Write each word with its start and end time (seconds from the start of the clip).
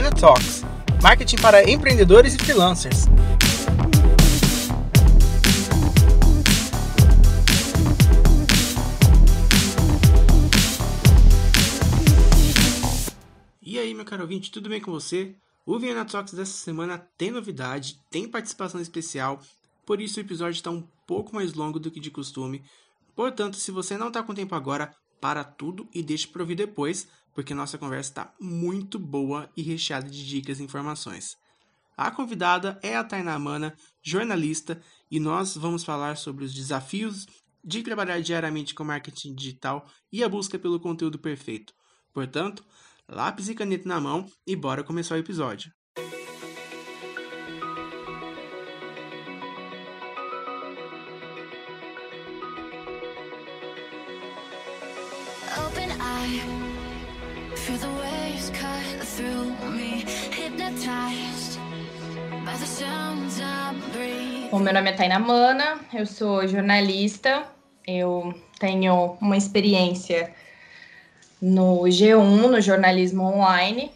Vienna 0.00 0.16
Talks 0.16 0.62
marketing 1.02 1.36
para 1.36 1.70
empreendedores 1.70 2.34
e 2.34 2.38
freelancers. 2.38 3.04
E 13.60 13.78
aí, 13.78 13.92
meu 13.92 14.06
caro 14.06 14.22
ouvinte, 14.22 14.50
tudo 14.50 14.70
bem 14.70 14.80
com 14.80 14.90
você? 14.90 15.34
O 15.66 15.78
Vienna 15.78 16.06
Talks 16.06 16.32
dessa 16.32 16.52
semana 16.52 17.06
tem 17.18 17.30
novidade, 17.30 18.00
tem 18.10 18.26
participação 18.26 18.80
especial, 18.80 19.38
por 19.84 20.00
isso 20.00 20.18
o 20.18 20.22
episódio 20.22 20.56
está 20.56 20.70
um 20.70 20.82
pouco 21.06 21.34
mais 21.34 21.52
longo 21.52 21.78
do 21.78 21.90
que 21.90 22.00
de 22.00 22.10
costume. 22.10 22.64
Portanto, 23.14 23.58
se 23.58 23.70
você 23.70 23.98
não 23.98 24.08
está 24.08 24.22
com 24.22 24.32
tempo 24.32 24.54
agora, 24.54 24.94
para 25.20 25.44
tudo 25.44 25.86
e 25.92 26.02
deixe 26.02 26.26
para 26.26 26.40
ouvir 26.40 26.54
depois, 26.54 27.06
porque 27.34 27.54
nossa 27.54 27.78
conversa 27.78 28.10
está 28.10 28.34
muito 28.40 28.98
boa 28.98 29.50
e 29.56 29.62
recheada 29.62 30.08
de 30.08 30.26
dicas 30.26 30.60
e 30.60 30.62
informações. 30.62 31.36
A 31.96 32.10
convidada 32.10 32.78
é 32.82 32.96
a 32.96 33.04
Tainá 33.04 33.38
Mana, 33.38 33.76
jornalista, 34.02 34.80
e 35.10 35.20
nós 35.20 35.56
vamos 35.56 35.84
falar 35.84 36.16
sobre 36.16 36.44
os 36.44 36.54
desafios 36.54 37.26
de 37.62 37.82
trabalhar 37.82 38.20
diariamente 38.20 38.74
com 38.74 38.84
marketing 38.84 39.34
digital 39.34 39.86
e 40.10 40.24
a 40.24 40.28
busca 40.28 40.58
pelo 40.58 40.80
conteúdo 40.80 41.18
perfeito. 41.18 41.74
Portanto, 42.12 42.64
lápis 43.08 43.48
e 43.48 43.54
caneta 43.54 43.88
na 43.88 44.00
mão 44.00 44.26
e 44.46 44.56
bora 44.56 44.82
começar 44.82 45.14
o 45.14 45.18
episódio. 45.18 45.72
O 64.52 64.58
meu 64.58 64.74
nome 64.74 64.90
é 64.90 64.92
Taina 64.92 65.18
Mana, 65.18 65.80
eu 65.94 66.04
sou 66.04 66.46
jornalista, 66.46 67.44
eu 67.86 68.34
tenho 68.58 69.16
uma 69.20 69.36
experiência 69.36 70.32
no 71.40 71.82
G1, 71.82 72.48
no 72.48 72.60
jornalismo 72.60 73.22
online, 73.22 73.90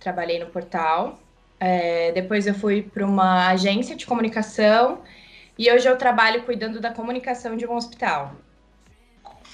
trabalhei 0.00 0.38
no 0.38 0.46
portal. 0.46 1.18
É, 1.58 2.10
depois 2.12 2.46
eu 2.46 2.54
fui 2.54 2.82
para 2.82 3.04
uma 3.06 3.48
agência 3.48 3.94
de 3.94 4.06
comunicação 4.06 5.02
e 5.58 5.70
hoje 5.70 5.88
eu 5.88 5.96
trabalho 5.96 6.42
cuidando 6.42 6.80
da 6.80 6.90
comunicação 6.90 7.56
de 7.56 7.66
um 7.66 7.74
hospital. 7.76 8.34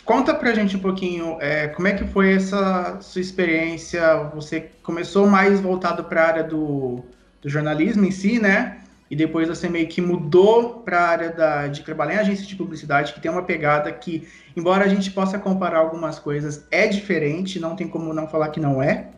Conta 0.06 0.32
pra 0.32 0.54
gente 0.54 0.76
um 0.76 0.78
pouquinho 0.78 1.36
é, 1.40 1.66
como 1.66 1.88
é 1.88 1.92
que 1.92 2.04
foi 2.04 2.34
essa 2.34 3.00
sua 3.00 3.20
experiência. 3.20 4.30
Você 4.36 4.70
começou 4.80 5.26
mais 5.26 5.60
voltado 5.60 6.04
para 6.04 6.22
a 6.22 6.26
área 6.28 6.44
do, 6.44 7.02
do, 7.42 7.48
jornalismo 7.48 8.04
em 8.04 8.12
si, 8.12 8.38
né? 8.38 8.82
E 9.10 9.16
depois 9.16 9.48
você 9.48 9.68
meio 9.68 9.88
que 9.88 10.00
mudou 10.00 10.74
para 10.84 11.00
a 11.00 11.08
área 11.08 11.30
da, 11.30 11.66
de 11.66 11.82
trabalhar 11.82 12.14
em 12.14 12.18
agência 12.18 12.46
de 12.46 12.54
publicidade, 12.54 13.14
que 13.14 13.20
tem 13.20 13.28
uma 13.28 13.42
pegada 13.42 13.90
que, 13.90 14.28
embora 14.56 14.84
a 14.84 14.88
gente 14.88 15.10
possa 15.10 15.40
comparar 15.40 15.80
algumas 15.80 16.20
coisas, 16.20 16.64
é 16.70 16.86
diferente, 16.86 17.58
não 17.58 17.74
tem 17.74 17.88
como 17.88 18.14
não 18.14 18.28
falar 18.28 18.50
que 18.50 18.60
não 18.60 18.80
é. 18.80 19.08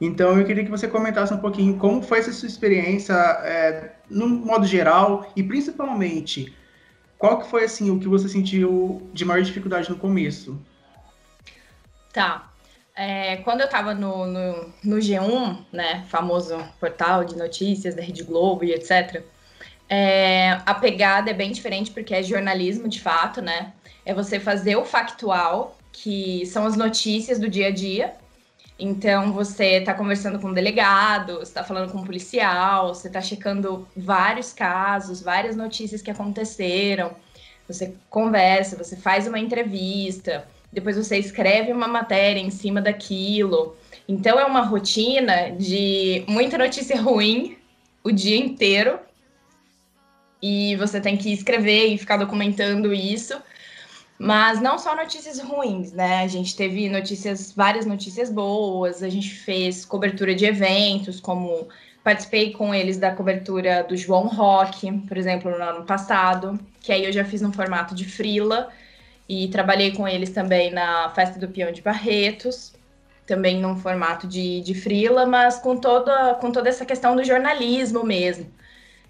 Então 0.00 0.38
eu 0.38 0.46
queria 0.46 0.64
que 0.64 0.70
você 0.70 0.88
comentasse 0.88 1.34
um 1.34 1.38
pouquinho 1.38 1.76
como 1.76 2.00
foi 2.00 2.20
essa 2.20 2.32
sua 2.32 2.48
experiência 2.48 3.12
é, 3.12 3.92
no 4.08 4.26
modo 4.26 4.66
geral 4.66 5.30
e 5.36 5.42
principalmente 5.42 6.56
qual 7.18 7.40
que 7.40 7.50
foi, 7.50 7.64
assim, 7.64 7.90
o 7.90 7.98
que 7.98 8.06
você 8.06 8.28
sentiu 8.28 9.02
de 9.12 9.24
maior 9.24 9.42
dificuldade 9.42 9.90
no 9.90 9.96
começo? 9.96 10.60
Tá. 12.12 12.50
É, 12.94 13.36
quando 13.38 13.60
eu 13.60 13.66
estava 13.66 13.94
no, 13.94 14.26
no, 14.26 14.72
no, 14.82 14.96
G1, 14.96 15.64
né, 15.72 16.04
famoso 16.08 16.56
portal 16.80 17.24
de 17.24 17.36
notícias 17.36 17.94
da 17.94 18.02
Rede 18.02 18.22
Globo 18.24 18.64
e 18.64 18.72
etc., 18.72 19.22
é, 19.88 20.60
a 20.66 20.74
pegada 20.74 21.30
é 21.30 21.34
bem 21.34 21.50
diferente 21.50 21.90
porque 21.90 22.14
é 22.14 22.22
jornalismo 22.22 22.88
de 22.88 23.00
fato, 23.00 23.40
né? 23.40 23.72
É 24.04 24.12
você 24.12 24.38
fazer 24.38 24.76
o 24.76 24.84
factual, 24.84 25.78
que 25.92 26.44
são 26.46 26.66
as 26.66 26.76
notícias 26.76 27.38
do 27.38 27.48
dia 27.48 27.68
a 27.68 27.70
dia, 27.70 28.14
então, 28.78 29.32
você 29.32 29.78
está 29.78 29.92
conversando 29.92 30.38
com 30.38 30.48
um 30.48 30.52
delegado, 30.52 31.42
está 31.42 31.64
falando 31.64 31.90
com 31.90 31.98
um 31.98 32.04
policial, 32.04 32.94
você 32.94 33.08
está 33.08 33.20
checando 33.20 33.88
vários 33.96 34.52
casos, 34.52 35.20
várias 35.20 35.56
notícias 35.56 36.00
que 36.00 36.10
aconteceram. 36.10 37.16
Você 37.66 37.94
conversa, 38.08 38.76
você 38.76 38.96
faz 38.96 39.26
uma 39.26 39.38
entrevista, 39.38 40.46
depois 40.72 40.96
você 40.96 41.18
escreve 41.18 41.72
uma 41.72 41.88
matéria 41.88 42.40
em 42.40 42.50
cima 42.50 42.80
daquilo. 42.80 43.76
Então, 44.06 44.38
é 44.38 44.44
uma 44.44 44.62
rotina 44.62 45.50
de 45.50 46.24
muita 46.28 46.56
notícia 46.56 47.00
ruim 47.00 47.58
o 48.04 48.12
dia 48.12 48.36
inteiro. 48.36 49.00
E 50.40 50.76
você 50.76 51.00
tem 51.00 51.16
que 51.16 51.32
escrever 51.32 51.86
e 51.88 51.98
ficar 51.98 52.16
documentando 52.16 52.94
isso 52.94 53.34
mas 54.18 54.60
não 54.60 54.78
só 54.78 54.96
notícias 54.96 55.38
ruins, 55.38 55.92
né? 55.92 56.22
A 56.24 56.26
gente 56.26 56.56
teve 56.56 56.88
notícias, 56.88 57.52
várias 57.52 57.86
notícias 57.86 58.30
boas, 58.30 59.02
a 59.02 59.08
gente 59.08 59.30
fez 59.30 59.84
cobertura 59.84 60.34
de 60.34 60.44
eventos, 60.44 61.20
como 61.20 61.68
participei 62.02 62.52
com 62.52 62.74
eles 62.74 62.96
da 62.98 63.14
cobertura 63.14 63.84
do 63.84 63.96
João 63.96 64.26
Rock, 64.26 64.90
por 65.06 65.16
exemplo, 65.16 65.50
no 65.50 65.62
ano 65.62 65.84
passado, 65.84 66.58
que 66.80 66.92
aí 66.92 67.04
eu 67.04 67.12
já 67.12 67.24
fiz 67.24 67.40
no 67.40 67.52
formato 67.52 67.94
de 67.94 68.04
frila, 68.04 68.70
e 69.28 69.46
trabalhei 69.48 69.92
com 69.92 70.08
eles 70.08 70.30
também 70.30 70.70
na 70.72 71.10
Festa 71.10 71.38
do 71.38 71.48
Peão 71.48 71.70
de 71.70 71.82
Barretos, 71.82 72.72
também 73.26 73.60
num 73.60 73.76
formato 73.76 74.26
de, 74.26 74.62
de 74.62 74.74
frila, 74.74 75.26
mas 75.26 75.58
com 75.58 75.76
toda, 75.76 76.34
com 76.36 76.50
toda 76.50 76.68
essa 76.68 76.86
questão 76.86 77.14
do 77.14 77.22
jornalismo 77.22 78.02
mesmo, 78.02 78.50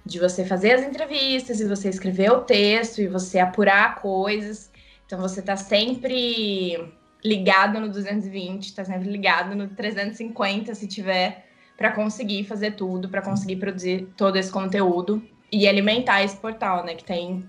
de 0.05 0.19
você 0.19 0.45
fazer 0.45 0.73
as 0.73 0.83
entrevistas, 0.83 1.61
e 1.61 1.69
você 1.69 1.89
escrever 1.89 2.33
o 2.33 2.41
texto, 2.41 3.01
e 3.01 3.07
você 3.07 3.39
apurar 3.39 3.95
coisas, 3.97 4.68
então 5.09 5.19
você 5.19 5.41
está 5.41 5.57
sempre 5.57 6.93
ligado 7.25 7.81
no 7.81 7.89
220, 7.89 8.67
está 8.67 8.85
sempre 8.85 9.09
ligado 9.09 9.57
no 9.57 9.67
350 9.69 10.75
se 10.75 10.87
tiver 10.87 11.47
para 11.79 11.93
conseguir 11.93 12.45
fazer 12.45 12.73
tudo, 12.73 13.09
para 13.09 13.23
conseguir 13.23 13.57
produzir 13.57 14.07
todo 14.19 14.37
esse 14.37 14.53
conteúdo 14.53 15.27
e 15.51 15.67
alimentar 15.67 16.23
esse 16.23 16.37
portal, 16.37 16.85
né, 16.85 16.95
que 16.95 17.05
tem 17.05 17.43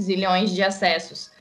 zilhões 0.00 0.52
de 0.52 0.62
acessos. 0.62 1.32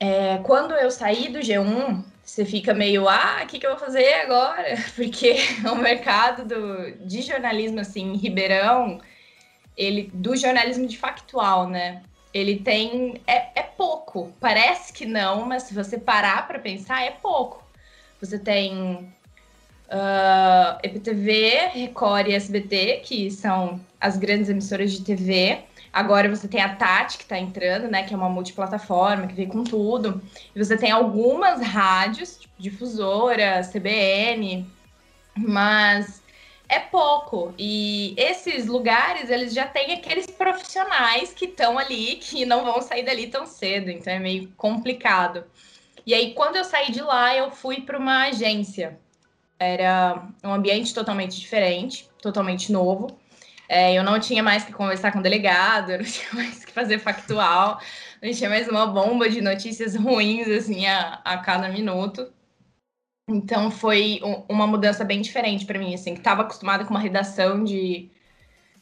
É, 0.00 0.38
quando 0.38 0.72
eu 0.72 0.90
saí 0.90 1.28
do 1.28 1.40
G1, 1.40 2.02
você 2.22 2.46
fica 2.46 2.72
meio, 2.72 3.06
ah, 3.06 3.42
o 3.42 3.46
que, 3.46 3.58
que 3.58 3.66
eu 3.66 3.72
vou 3.72 3.78
fazer 3.78 4.14
agora? 4.22 4.76
Porque 4.96 5.36
o 5.70 5.74
mercado 5.74 6.46
do, 6.46 7.06
de 7.06 7.20
jornalismo, 7.20 7.80
assim, 7.80 8.14
em 8.14 8.16
Ribeirão, 8.16 8.98
ele, 9.76 10.10
do 10.14 10.34
jornalismo 10.34 10.86
de 10.86 10.96
factual, 10.96 11.68
né? 11.68 12.02
Ele 12.32 12.56
tem. 12.56 13.20
É, 13.26 13.60
é 13.60 13.62
pouco. 13.62 14.32
Parece 14.40 14.92
que 14.92 15.06
não, 15.06 15.44
mas 15.44 15.64
se 15.64 15.74
você 15.74 15.98
parar 15.98 16.46
para 16.46 16.58
pensar, 16.58 17.02
é 17.02 17.10
pouco. 17.10 17.62
Você 18.20 18.38
tem 18.38 19.12
uh, 19.88 20.78
EPTV, 20.82 21.70
Record 21.72 22.28
e 22.28 22.34
SBT, 22.34 23.02
que 23.04 23.30
são 23.30 23.80
as 24.00 24.16
grandes 24.16 24.48
emissoras 24.48 24.92
de 24.92 25.02
TV. 25.02 25.60
Agora 25.92 26.28
você 26.28 26.46
tem 26.46 26.60
a 26.60 26.74
Tati, 26.74 27.16
que 27.16 27.24
está 27.24 27.38
entrando, 27.38 27.88
né? 27.88 28.02
Que 28.02 28.12
é 28.12 28.16
uma 28.16 28.28
multiplataforma, 28.28 29.26
que 29.26 29.34
vem 29.34 29.48
com 29.48 29.64
tudo. 29.64 30.22
E 30.54 30.62
você 30.62 30.76
tem 30.76 30.90
algumas 30.90 31.60
rádios, 31.62 32.38
tipo 32.38 32.54
Difusora, 32.58 33.62
CBN, 33.62 34.66
mas 35.36 36.20
é 36.68 36.78
pouco. 36.78 37.54
E 37.58 38.14
esses 38.16 38.66
lugares, 38.66 39.30
eles 39.30 39.54
já 39.54 39.66
têm 39.66 39.94
aqueles 39.94 40.26
profissionais 40.26 41.32
que 41.32 41.46
estão 41.46 41.78
ali, 41.78 42.16
que 42.16 42.44
não 42.44 42.64
vão 42.64 42.82
sair 42.82 43.04
dali 43.04 43.28
tão 43.28 43.46
cedo, 43.46 43.90
então 43.90 44.12
é 44.12 44.18
meio 44.18 44.48
complicado. 44.56 45.44
E 46.06 46.14
aí, 46.14 46.34
quando 46.34 46.56
eu 46.56 46.64
saí 46.64 46.92
de 46.92 47.02
lá, 47.02 47.36
eu 47.36 47.50
fui 47.50 47.80
para 47.80 47.98
uma 47.98 48.26
agência. 48.26 48.98
Era 49.58 50.28
um 50.44 50.52
ambiente 50.52 50.94
totalmente 50.94 51.38
diferente, 51.38 52.08
totalmente 52.22 52.70
novo. 52.70 53.18
É, 53.68 53.92
eu 53.94 54.02
não 54.02 54.18
tinha 54.18 54.42
mais 54.42 54.64
que 54.64 54.72
conversar 54.72 55.12
com 55.12 55.20
delegado, 55.20 55.90
eu 55.92 55.98
não 55.98 56.04
tinha 56.04 56.32
mais 56.32 56.64
que 56.64 56.72
fazer 56.72 56.98
factual, 56.98 57.80
não 58.22 58.32
tinha 58.32 58.48
mais 58.48 58.68
uma 58.68 58.86
bomba 58.86 59.28
de 59.28 59.40
notícias 59.40 59.94
ruins 59.94 60.48
assim 60.48 60.86
a, 60.86 61.20
a 61.24 61.38
cada 61.38 61.68
minuto. 61.68 62.32
Então 63.28 63.70
foi 63.70 64.20
uma 64.48 64.66
mudança 64.66 65.04
bem 65.04 65.20
diferente 65.20 65.66
para 65.66 65.78
mim, 65.78 65.94
assim, 65.94 66.14
que 66.14 66.20
estava 66.20 66.42
acostumada 66.42 66.84
com 66.84 66.90
uma 66.90 67.00
redação 67.00 67.62
de, 67.62 68.10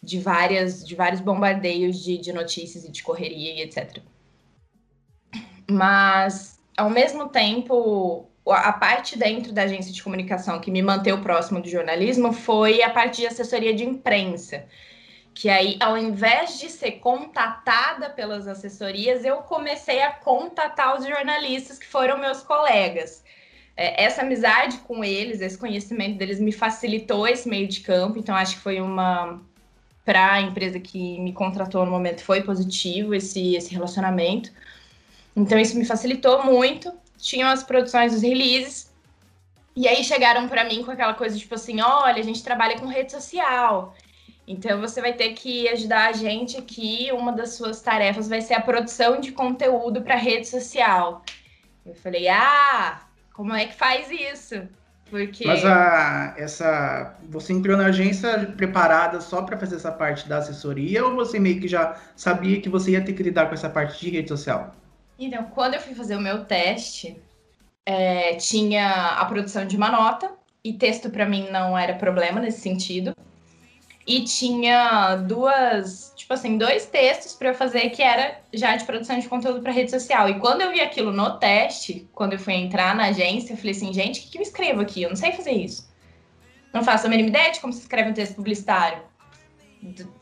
de 0.00 0.20
várias 0.20 0.86
de 0.86 0.94
vários 0.94 1.20
bombardeios 1.20 1.98
de, 2.02 2.16
de 2.16 2.32
notícias 2.32 2.84
e 2.84 2.92
de 2.92 3.02
correria 3.02 3.54
e 3.54 3.62
etc. 3.62 4.00
Mas 5.68 6.60
ao 6.76 6.88
mesmo 6.88 7.28
tempo, 7.28 8.28
a 8.46 8.72
parte 8.72 9.18
dentro 9.18 9.52
da 9.52 9.62
agência 9.62 9.92
de 9.92 10.02
comunicação 10.02 10.60
que 10.60 10.70
me 10.70 10.82
manteve 10.82 11.20
próximo 11.22 11.60
do 11.60 11.68
jornalismo 11.68 12.32
foi 12.32 12.82
a 12.82 12.90
parte 12.90 13.22
de 13.22 13.26
assessoria 13.26 13.74
de 13.74 13.84
imprensa. 13.84 14.64
Que 15.34 15.50
aí, 15.50 15.76
ao 15.80 15.98
invés 15.98 16.58
de 16.58 16.70
ser 16.70 16.92
contatada 16.92 18.08
pelas 18.08 18.46
assessorias, 18.46 19.24
eu 19.24 19.38
comecei 19.38 20.02
a 20.02 20.10
contatar 20.12 20.98
os 20.98 21.04
jornalistas 21.06 21.78
que 21.78 21.86
foram 21.86 22.18
meus 22.18 22.42
colegas. 22.42 23.24
É, 23.76 24.04
essa 24.04 24.22
amizade 24.22 24.78
com 24.78 25.04
eles, 25.04 25.40
esse 25.40 25.58
conhecimento 25.58 26.16
deles 26.16 26.40
me 26.40 26.52
facilitou 26.52 27.28
esse 27.28 27.48
meio 27.48 27.68
de 27.68 27.80
campo, 27.80 28.18
então 28.18 28.34
acho 28.34 28.56
que 28.56 28.62
foi 28.62 28.80
uma 28.80 29.40
para 30.04 30.34
a 30.34 30.40
empresa 30.40 30.78
que 30.78 31.18
me 31.18 31.32
contratou 31.32 31.84
no 31.84 31.90
momento 31.90 32.22
foi 32.22 32.40
positivo 32.40 33.12
esse, 33.12 33.56
esse 33.56 33.74
relacionamento. 33.74 34.52
Então 35.34 35.58
isso 35.58 35.76
me 35.76 35.84
facilitou 35.84 36.44
muito. 36.44 36.92
Tinham 37.18 37.48
as 37.48 37.64
produções 37.64 38.12
dos 38.12 38.22
releases. 38.22 38.88
E 39.74 39.88
aí 39.88 40.04
chegaram 40.04 40.48
para 40.48 40.64
mim 40.64 40.84
com 40.84 40.92
aquela 40.92 41.12
coisa 41.12 41.36
tipo 41.36 41.56
assim, 41.56 41.80
olha, 41.80 42.20
a 42.20 42.24
gente 42.24 42.42
trabalha 42.42 42.78
com 42.78 42.86
rede 42.86 43.10
social. 43.10 43.96
Então 44.46 44.80
você 44.80 45.00
vai 45.00 45.12
ter 45.12 45.34
que 45.34 45.68
ajudar 45.70 46.10
a 46.10 46.12
gente 46.12 46.56
aqui. 46.56 47.08
Uma 47.12 47.32
das 47.32 47.54
suas 47.54 47.82
tarefas 47.82 48.28
vai 48.28 48.40
ser 48.40 48.54
a 48.54 48.60
produção 48.60 49.20
de 49.20 49.32
conteúdo 49.32 50.02
para 50.02 50.14
rede 50.14 50.46
social. 50.46 51.24
Eu 51.84 51.96
falei: 51.96 52.28
"Ah, 52.28 53.05
como 53.36 53.54
é 53.54 53.66
que 53.66 53.74
faz 53.74 54.10
isso?" 54.10 54.66
Porque... 55.08 55.46
Mas 55.46 55.64
a, 55.64 56.34
essa, 56.36 57.14
você 57.28 57.52
entrou 57.52 57.76
na 57.76 57.86
agência 57.86 58.52
preparada 58.56 59.20
só 59.20 59.42
para 59.42 59.56
fazer 59.56 59.76
essa 59.76 59.92
parte 59.92 60.28
da 60.28 60.38
assessoria 60.38 61.04
ou 61.04 61.14
você 61.14 61.38
meio 61.38 61.60
que 61.60 61.68
já 61.68 61.96
sabia 62.16 62.60
que 62.60 62.68
você 62.68 62.92
ia 62.92 63.04
ter 63.04 63.12
que 63.12 63.22
lidar 63.22 63.46
com 63.46 63.54
essa 63.54 63.70
parte 63.70 64.00
de 64.00 64.10
rede 64.10 64.28
social? 64.28 64.74
Então, 65.18 65.44
quando 65.44 65.74
eu 65.74 65.80
fui 65.80 65.94
fazer 65.94 66.16
o 66.16 66.20
meu 66.20 66.44
teste, 66.44 67.16
é, 67.84 68.34
tinha 68.34 69.12
a 69.12 69.24
produção 69.26 69.64
de 69.64 69.76
uma 69.76 69.90
nota 69.90 70.30
e 70.64 70.72
texto 70.72 71.08
para 71.08 71.24
mim 71.24 71.48
não 71.50 71.78
era 71.78 71.94
problema 71.94 72.40
nesse 72.40 72.60
sentido. 72.60 73.14
E 74.04 74.24
tinha 74.24 75.16
duas, 75.16 76.12
tipo 76.26 76.34
assim, 76.34 76.58
dois 76.58 76.86
textos 76.86 77.34
para 77.34 77.50
eu 77.50 77.54
fazer 77.54 77.90
que 77.90 78.02
era 78.02 78.40
já 78.52 78.74
de 78.74 78.84
produção 78.84 79.16
de 79.16 79.28
conteúdo 79.28 79.62
para 79.62 79.70
rede 79.70 79.92
social. 79.92 80.28
E 80.28 80.40
quando 80.40 80.60
eu 80.60 80.72
vi 80.72 80.80
aquilo 80.80 81.12
no 81.12 81.38
teste, 81.38 82.10
quando 82.12 82.32
eu 82.32 82.38
fui 82.40 82.54
entrar 82.54 82.96
na 82.96 83.04
agência, 83.04 83.52
eu 83.52 83.56
falei 83.56 83.70
assim, 83.70 83.92
gente, 83.92 84.18
o 84.18 84.22
que, 84.24 84.30
que 84.30 84.38
eu 84.38 84.42
escrevo 84.42 84.80
aqui? 84.80 85.02
Eu 85.02 85.10
não 85.10 85.16
sei 85.16 85.30
fazer 85.30 85.52
isso. 85.52 85.88
Não 86.74 86.82
faço 86.82 87.06
a 87.06 87.08
mínima 87.08 87.28
ideia 87.28 87.52
de 87.52 87.60
como 87.60 87.72
se 87.72 87.78
escreve 87.78 88.10
um 88.10 88.12
texto 88.12 88.34
publicitário. 88.34 89.02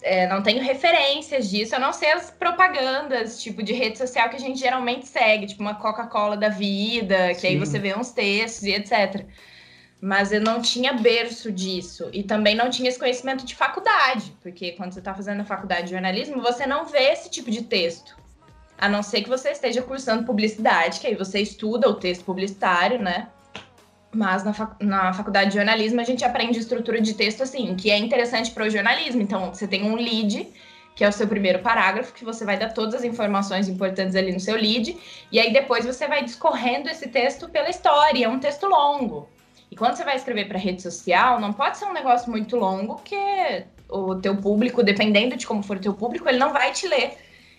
É, 0.02 0.26
não 0.26 0.42
tenho 0.42 0.62
referências 0.62 1.48
disso, 1.48 1.74
eu 1.74 1.80
não 1.80 1.94
sei 1.94 2.12
as 2.12 2.30
propagandas, 2.30 3.42
tipo, 3.42 3.62
de 3.62 3.72
rede 3.72 3.96
social 3.96 4.28
que 4.28 4.36
a 4.36 4.40
gente 4.40 4.60
geralmente 4.60 5.06
segue, 5.06 5.46
tipo 5.46 5.62
uma 5.62 5.76
Coca-Cola 5.76 6.36
da 6.36 6.50
vida, 6.50 7.28
que 7.28 7.40
Sim. 7.40 7.46
aí 7.46 7.58
você 7.58 7.78
vê 7.78 7.96
uns 7.96 8.10
textos 8.10 8.64
e 8.64 8.72
etc 8.72 9.26
mas 10.04 10.32
eu 10.32 10.40
não 10.42 10.60
tinha 10.60 10.92
berço 10.92 11.50
disso 11.50 12.10
e 12.12 12.22
também 12.22 12.54
não 12.54 12.68
tinha 12.68 12.90
esse 12.90 12.98
conhecimento 12.98 13.42
de 13.46 13.54
faculdade, 13.54 14.36
porque 14.42 14.72
quando 14.72 14.92
você 14.92 14.98
está 14.98 15.14
fazendo 15.14 15.40
a 15.40 15.44
faculdade 15.46 15.84
de 15.84 15.92
jornalismo, 15.92 16.42
você 16.42 16.66
não 16.66 16.84
vê 16.84 17.04
esse 17.04 17.30
tipo 17.30 17.50
de 17.50 17.62
texto. 17.62 18.14
A 18.76 18.86
não 18.86 19.02
ser 19.02 19.22
que 19.22 19.30
você 19.30 19.52
esteja 19.52 19.80
cursando 19.80 20.24
publicidade, 20.24 21.00
que 21.00 21.06
aí 21.06 21.14
você 21.14 21.40
estuda 21.40 21.88
o 21.88 21.94
texto 21.94 22.22
publicitário, 22.22 23.00
né? 23.00 23.28
Mas 24.12 24.44
na, 24.44 24.52
fac 24.52 24.76
na 24.78 25.10
faculdade 25.14 25.52
de 25.52 25.56
jornalismo 25.56 26.02
a 26.02 26.04
gente 26.04 26.22
aprende 26.22 26.58
estrutura 26.58 27.00
de 27.00 27.14
texto 27.14 27.42
assim, 27.42 27.74
que 27.74 27.90
é 27.90 27.96
interessante 27.96 28.50
para 28.50 28.66
o 28.66 28.70
jornalismo. 28.70 29.22
Então, 29.22 29.54
você 29.54 29.66
tem 29.66 29.84
um 29.84 29.96
lead, 29.96 30.52
que 30.94 31.02
é 31.02 31.08
o 31.08 31.12
seu 31.12 31.26
primeiro 31.26 31.60
parágrafo, 31.60 32.12
que 32.12 32.26
você 32.26 32.44
vai 32.44 32.58
dar 32.58 32.74
todas 32.74 32.96
as 32.96 33.04
informações 33.04 33.70
importantes 33.70 34.14
ali 34.14 34.34
no 34.34 34.40
seu 34.40 34.56
lead, 34.56 34.98
e 35.32 35.40
aí 35.40 35.50
depois 35.50 35.86
você 35.86 36.06
vai 36.06 36.22
discorrendo 36.22 36.90
esse 36.90 37.08
texto 37.08 37.48
pela 37.48 37.70
história. 37.70 38.26
É 38.26 38.28
um 38.28 38.38
texto 38.38 38.66
longo. 38.66 39.32
E 39.74 39.76
quando 39.76 39.96
você 39.96 40.04
vai 40.04 40.14
escrever 40.14 40.46
para 40.46 40.56
rede 40.56 40.80
social, 40.80 41.40
não 41.40 41.52
pode 41.52 41.78
ser 41.78 41.86
um 41.86 41.92
negócio 41.92 42.30
muito 42.30 42.54
longo, 42.56 42.94
porque 42.94 43.64
o 43.88 44.14
teu 44.14 44.36
público, 44.36 44.84
dependendo 44.84 45.36
de 45.36 45.44
como 45.44 45.64
for 45.64 45.78
o 45.78 45.80
teu 45.80 45.92
público, 45.92 46.28
ele 46.28 46.38
não 46.38 46.52
vai 46.52 46.70
te 46.70 46.86
ler. 46.86 47.18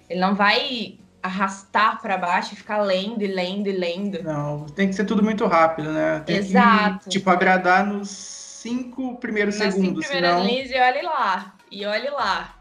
Ele 0.09 0.21
não 0.21 0.33
vai 0.33 0.97
arrastar 1.21 2.01
para 2.01 2.17
baixo 2.17 2.53
e 2.53 2.55
ficar 2.55 2.77
lendo 2.77 3.21
e 3.21 3.27
lendo 3.27 3.67
e 3.67 3.73
lendo. 3.73 4.23
Não, 4.23 4.65
tem 4.67 4.87
que 4.87 4.93
ser 4.93 5.03
tudo 5.03 5.21
muito 5.21 5.45
rápido, 5.45 5.91
né? 5.91 6.23
Tem 6.25 6.37
Exato. 6.37 7.03
Que, 7.03 7.09
tipo, 7.09 7.29
agradar 7.29 7.85
nos 7.85 8.09
cinco 8.09 9.17
primeiros 9.17 9.59
Nas 9.59 9.73
segundos. 9.73 10.05
Cinco 10.05 10.13
primeiras 10.13 10.39
senão... 10.39 10.47
linhas 10.47 10.71
e 10.71 10.79
olhe 10.79 11.01
lá. 11.01 11.53
E 11.69 11.85
olhe 11.85 12.09
lá. 12.11 12.55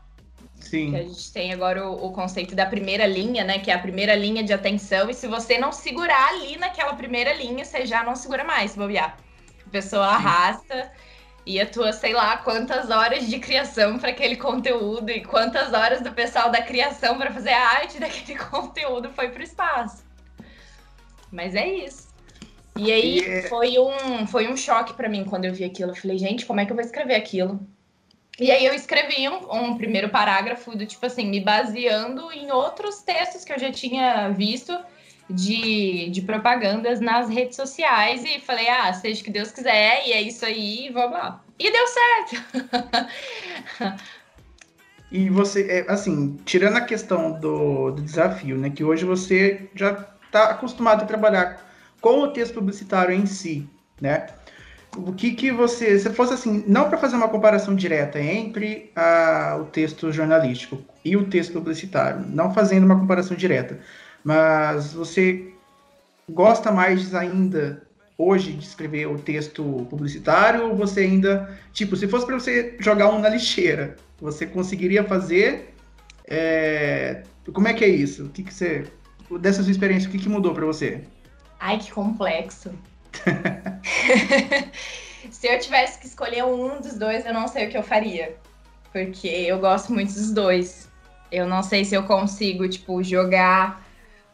Sim. 0.58 0.90
Que 0.90 0.96
a 0.96 1.02
gente 1.02 1.32
tem 1.32 1.52
agora 1.52 1.88
o, 1.88 2.06
o, 2.06 2.10
conceito 2.10 2.56
da 2.56 2.66
primeira 2.66 3.06
linha, 3.06 3.44
né? 3.44 3.60
Que 3.60 3.70
é 3.70 3.74
a 3.74 3.78
primeira 3.78 4.16
linha 4.16 4.42
de 4.42 4.52
atenção. 4.52 5.08
E 5.08 5.14
se 5.14 5.28
você 5.28 5.58
não 5.58 5.70
segurar 5.70 6.30
ali 6.30 6.56
naquela 6.56 6.94
primeira 6.94 7.32
linha, 7.32 7.64
você 7.64 7.86
já 7.86 8.02
não 8.02 8.16
segura 8.16 8.42
mais, 8.42 8.72
se 8.72 8.78
bobear 8.78 9.16
pessoa 9.74 10.06
arrasta 10.06 10.92
e 11.44 11.60
a 11.60 11.66
tua, 11.66 11.92
sei 11.92 12.12
lá, 12.12 12.36
quantas 12.36 12.90
horas 12.90 13.26
de 13.26 13.40
criação 13.40 13.98
para 13.98 14.10
aquele 14.10 14.36
conteúdo 14.36 15.10
e 15.10 15.20
quantas 15.24 15.72
horas 15.72 16.00
do 16.00 16.12
pessoal 16.12 16.48
da 16.48 16.62
criação 16.62 17.18
para 17.18 17.32
fazer 17.32 17.50
a 17.50 17.68
arte 17.80 17.98
daquele 18.00 18.38
conteúdo 18.38 19.10
foi 19.10 19.30
para 19.30 19.40
o 19.40 19.42
espaço. 19.42 20.04
Mas 21.32 21.56
é 21.56 21.66
isso. 21.66 22.08
E 22.76 22.92
aí 22.92 23.18
e... 23.18 23.28
É 23.28 23.42
foi, 23.48 23.76
um, 23.78 24.26
foi 24.28 24.46
um 24.46 24.56
choque 24.56 24.94
para 24.94 25.08
mim 25.08 25.24
quando 25.24 25.44
eu 25.44 25.52
vi 25.52 25.64
aquilo. 25.64 25.90
Eu 25.90 25.96
falei, 25.96 26.18
gente, 26.18 26.46
como 26.46 26.60
é 26.60 26.64
que 26.64 26.70
eu 26.70 26.76
vou 26.76 26.84
escrever 26.84 27.16
aquilo? 27.16 27.60
E 28.38 28.50
aí 28.50 28.64
eu 28.64 28.74
escrevi 28.74 29.28
um, 29.28 29.52
um 29.52 29.76
primeiro 29.76 30.08
parágrafo 30.08 30.76
do 30.76 30.86
tipo 30.86 31.04
assim, 31.04 31.26
me 31.26 31.40
baseando 31.40 32.32
em 32.32 32.50
outros 32.52 33.02
textos 33.02 33.44
que 33.44 33.52
eu 33.52 33.58
já 33.58 33.72
tinha 33.72 34.28
visto 34.30 34.72
de, 35.28 36.10
de 36.10 36.22
propagandas 36.22 37.00
nas 37.00 37.28
redes 37.28 37.56
sociais 37.56 38.24
e 38.24 38.40
falei, 38.40 38.68
ah, 38.68 38.92
seja 38.92 39.20
o 39.20 39.24
que 39.24 39.30
Deus 39.30 39.50
quiser, 39.50 40.06
e 40.06 40.12
é 40.12 40.20
isso 40.20 40.44
aí, 40.44 40.90
vamos 40.92 41.12
lá. 41.12 41.42
E 41.58 41.70
deu 41.70 41.86
certo! 41.86 42.44
e 45.10 45.30
você, 45.30 45.66
é, 45.70 45.92
assim, 45.92 46.36
tirando 46.44 46.76
a 46.76 46.82
questão 46.82 47.32
do, 47.32 47.92
do 47.92 48.02
desafio, 48.02 48.58
né, 48.58 48.70
que 48.70 48.84
hoje 48.84 49.04
você 49.04 49.68
já 49.74 50.06
está 50.26 50.50
acostumado 50.50 51.02
a 51.02 51.06
trabalhar 51.06 51.64
com 52.00 52.20
o 52.20 52.28
texto 52.28 52.54
publicitário 52.54 53.14
em 53.14 53.24
si, 53.24 53.68
né? 54.00 54.26
O 54.96 55.12
que 55.12 55.32
que 55.32 55.50
você, 55.50 55.98
se 55.98 56.08
fosse 56.10 56.34
assim, 56.34 56.62
não 56.68 56.88
para 56.88 56.98
fazer 56.98 57.16
uma 57.16 57.28
comparação 57.28 57.74
direta 57.74 58.20
entre 58.20 58.92
a, 58.94 59.58
o 59.60 59.64
texto 59.64 60.12
jornalístico 60.12 60.80
e 61.04 61.16
o 61.16 61.24
texto 61.24 61.54
publicitário, 61.54 62.24
não 62.28 62.54
fazendo 62.54 62.84
uma 62.84 62.98
comparação 62.98 63.36
direta, 63.36 63.80
mas 64.24 64.94
você 64.94 65.52
gosta 66.28 66.72
mais 66.72 67.14
ainda 67.14 67.86
hoje 68.16 68.52
de 68.52 68.64
escrever 68.64 69.06
o 69.06 69.18
texto 69.18 69.86
publicitário 69.90 70.68
ou 70.68 70.76
você 70.76 71.00
ainda, 71.00 71.58
tipo, 71.72 71.96
se 71.96 72.08
fosse 72.08 72.24
para 72.24 72.38
você 72.38 72.76
jogar 72.80 73.10
um 73.10 73.18
na 73.18 73.28
lixeira, 73.28 73.96
você 74.20 74.46
conseguiria 74.46 75.04
fazer? 75.04 75.74
É... 76.26 77.22
Como 77.52 77.68
é 77.68 77.74
que 77.74 77.84
é 77.84 77.88
isso? 77.88 78.24
O 78.24 78.28
que, 78.30 78.42
que 78.42 78.54
você, 78.54 78.86
dessa 79.40 79.62
sua 79.62 79.70
experiência, 79.70 80.08
o 80.08 80.12
que, 80.12 80.18
que 80.18 80.28
mudou 80.28 80.54
para 80.54 80.64
você? 80.64 81.02
Ai, 81.60 81.78
que 81.78 81.92
complexo. 81.92 82.70
se 85.30 85.46
eu 85.46 85.58
tivesse 85.58 85.98
que 85.98 86.06
escolher 86.06 86.44
um 86.44 86.80
dos 86.80 86.94
dois, 86.94 87.26
eu 87.26 87.34
não 87.34 87.46
sei 87.46 87.66
o 87.66 87.70
que 87.70 87.76
eu 87.76 87.82
faria, 87.82 88.34
porque 88.92 89.28
eu 89.28 89.58
gosto 89.58 89.92
muito 89.92 90.14
dos 90.14 90.32
dois. 90.32 90.88
Eu 91.30 91.46
não 91.46 91.62
sei 91.62 91.84
se 91.84 91.94
eu 91.94 92.04
consigo, 92.04 92.66
tipo, 92.68 93.02
jogar 93.02 93.83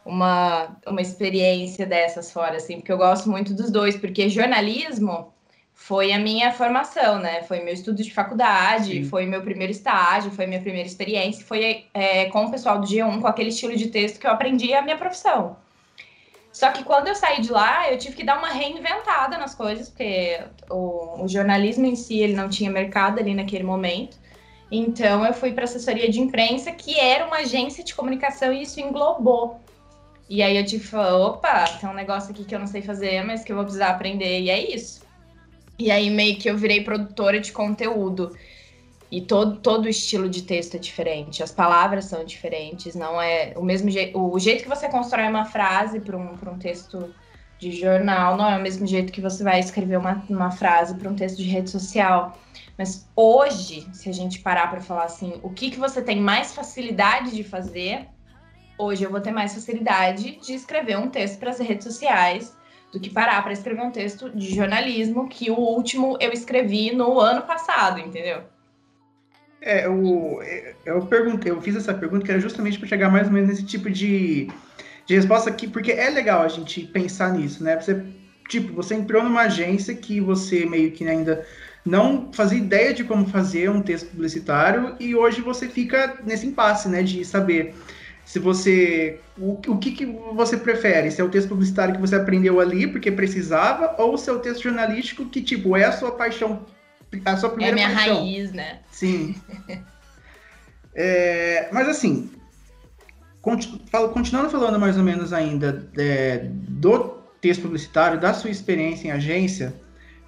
uma, 0.05 0.75
uma 0.87 1.01
experiência 1.01 1.85
dessas 1.85 2.31
fora, 2.31 2.57
assim, 2.57 2.77
porque 2.77 2.91
eu 2.91 2.97
gosto 2.97 3.29
muito 3.29 3.53
dos 3.53 3.69
dois, 3.69 3.95
porque 3.95 4.29
jornalismo 4.29 5.31
foi 5.73 6.11
a 6.11 6.19
minha 6.19 6.51
formação, 6.51 7.19
né? 7.19 7.43
Foi 7.43 7.59
meu 7.61 7.73
estudo 7.73 8.03
de 8.03 8.13
faculdade, 8.13 9.03
Sim. 9.03 9.03
foi 9.05 9.25
meu 9.25 9.41
primeiro 9.41 9.71
estágio, 9.71 10.31
foi 10.31 10.45
minha 10.45 10.61
primeira 10.61 10.87
experiência, 10.87 11.45
foi 11.45 11.87
é, 11.93 12.25
com 12.25 12.45
o 12.45 12.51
pessoal 12.51 12.79
do 12.79 12.85
G1, 12.85 13.19
com 13.19 13.27
aquele 13.27 13.49
estilo 13.49 13.75
de 13.75 13.87
texto 13.87 14.19
que 14.19 14.27
eu 14.27 14.31
aprendi 14.31 14.73
a 14.73 14.81
minha 14.81 14.97
profissão. 14.97 15.55
Só 16.51 16.69
que 16.71 16.83
quando 16.83 17.07
eu 17.07 17.15
saí 17.15 17.41
de 17.41 17.51
lá, 17.51 17.89
eu 17.91 17.97
tive 17.97 18.15
que 18.15 18.23
dar 18.23 18.37
uma 18.37 18.49
reinventada 18.49 19.37
nas 19.37 19.55
coisas, 19.55 19.89
porque 19.89 20.39
o, 20.69 21.23
o 21.23 21.27
jornalismo 21.27 21.85
em 21.85 21.95
si 21.95 22.19
ele 22.19 22.33
não 22.33 22.49
tinha 22.49 22.69
mercado 22.69 23.19
ali 23.19 23.33
naquele 23.33 23.63
momento. 23.63 24.17
Então 24.69 25.25
eu 25.25 25.33
fui 25.33 25.53
para 25.53 25.63
assessoria 25.63 26.09
de 26.09 26.19
imprensa, 26.19 26.71
que 26.71 26.99
era 26.99 27.25
uma 27.25 27.37
agência 27.37 27.83
de 27.83 27.95
comunicação 27.95 28.51
e 28.53 28.63
isso 28.63 28.79
englobou 28.79 29.60
e 30.31 30.41
aí 30.41 30.55
eu 30.55 30.65
tive 30.65 30.95
opa, 30.95 31.65
tem 31.77 31.89
um 31.89 31.93
negócio 31.93 32.31
aqui 32.31 32.45
que 32.45 32.55
eu 32.55 32.59
não 32.59 32.65
sei 32.65 32.81
fazer, 32.81 33.21
mas 33.21 33.43
que 33.43 33.51
eu 33.51 33.55
vou 33.57 33.65
precisar 33.65 33.89
aprender, 33.89 34.39
e 34.39 34.49
é 34.49 34.73
isso. 34.73 35.01
E 35.77 35.91
aí 35.91 36.09
meio 36.09 36.37
que 36.37 36.49
eu 36.49 36.57
virei 36.57 36.85
produtora 36.85 37.37
de 37.37 37.51
conteúdo. 37.51 38.33
E 39.11 39.19
todo, 39.19 39.57
todo 39.57 39.89
estilo 39.89 40.29
de 40.29 40.43
texto 40.43 40.75
é 40.75 40.79
diferente, 40.79 41.43
as 41.43 41.51
palavras 41.51 42.05
são 42.05 42.23
diferentes, 42.23 42.95
não 42.95 43.21
é 43.21 43.51
o 43.57 43.61
mesmo 43.61 43.89
jeito. 43.89 44.17
O 44.17 44.39
jeito 44.39 44.63
que 44.63 44.69
você 44.69 44.87
constrói 44.87 45.27
uma 45.27 45.43
frase 45.43 45.99
para 45.99 46.15
um, 46.15 46.31
um 46.31 46.57
texto 46.57 47.13
de 47.59 47.73
jornal 47.73 48.37
não 48.37 48.49
é 48.49 48.57
o 48.57 48.61
mesmo 48.61 48.87
jeito 48.87 49.11
que 49.11 49.19
você 49.19 49.43
vai 49.43 49.59
escrever 49.59 49.97
uma, 49.97 50.23
uma 50.29 50.49
frase 50.49 50.95
para 50.95 51.09
um 51.09 51.15
texto 51.15 51.39
de 51.39 51.43
rede 51.43 51.69
social. 51.69 52.39
Mas 52.77 53.05
hoje, 53.17 53.85
se 53.91 54.07
a 54.07 54.13
gente 54.13 54.39
parar 54.39 54.69
para 54.69 54.79
falar 54.79 55.03
assim, 55.03 55.41
o 55.43 55.49
que, 55.49 55.71
que 55.71 55.77
você 55.77 56.01
tem 56.01 56.21
mais 56.21 56.53
facilidade 56.53 57.35
de 57.35 57.43
fazer 57.43 58.07
hoje 58.81 59.03
eu 59.03 59.11
vou 59.11 59.21
ter 59.21 59.31
mais 59.31 59.53
facilidade 59.53 60.39
de 60.41 60.53
escrever 60.53 60.97
um 60.97 61.09
texto 61.09 61.39
para 61.39 61.51
as 61.51 61.59
redes 61.59 61.85
sociais 61.85 62.55
do 62.91 62.99
que 62.99 63.09
parar 63.09 63.41
para 63.41 63.53
escrever 63.53 63.81
um 63.81 63.91
texto 63.91 64.29
de 64.29 64.53
jornalismo, 64.53 65.29
que 65.29 65.49
o 65.49 65.55
último 65.55 66.17
eu 66.19 66.31
escrevi 66.31 66.93
no 66.93 67.19
ano 67.19 67.43
passado, 67.43 67.99
entendeu? 67.99 68.41
É, 69.61 69.85
eu, 69.85 70.39
eu 70.85 71.05
perguntei, 71.05 71.51
eu 71.51 71.61
fiz 71.61 71.75
essa 71.75 71.93
pergunta 71.93 72.25
que 72.25 72.31
era 72.31 72.39
justamente 72.39 72.79
para 72.79 72.87
chegar 72.87 73.09
mais 73.09 73.27
ou 73.27 73.33
menos 73.33 73.49
nesse 73.49 73.63
tipo 73.63 73.89
de, 73.89 74.49
de 75.05 75.15
resposta 75.15 75.49
aqui, 75.49 75.67
porque 75.67 75.91
é 75.91 76.09
legal 76.09 76.41
a 76.41 76.47
gente 76.47 76.81
pensar 76.87 77.31
nisso, 77.31 77.63
né? 77.63 77.79
Você, 77.79 78.03
tipo, 78.49 78.73
você 78.73 78.95
entrou 78.95 79.23
numa 79.23 79.41
agência 79.41 79.95
que 79.95 80.19
você 80.19 80.65
meio 80.65 80.91
que 80.91 81.07
ainda 81.07 81.45
não 81.85 82.31
fazia 82.33 82.57
ideia 82.57 82.93
de 82.93 83.03
como 83.03 83.25
fazer 83.27 83.69
um 83.69 83.81
texto 83.81 84.09
publicitário 84.09 84.95
e 84.99 85.15
hoje 85.15 85.41
você 85.41 85.69
fica 85.69 86.17
nesse 86.25 86.45
impasse, 86.45 86.89
né, 86.89 87.01
de 87.01 87.23
saber 87.23 87.73
se 88.25 88.39
você 88.39 89.19
o, 89.37 89.53
o 89.67 89.77
que, 89.77 89.91
que 89.91 90.05
você 90.33 90.57
prefere, 90.57 91.11
se 91.11 91.21
é 91.21 91.23
o 91.23 91.29
texto 91.29 91.49
publicitário 91.49 91.95
que 91.95 92.01
você 92.01 92.15
aprendeu 92.15 92.59
ali 92.59 92.87
porque 92.87 93.11
precisava 93.11 93.95
ou 94.01 94.17
se 94.17 94.29
é 94.29 94.33
o 94.33 94.39
texto 94.39 94.63
jornalístico 94.63 95.25
que 95.25 95.41
tipo 95.41 95.75
é 95.75 95.85
a 95.85 95.91
sua 95.91 96.11
paixão, 96.11 96.65
a 97.25 97.37
sua 97.37 97.49
primeira 97.49 97.75
paixão. 97.75 97.91
É 97.91 97.93
a 97.93 98.03
minha 98.03 98.15
paixão. 98.15 98.23
raiz, 98.23 98.51
né? 98.53 98.79
Sim. 98.91 99.35
é, 100.95 101.69
mas 101.71 101.87
assim, 101.87 102.29
continuando 103.41 104.49
falando 104.49 104.79
mais 104.79 104.97
ou 104.97 105.03
menos 105.03 105.33
ainda 105.33 105.89
é, 105.97 106.47
do 106.51 107.21
texto 107.41 107.63
publicitário, 107.63 108.19
da 108.19 108.33
sua 108.33 108.51
experiência 108.51 109.07
em 109.07 109.11
agência, 109.11 109.73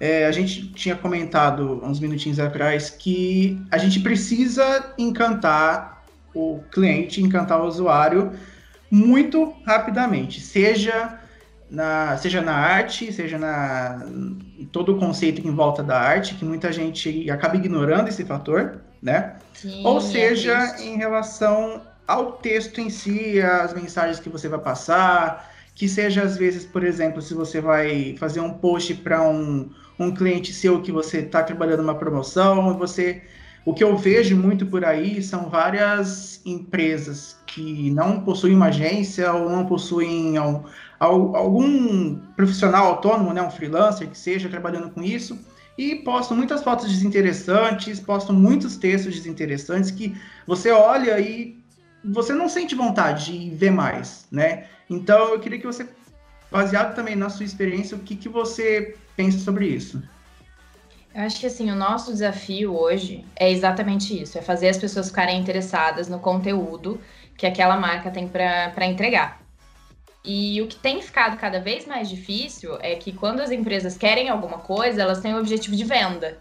é, 0.00 0.26
a 0.26 0.32
gente 0.32 0.72
tinha 0.72 0.96
comentado 0.96 1.80
uns 1.84 2.00
minutinhos 2.00 2.40
atrás 2.40 2.90
que 2.90 3.64
a 3.70 3.78
gente 3.78 4.00
precisa 4.00 4.92
encantar 4.98 5.93
o 6.34 6.60
cliente, 6.70 7.22
encantar 7.22 7.60
o 7.60 7.66
usuário 7.66 8.32
muito 8.90 9.54
rapidamente, 9.64 10.40
seja 10.40 11.18
na, 11.70 12.16
seja 12.16 12.40
na 12.40 12.54
arte, 12.54 13.12
seja 13.12 13.38
na 13.38 14.06
todo 14.70 14.94
o 14.94 14.98
conceito 14.98 15.46
em 15.46 15.50
volta 15.50 15.82
da 15.82 15.98
arte, 15.98 16.34
que 16.34 16.44
muita 16.44 16.72
gente 16.72 17.30
acaba 17.30 17.56
ignorando 17.56 18.08
esse 18.08 18.24
fator, 18.24 18.80
né? 19.02 19.36
Sim, 19.54 19.84
Ou 19.84 19.98
é 19.98 20.00
seja, 20.00 20.52
é 20.52 20.82
em 20.82 20.96
relação 20.96 21.82
ao 22.06 22.32
texto 22.32 22.80
em 22.80 22.90
si, 22.90 23.40
as 23.40 23.72
mensagens 23.74 24.20
que 24.20 24.28
você 24.28 24.48
vai 24.48 24.58
passar, 24.58 25.50
que 25.74 25.88
seja 25.88 26.22
às 26.22 26.36
vezes, 26.36 26.64
por 26.64 26.84
exemplo, 26.84 27.20
se 27.20 27.34
você 27.34 27.60
vai 27.60 28.14
fazer 28.18 28.40
um 28.40 28.54
post 28.54 28.94
para 28.96 29.22
um, 29.22 29.70
um 29.98 30.14
cliente 30.14 30.52
seu 30.52 30.80
que 30.82 30.92
você 30.92 31.18
está 31.18 31.42
trabalhando 31.42 31.80
uma 31.80 31.94
promoção, 31.94 32.76
você 32.78 33.22
o 33.64 33.72
que 33.72 33.82
eu 33.82 33.96
vejo 33.96 34.36
muito 34.36 34.66
por 34.66 34.84
aí 34.84 35.22
são 35.22 35.48
várias 35.48 36.40
empresas 36.44 37.36
que 37.46 37.90
não 37.90 38.20
possuem 38.20 38.54
uma 38.54 38.66
agência 38.66 39.32
ou 39.32 39.48
não 39.48 39.64
possuem 39.64 40.34
algum 40.98 42.16
profissional 42.36 42.86
autônomo, 42.86 43.32
né, 43.32 43.42
um 43.42 43.50
freelancer 43.50 44.08
que 44.08 44.18
seja 44.18 44.48
trabalhando 44.48 44.90
com 44.90 45.02
isso, 45.02 45.38
e 45.78 45.96
postam 45.96 46.36
muitas 46.36 46.62
fotos 46.62 46.88
desinteressantes, 46.88 47.98
postam 47.98 48.34
muitos 48.34 48.76
textos 48.76 49.14
desinteressantes 49.14 49.90
que 49.90 50.14
você 50.46 50.70
olha 50.70 51.18
e 51.18 51.58
você 52.04 52.32
não 52.34 52.48
sente 52.48 52.74
vontade 52.74 53.32
de 53.32 53.50
ver 53.56 53.70
mais, 53.70 54.26
né? 54.30 54.66
Então 54.88 55.30
eu 55.30 55.40
queria 55.40 55.58
que 55.58 55.66
você, 55.66 55.88
baseado 56.50 56.94
também 56.94 57.16
na 57.16 57.30
sua 57.30 57.44
experiência, 57.44 57.96
o 57.96 58.00
que, 58.00 58.14
que 58.14 58.28
você 58.28 58.94
pensa 59.16 59.38
sobre 59.38 59.66
isso? 59.66 60.02
Eu 61.14 61.22
acho 61.22 61.38
que 61.38 61.46
assim, 61.46 61.70
o 61.70 61.76
nosso 61.76 62.10
desafio 62.12 62.76
hoje 62.76 63.24
é 63.36 63.48
exatamente 63.50 64.20
isso: 64.20 64.36
é 64.36 64.42
fazer 64.42 64.68
as 64.68 64.76
pessoas 64.76 65.08
ficarem 65.08 65.38
interessadas 65.38 66.08
no 66.08 66.18
conteúdo 66.18 67.00
que 67.38 67.46
aquela 67.46 67.76
marca 67.76 68.10
tem 68.10 68.26
para 68.26 68.86
entregar. 68.86 69.40
E 70.24 70.60
o 70.60 70.66
que 70.66 70.76
tem 70.76 71.00
ficado 71.00 71.36
cada 71.36 71.60
vez 71.60 71.86
mais 71.86 72.08
difícil 72.08 72.78
é 72.80 72.96
que 72.96 73.12
quando 73.12 73.40
as 73.40 73.50
empresas 73.50 73.96
querem 73.96 74.28
alguma 74.28 74.58
coisa, 74.58 75.02
elas 75.02 75.20
têm 75.20 75.34
o 75.34 75.38
objetivo 75.38 75.76
de 75.76 75.84
venda. 75.84 76.38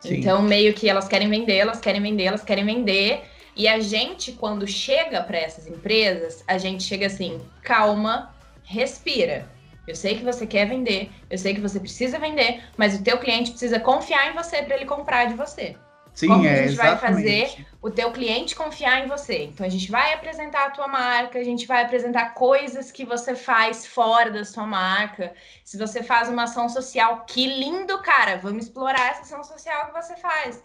Sim. 0.00 0.16
Então, 0.16 0.42
meio 0.42 0.74
que 0.74 0.88
elas 0.88 1.06
querem 1.06 1.28
vender, 1.28 1.56
elas 1.56 1.80
querem 1.80 2.02
vender, 2.02 2.24
elas 2.24 2.42
querem 2.42 2.64
vender. 2.64 3.22
E 3.54 3.68
a 3.68 3.78
gente, 3.78 4.32
quando 4.32 4.66
chega 4.66 5.22
para 5.22 5.38
essas 5.38 5.66
empresas, 5.66 6.42
a 6.46 6.58
gente 6.58 6.82
chega 6.82 7.06
assim: 7.06 7.40
calma, 7.62 8.34
respira 8.62 9.48
eu 9.90 9.96
sei 9.96 10.16
que 10.16 10.24
você 10.24 10.46
quer 10.46 10.66
vender, 10.66 11.10
eu 11.28 11.36
sei 11.36 11.54
que 11.54 11.60
você 11.60 11.80
precisa 11.80 12.18
vender, 12.18 12.62
mas 12.76 12.94
o 12.94 13.02
teu 13.02 13.18
cliente 13.18 13.50
precisa 13.50 13.80
confiar 13.80 14.30
em 14.30 14.34
você 14.34 14.62
para 14.62 14.76
ele 14.76 14.84
comprar 14.84 15.26
de 15.26 15.34
você. 15.34 15.76
Sim, 16.14 16.28
Como 16.28 16.44
é, 16.44 16.52
a 16.52 16.56
gente 16.56 16.72
exatamente. 16.72 17.00
vai 17.00 17.46
fazer 17.46 17.66
o 17.80 17.90
teu 17.90 18.12
cliente 18.12 18.54
confiar 18.54 19.04
em 19.04 19.08
você? 19.08 19.44
Então 19.44 19.64
a 19.64 19.68
gente 19.68 19.90
vai 19.90 20.12
apresentar 20.12 20.66
a 20.66 20.70
tua 20.70 20.88
marca, 20.88 21.38
a 21.38 21.44
gente 21.44 21.66
vai 21.66 21.84
apresentar 21.84 22.34
coisas 22.34 22.90
que 22.90 23.04
você 23.04 23.34
faz 23.34 23.86
fora 23.86 24.30
da 24.30 24.44
sua 24.44 24.66
marca. 24.66 25.32
Se 25.64 25.78
você 25.78 26.02
faz 26.02 26.28
uma 26.28 26.44
ação 26.44 26.68
social, 26.68 27.24
que 27.26 27.46
lindo, 27.46 27.98
cara! 28.02 28.36
Vamos 28.36 28.64
explorar 28.64 29.10
essa 29.10 29.22
ação 29.22 29.42
social 29.44 29.86
que 29.86 29.92
você 29.92 30.16
faz. 30.16 30.62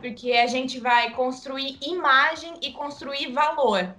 Porque 0.00 0.32
a 0.32 0.46
gente 0.46 0.80
vai 0.80 1.10
construir 1.10 1.78
imagem 1.82 2.54
e 2.62 2.72
construir 2.72 3.32
valor. 3.32 3.94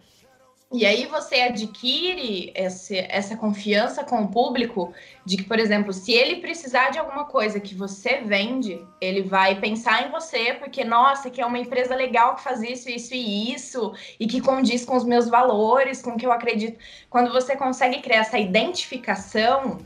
E 0.71 0.85
aí 0.85 1.05
você 1.05 1.35
adquire 1.35 2.51
esse, 2.53 2.97
essa 2.97 3.37
confiança 3.37 4.03
com 4.03 4.21
o 4.21 4.27
público 4.27 4.93
de 5.25 5.37
que, 5.37 5.43
por 5.43 5.59
exemplo, 5.59 5.93
se 5.93 6.11
ele 6.11 6.41
precisar 6.41 6.89
de 6.89 6.99
alguma 6.99 7.23
coisa 7.23 7.57
que 7.57 7.73
você 7.73 8.17
vende, 8.17 8.85
ele 8.99 9.21
vai 9.21 9.61
pensar 9.61 10.05
em 10.05 10.11
você, 10.11 10.55
porque, 10.55 10.83
nossa, 10.83 11.29
que 11.29 11.39
é 11.39 11.45
uma 11.45 11.57
empresa 11.57 11.95
legal 11.95 12.35
que 12.35 12.43
faz 12.43 12.61
isso, 12.61 12.89
isso 12.89 13.13
e 13.13 13.53
isso, 13.53 13.93
e 14.19 14.27
que 14.27 14.41
condiz 14.41 14.83
com 14.83 14.97
os 14.97 15.05
meus 15.05 15.29
valores, 15.29 16.01
com 16.01 16.11
o 16.11 16.17
que 16.17 16.25
eu 16.25 16.33
acredito. 16.33 16.77
Quando 17.09 17.31
você 17.31 17.55
consegue 17.55 18.01
criar 18.01 18.19
essa 18.19 18.37
identificação, 18.37 19.77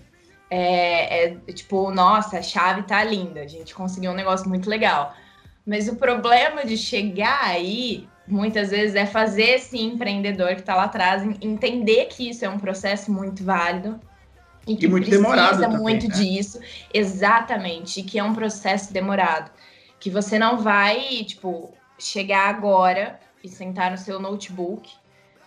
é, 0.50 1.26
é 1.26 1.36
tipo, 1.54 1.92
nossa, 1.92 2.40
a 2.40 2.42
chave 2.42 2.84
tá 2.84 3.04
linda, 3.04 3.42
a 3.42 3.48
gente 3.48 3.76
conseguiu 3.76 4.12
um 4.12 4.16
negócio 4.16 4.50
muito 4.50 4.68
legal. 4.68 5.14
Mas 5.64 5.88
o 5.88 5.96
problema 5.96 6.66
de 6.66 6.76
chegar 6.76 7.44
aí 7.44 8.10
muitas 8.32 8.70
vezes 8.70 8.96
é 8.96 9.06
fazer 9.06 9.56
esse 9.56 9.78
empreendedor 9.78 10.56
que 10.56 10.62
está 10.62 10.76
lá 10.76 10.86
atrás 10.86 11.24
entender 11.42 12.06
que 12.06 12.30
isso 12.30 12.46
é 12.46 12.50
um 12.50 12.58
processo 12.58 13.12
muito 13.12 13.44
válido 13.44 14.00
e 14.66 14.76
que 14.76 14.86
e 14.86 14.90
muito 14.90 15.06
precisa 15.06 15.22
demorado 15.22 15.78
muito 15.78 16.08
também, 16.08 16.28
né? 16.28 16.36
disso, 16.36 16.60
exatamente, 16.94 18.00
e 18.00 18.04
que 18.04 18.18
é 18.18 18.24
um 18.24 18.34
processo 18.34 18.94
demorado, 18.94 19.52
que 20.00 20.10
você 20.10 20.40
não 20.40 20.60
vai 20.60 21.24
tipo 21.26 21.74
chegar 22.00 22.48
agora 22.48 23.20
e 23.44 23.50
sentar 23.50 23.92
no 23.92 23.98
seu 23.98 24.20
notebook 24.20 24.90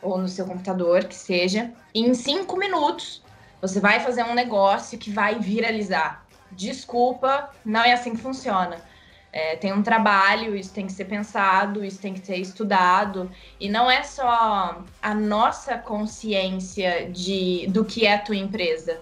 ou 0.03 0.19
no 0.19 0.29
seu 0.29 0.45
computador, 0.45 1.05
que 1.05 1.15
seja, 1.15 1.73
e 1.95 2.01
em 2.01 2.13
cinco 2.13 2.57
minutos 2.59 3.23
você 3.63 3.81
vai 3.81 3.99
fazer 4.01 4.25
um 4.25 4.35
negócio 4.35 4.99
que 4.99 5.11
vai 5.11 5.39
viralizar. 5.39 6.27
Desculpa, 6.53 7.51
não 7.65 7.81
é 7.81 7.95
assim 7.95 8.11
que 8.11 8.21
funciona 8.21 8.77
é, 9.35 9.57
tem 9.57 9.73
um 9.73 9.83
trabalho, 9.83 10.55
isso 10.55 10.73
tem 10.73 10.87
que 10.87 10.93
ser 10.93 11.07
pensado, 11.07 11.85
isso 11.85 12.01
tem 12.01 12.15
que 12.15 12.25
ser 12.25 12.37
estudado. 12.37 13.29
E 13.59 13.69
não 13.69 13.91
é 13.91 14.05
só 14.05 14.81
a 15.03 15.13
nossa 15.13 15.77
consciência 15.77 17.11
de 17.11 17.67
do 17.67 17.85
que 17.85 18.07
é 18.07 18.15
a 18.15 18.19
tua 18.21 18.37
empresa. 18.37 19.01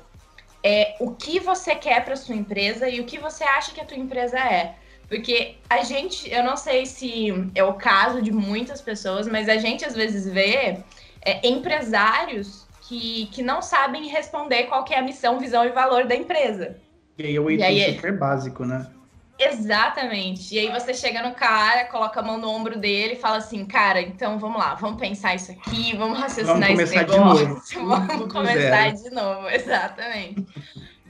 É 0.64 0.96
o 0.98 1.10
que 1.10 1.38
você 1.38 1.74
quer 1.74 2.02
para 2.02 2.16
sua 2.16 2.34
empresa 2.34 2.88
e 2.88 2.98
o 2.98 3.04
que 3.04 3.18
você 3.18 3.44
acha 3.44 3.74
que 3.74 3.80
a 3.82 3.84
tua 3.84 3.98
empresa 3.98 4.38
é. 4.38 4.74
Porque 5.06 5.56
a 5.68 5.82
gente, 5.82 6.32
eu 6.32 6.42
não 6.42 6.56
sei 6.56 6.86
se 6.86 7.28
é 7.54 7.62
o 7.62 7.74
caso 7.74 8.22
de 8.22 8.32
muitas 8.32 8.80
pessoas, 8.80 9.28
mas 9.28 9.50
a 9.50 9.58
gente 9.58 9.84
às 9.84 9.94
vezes 9.94 10.24
vê 10.24 10.78
é, 11.20 11.46
empresários 11.46 12.66
que, 12.88 13.26
que 13.26 13.42
não 13.42 13.60
sabem 13.60 14.08
responder 14.08 14.62
qual 14.64 14.82
é 14.88 14.98
a 14.98 15.02
missão, 15.02 15.38
visão 15.38 15.66
e 15.66 15.72
valor 15.72 16.06
da 16.06 16.16
empresa. 16.16 16.78
E 17.18 17.26
aí 17.26 17.38
o 17.38 17.50
item 17.50 17.82
é 17.82 17.92
super 17.92 18.16
básico, 18.16 18.64
né? 18.64 18.90
Exatamente. 19.38 20.54
E 20.54 20.58
aí 20.58 20.70
você 20.70 20.94
chega 20.94 21.22
no 21.22 21.34
cara, 21.34 21.84
coloca 21.86 22.20
a 22.20 22.22
mão 22.22 22.38
no 22.38 22.48
ombro 22.48 22.78
dele 22.78 23.14
e 23.14 23.16
fala 23.16 23.38
assim, 23.38 23.64
cara, 23.64 24.00
então 24.00 24.38
vamos 24.38 24.58
lá, 24.58 24.74
vamos 24.74 25.00
pensar 25.00 25.34
isso 25.34 25.52
aqui, 25.52 25.96
vamos 25.96 26.18
raciocinar 26.18 26.68
vamos 26.68 26.80
esse 26.80 26.96
negócio, 26.96 27.86
vamos 27.86 28.32
começar 28.32 28.92
de 28.92 29.10
novo, 29.10 29.48
exatamente. 29.48 30.46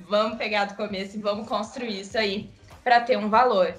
vamos 0.09 0.38
pegar 0.38 0.67
do 0.67 0.75
começo 0.75 1.17
e 1.17 1.21
vamos 1.21 1.49
construir 1.49 2.00
isso 2.00 2.17
aí 2.17 2.50
para 2.83 3.00
ter 3.00 3.19
um 3.19 3.29
valor. 3.29 3.75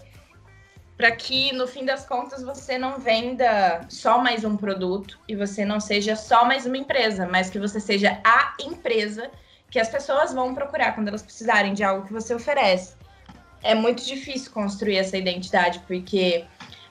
Para 0.96 1.12
que 1.12 1.52
no 1.54 1.68
fim 1.68 1.84
das 1.84 2.06
contas 2.06 2.44
você 2.44 2.78
não 2.78 3.00
venda 3.00 3.82
só 3.90 4.20
mais 4.20 4.44
um 4.46 4.56
produto 4.56 5.18
e 5.28 5.36
você 5.36 5.66
não 5.66 5.80
seja 5.80 6.16
só 6.16 6.46
mais 6.46 6.66
uma 6.66 6.78
empresa, 6.78 7.28
mas 7.28 7.50
que 7.50 7.58
você 7.58 7.80
seja 7.80 8.20
a 8.24 8.54
empresa 8.62 9.32
que 9.72 9.80
as 9.80 9.90
pessoas 9.90 10.32
vão 10.32 10.54
procurar 10.54 10.94
quando 10.94 11.08
elas 11.08 11.24
precisarem 11.24 11.74
de 11.74 11.84
algo 11.84 12.06
que 12.06 12.14
você 12.14 12.36
oferece 12.36 12.94
é 13.64 13.74
muito 13.74 14.06
difícil 14.06 14.52
construir 14.52 14.98
essa 14.98 15.18
identidade, 15.18 15.80
porque 15.88 16.46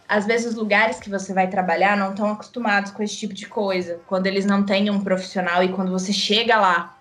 às 0.09 0.27
vezes 0.27 0.49
os 0.49 0.55
lugares 0.55 0.99
que 0.99 1.09
você 1.09 1.33
vai 1.33 1.49
trabalhar 1.49 1.97
não 1.97 2.11
estão 2.11 2.31
acostumados 2.31 2.91
com 2.91 3.03
esse 3.03 3.17
tipo 3.17 3.35
de 3.35 3.47
coisa. 3.47 4.01
Quando 4.07 4.27
eles 4.27 4.45
não 4.45 4.65
têm 4.65 4.91
um 4.91 5.03
profissional 5.03 5.63
e 5.63 5.69
quando 5.69 5.91
você 5.91 6.13
chega 6.13 6.59
lá 6.59 6.99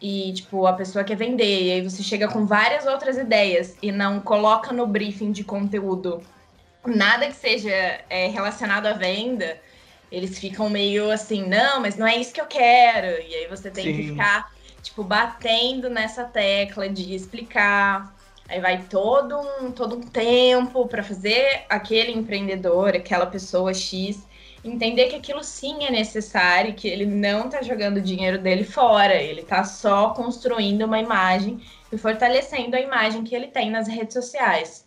e, 0.00 0.32
tipo, 0.32 0.66
a 0.66 0.72
pessoa 0.72 1.04
quer 1.04 1.16
vender, 1.16 1.62
e 1.62 1.72
aí 1.72 1.82
você 1.82 2.02
chega 2.02 2.28
com 2.28 2.46
várias 2.46 2.86
outras 2.86 3.16
ideias 3.16 3.76
e 3.82 3.90
não 3.90 4.20
coloca 4.20 4.72
no 4.72 4.86
briefing 4.86 5.32
de 5.32 5.42
conteúdo 5.42 6.22
nada 6.86 7.26
que 7.26 7.34
seja 7.34 7.70
é, 8.08 8.28
relacionado 8.28 8.86
à 8.86 8.92
venda, 8.92 9.60
eles 10.10 10.38
ficam 10.38 10.70
meio 10.70 11.10
assim, 11.10 11.46
não, 11.46 11.80
mas 11.80 11.96
não 11.96 12.06
é 12.06 12.16
isso 12.16 12.32
que 12.32 12.40
eu 12.40 12.46
quero. 12.46 13.22
E 13.22 13.34
aí 13.34 13.46
você 13.48 13.70
tem 13.70 13.84
Sim. 13.84 13.96
que 13.96 14.08
ficar, 14.08 14.50
tipo, 14.82 15.02
batendo 15.02 15.90
nessa 15.90 16.24
tecla 16.24 16.88
de 16.88 17.14
explicar 17.14 18.16
Aí 18.48 18.60
vai 18.60 18.82
todo 18.84 19.38
um, 19.38 19.70
todo 19.70 19.96
um 19.96 20.00
tempo 20.00 20.86
para 20.88 21.02
fazer 21.02 21.66
aquele 21.68 22.12
empreendedor, 22.12 22.96
aquela 22.96 23.26
pessoa 23.26 23.74
X, 23.74 24.26
entender 24.64 25.08
que 25.08 25.16
aquilo 25.16 25.44
sim 25.44 25.84
é 25.84 25.90
necessário, 25.90 26.74
que 26.74 26.88
ele 26.88 27.04
não 27.04 27.46
está 27.46 27.60
jogando 27.60 27.98
o 27.98 28.02
dinheiro 28.02 28.38
dele 28.38 28.64
fora, 28.64 29.14
ele 29.14 29.42
está 29.42 29.64
só 29.64 30.10
construindo 30.10 30.84
uma 30.86 30.98
imagem 30.98 31.60
e 31.92 31.98
fortalecendo 31.98 32.74
a 32.74 32.80
imagem 32.80 33.22
que 33.22 33.34
ele 33.34 33.48
tem 33.48 33.70
nas 33.70 33.86
redes 33.86 34.14
sociais. 34.14 34.86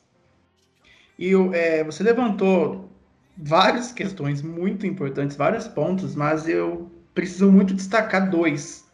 E 1.17 1.31
é, 1.53 1.83
você 1.83 2.01
levantou 2.01 2.89
várias 3.37 3.91
questões 3.91 4.41
muito 4.41 4.87
importantes, 4.87 5.37
vários 5.37 5.67
pontos, 5.67 6.15
mas 6.15 6.47
eu 6.47 6.91
preciso 7.13 7.51
muito 7.51 7.75
destacar 7.75 8.29
dois. 8.29 8.85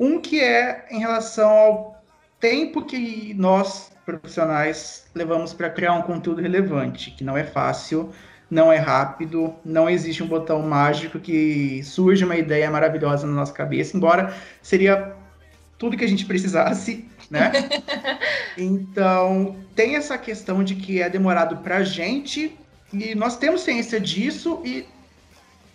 Um 0.00 0.18
que 0.20 0.40
é 0.40 0.86
em 0.90 0.98
relação 0.98 1.48
ao 1.50 1.91
tempo 2.42 2.82
que 2.82 3.32
nós, 3.34 3.92
profissionais, 4.04 5.06
levamos 5.14 5.54
para 5.54 5.70
criar 5.70 5.94
um 5.94 6.02
conteúdo 6.02 6.42
relevante, 6.42 7.12
que 7.12 7.22
não 7.22 7.38
é 7.38 7.44
fácil, 7.44 8.10
não 8.50 8.70
é 8.72 8.78
rápido, 8.78 9.54
não 9.64 9.88
existe 9.88 10.24
um 10.24 10.26
botão 10.26 10.60
mágico 10.60 11.20
que 11.20 11.80
surge 11.84 12.24
uma 12.24 12.36
ideia 12.36 12.68
maravilhosa 12.68 13.28
na 13.28 13.32
nossa 13.32 13.52
cabeça, 13.52 13.96
embora 13.96 14.34
seria 14.60 15.14
tudo 15.78 15.96
que 15.96 16.04
a 16.04 16.08
gente 16.08 16.26
precisasse, 16.26 17.08
né? 17.30 17.52
então, 18.58 19.54
tem 19.76 19.94
essa 19.94 20.18
questão 20.18 20.64
de 20.64 20.74
que 20.74 21.00
é 21.00 21.08
demorado 21.08 21.58
para 21.58 21.76
a 21.76 21.84
gente 21.84 22.58
e 22.92 23.14
nós 23.14 23.36
temos 23.36 23.60
ciência 23.60 24.00
disso 24.00 24.60
e 24.64 24.84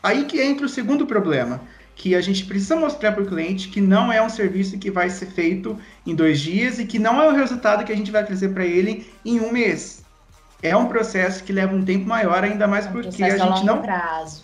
aí 0.03 0.25
que 0.25 0.41
entra 0.41 0.65
o 0.65 0.69
segundo 0.69 1.07
problema, 1.07 1.61
que 1.97 2.15
a 2.15 2.21
gente 2.21 2.45
precisa 2.45 2.75
mostrar 2.75 3.11
para 3.11 3.23
o 3.23 3.27
cliente 3.27 3.67
que 3.67 3.81
não 3.81 4.13
é 4.13 4.21
um 4.21 4.29
serviço 4.29 4.77
que 4.77 4.89
vai 4.89 5.09
ser 5.09 5.25
feito 5.25 5.77
em 6.05 6.15
dois 6.15 6.39
dias 6.39 6.79
e 6.79 6.85
que 6.85 6.97
não 6.97 7.21
é 7.21 7.27
o 7.27 7.35
resultado 7.35 7.83
que 7.83 7.91
a 7.91 7.95
gente 7.95 8.11
vai 8.11 8.23
trazer 8.23 8.49
para 8.49 8.65
ele 8.65 9.11
em 9.25 9.39
um 9.41 9.51
mês 9.51 10.05
é 10.61 10.75
um 10.75 10.87
processo 10.87 11.43
que 11.43 11.53
leva 11.53 11.75
um 11.75 11.83
tempo 11.83 12.07
maior, 12.07 12.43
ainda 12.43 12.67
mais 12.67 12.85
é 12.85 12.89
um 12.89 12.93
porque 12.93 13.23
a 13.23 13.37
gente 13.37 13.63
não. 13.63 13.81
Prazo. 13.81 14.43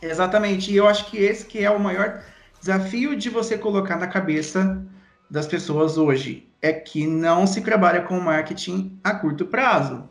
Exatamente. 0.00 0.72
E 0.72 0.76
eu 0.76 0.86
acho 0.86 1.06
que 1.10 1.18
esse 1.18 1.44
que 1.44 1.64
é 1.64 1.70
o 1.70 1.80
maior 1.80 2.22
desafio 2.60 3.16
de 3.16 3.28
você 3.28 3.58
colocar 3.58 3.96
na 3.96 4.06
cabeça 4.06 4.82
das 5.30 5.46
pessoas 5.46 5.98
hoje 5.98 6.48
é 6.60 6.72
que 6.72 7.06
não 7.06 7.46
se 7.46 7.60
trabalha 7.60 8.02
com 8.02 8.18
marketing 8.20 8.98
a 9.02 9.14
curto 9.14 9.46
prazo. 9.46 10.08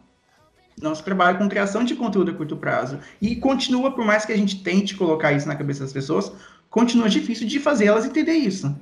Não 0.82 0.96
se 0.96 1.04
trabalha 1.04 1.38
com 1.38 1.48
criação 1.48 1.84
de 1.84 1.96
conteúdo 1.96 2.32
a 2.32 2.34
curto 2.34 2.58
prazo. 2.58 3.00
E 3.22 3.36
continua, 3.36 3.92
por 3.92 4.04
mais 4.04 4.26
que 4.26 4.34
a 4.34 4.38
gente 4.38 4.64
tente 4.64 4.96
colocar 4.96 5.32
isso 5.32 5.48
na 5.48 5.56
cabeça 5.56 5.84
das 5.84 5.94
pessoas, 5.94 6.32
continua 6.74 7.08
difícil 7.08 7.48
de 7.48 7.60
fazer 7.60 7.86
elas 7.86 8.04
entender 8.04 8.34
isso. 8.34 8.76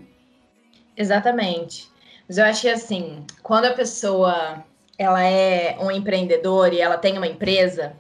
Exatamente. 0.96 1.92
Mas 2.26 2.38
eu 2.38 2.46
acho 2.46 2.62
que 2.62 2.70
assim, 2.70 3.26
quando 3.44 3.66
a 3.66 3.74
pessoa 3.74 4.64
ela 4.98 5.22
é 5.22 5.78
um 5.78 5.92
empreendedor 5.92 6.72
e 6.72 6.80
ela 6.80 6.98
tem 6.98 7.18
uma 7.18 7.28
empresa, 7.28 7.98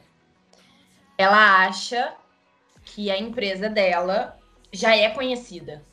ela 1.17 1.65
acha 1.65 2.13
que 2.85 3.11
a 3.11 3.19
empresa 3.19 3.69
dela 3.69 4.39
já 4.71 4.95
é 4.95 5.09
conhecida. 5.09 5.83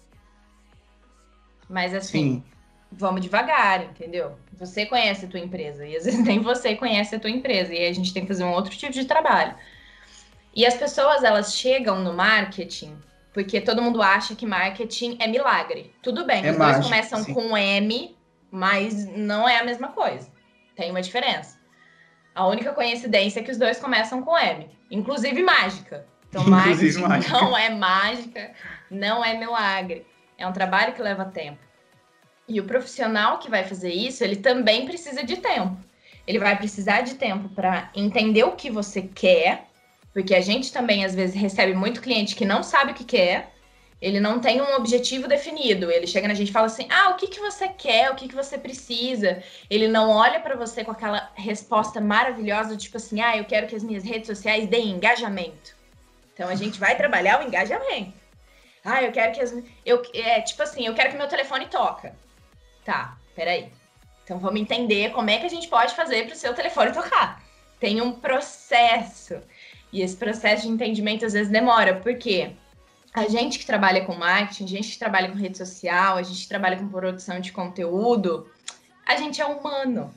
Mas 1.69 1.93
assim, 1.93 2.35
Sim. 2.37 2.45
vamos 2.93 3.21
devagar, 3.21 3.83
entendeu? 3.83 4.39
Você 4.53 4.87
conhece 4.87 5.27
a 5.27 5.29
tua 5.29 5.41
empresa 5.41 5.85
e 5.85 5.97
às 5.97 6.05
vezes 6.05 6.23
nem 6.25 6.39
você 6.39 6.77
conhece 6.77 7.17
a 7.17 7.21
tua 7.21 7.31
empresa 7.31 7.75
e 7.75 7.85
a 7.85 7.93
gente 7.93 8.15
tem 8.15 8.23
que 8.23 8.29
fazer 8.29 8.45
um 8.45 8.53
outro 8.53 8.77
tipo 8.77 8.93
de 8.93 9.07
trabalho. 9.07 9.57
E 10.55 10.65
as 10.65 10.75
pessoas 10.75 11.25
elas 11.25 11.57
chegam 11.57 12.01
no 12.01 12.13
marketing 12.13 12.97
porque 13.39 13.61
todo 13.61 13.81
mundo 13.81 14.03
acha 14.03 14.35
que 14.35 14.45
marketing 14.45 15.17
é 15.21 15.29
milagre. 15.29 15.95
Tudo 16.03 16.27
bem, 16.27 16.45
é 16.45 16.51
os 16.51 16.57
mágico, 16.57 16.81
dois 16.81 16.91
começam 16.91 17.23
sim. 17.23 17.33
com 17.33 17.57
M, 17.57 18.17
mas 18.51 19.07
não 19.17 19.49
é 19.49 19.59
a 19.59 19.65
mesma 19.65 19.89
coisa. 19.93 20.29
Tem 20.75 20.91
uma 20.91 21.01
diferença. 21.01 21.57
A 22.35 22.49
única 22.49 22.73
coincidência 22.73 23.39
é 23.39 23.43
que 23.45 23.53
os 23.53 23.57
dois 23.57 23.79
começam 23.79 24.23
com 24.23 24.37
M, 24.37 24.69
inclusive 24.91 25.41
mágica. 25.41 26.05
Então, 26.29 26.43
inclusive 26.51 26.99
mágica 27.07 27.41
não 27.41 27.57
é 27.57 27.71
mágica, 27.71 28.51
não 28.91 29.25
é 29.25 29.35
milagre. 29.35 30.05
É 30.37 30.45
um 30.45 30.53
trabalho 30.53 30.95
que 30.95 31.01
leva 31.01 31.25
tempo. 31.25 31.61
E 32.49 32.59
o 32.59 32.65
profissional 32.65 33.39
que 33.39 33.49
vai 33.49 33.63
fazer 33.63 33.93
isso, 33.93 34.25
ele 34.25 34.35
também 34.35 34.85
precisa 34.85 35.23
de 35.23 35.37
tempo. 35.37 35.79
Ele 36.27 36.41
vai 36.41 36.57
precisar 36.57 37.03
de 37.03 37.15
tempo 37.15 37.49
para 37.51 37.89
entender 37.95 38.43
o 38.43 38.57
que 38.57 38.69
você 38.69 39.03
quer, 39.03 39.68
porque 40.13 40.35
a 40.35 40.41
gente 40.41 40.73
também 40.73 41.05
às 41.05 41.15
vezes 41.15 41.35
recebe 41.35 41.75
muito 41.75 42.01
cliente 42.01 42.35
que 42.35 42.45
não 42.45 42.63
sabe 42.63 42.93
o 42.93 42.95
que 42.95 43.05
quer 43.05 43.53
ele 44.01 44.21
não 44.21 44.41
tem 44.41 44.61
um 44.61 44.77
objetivo 44.77 45.27
definido. 45.27 45.91
Ele 45.91 46.07
chega 46.07 46.29
na 46.29 46.35
gente 46.35 46.51
e 46.51 46.53
fala 46.53 46.67
assim: 46.67 46.87
ah, 46.91 47.11
o 47.11 47.15
que, 47.17 47.27
que 47.27 47.41
você 47.41 47.69
quer, 47.69 48.11
o 48.11 48.15
que, 48.15 48.29
que 48.29 48.35
você 48.35 48.57
precisa. 48.57 49.43
Ele 49.69 49.89
não 49.89 50.11
olha 50.11 50.41
para 50.41 50.57
você 50.57 50.85
com 50.85 50.93
aquela 50.93 51.31
resposta 51.35 52.01
maravilhosa, 52.01 52.77
tipo 52.77 52.97
assim: 52.97 53.21
ah, 53.21 53.37
eu 53.37 53.45
quero 53.45 53.67
que 53.67 53.75
as 53.75 53.83
minhas 53.83 54.05
redes 54.05 54.29
sociais 54.29 54.69
deem 54.69 54.91
engajamento. 54.91 55.77
Então 56.33 56.49
a 56.49 56.55
gente 56.55 56.79
vai 56.79 56.97
trabalhar 56.97 57.41
o 57.41 57.47
engajamento. 57.47 58.15
Ah, 58.85 59.03
eu 59.03 59.11
quero 59.11 59.33
que 59.33 59.41
as. 59.41 59.53
Eu, 59.85 60.03
é 60.15 60.41
tipo 60.43 60.63
assim: 60.63 60.87
eu 60.87 60.95
quero 60.95 61.11
que 61.11 61.17
meu 61.17 61.29
telefone 61.29 61.67
toca. 61.67 62.15
Tá, 62.85 63.19
peraí. 63.35 63.73
Então 64.23 64.39
vamos 64.39 64.61
entender 64.61 65.11
como 65.11 65.29
é 65.29 65.39
que 65.39 65.47
a 65.47 65.51
gente 65.51 65.67
pode 65.67 65.95
fazer 65.95 66.27
para 66.27 66.35
o 66.35 66.39
seu 66.39 66.55
telefone 66.55 66.93
tocar. 66.93 67.43
Tem 67.81 68.01
um 68.01 68.13
processo. 68.13 69.43
E 69.93 70.03
esse 70.03 70.17
processo 70.17 70.63
de 70.63 70.69
entendimento 70.69 71.25
às 71.25 71.33
vezes 71.33 71.51
demora. 71.51 71.97
Por 71.97 72.17
quê? 72.17 72.53
a 73.13 73.29
gente 73.29 73.59
que 73.59 73.67
trabalha 73.67 74.05
com 74.05 74.15
marketing, 74.15 74.65
a 74.65 74.69
gente 74.69 74.93
que 74.93 74.99
trabalha 74.99 75.31
com 75.31 75.37
rede 75.37 75.59
social, 75.59 76.17
a 76.17 76.23
gente 76.23 76.43
que 76.43 76.49
trabalha 76.49 76.77
com 76.77 76.89
produção 76.89 77.41
de 77.41 77.53
conteúdo, 77.53 78.47
a 79.07 79.17
gente 79.17 79.41
é 79.41 79.47
humano. 79.47 80.13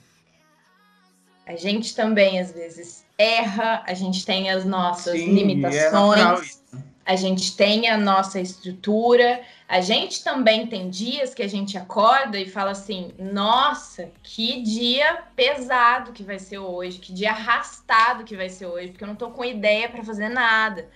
A 1.46 1.56
gente 1.56 1.96
também, 1.96 2.40
às 2.40 2.52
vezes, 2.52 3.06
erra, 3.18 3.84
a 3.86 3.94
gente 3.94 4.26
tem 4.26 4.50
as 4.50 4.64
nossas 4.64 5.20
Sim, 5.20 5.34
limitações, 5.34 6.62
é 6.74 6.78
a 7.06 7.16
gente 7.16 7.56
tem 7.56 7.90
a 7.90 7.98
nossa 7.98 8.40
estrutura, 8.40 9.42
a 9.68 9.82
gente 9.82 10.24
também 10.24 10.68
tem 10.68 10.90
dias 10.90 11.34
que 11.34 11.42
a 11.42 11.48
gente 11.48 11.78
acorda 11.78 12.40
e 12.40 12.50
fala 12.50 12.72
assim: 12.72 13.14
nossa, 13.18 14.10
que 14.22 14.62
dia 14.62 15.24
pesado 15.36 16.12
que 16.12 16.24
vai 16.24 16.40
ser 16.40 16.60
hoje, 16.60 17.00
que 17.00 17.14
dia 17.14 17.32
arrastado 17.32 18.24
que 18.24 18.36
vai 18.36 18.50
ser 18.50 18.66
hoje, 18.66 18.90
porque 18.90 19.04
eu 19.04 19.08
não 19.08 19.16
tô 19.16 19.32
com 19.32 19.44
ideia 19.44 19.90
para 19.90 20.04
fazer 20.04 20.30
nada 20.30 20.88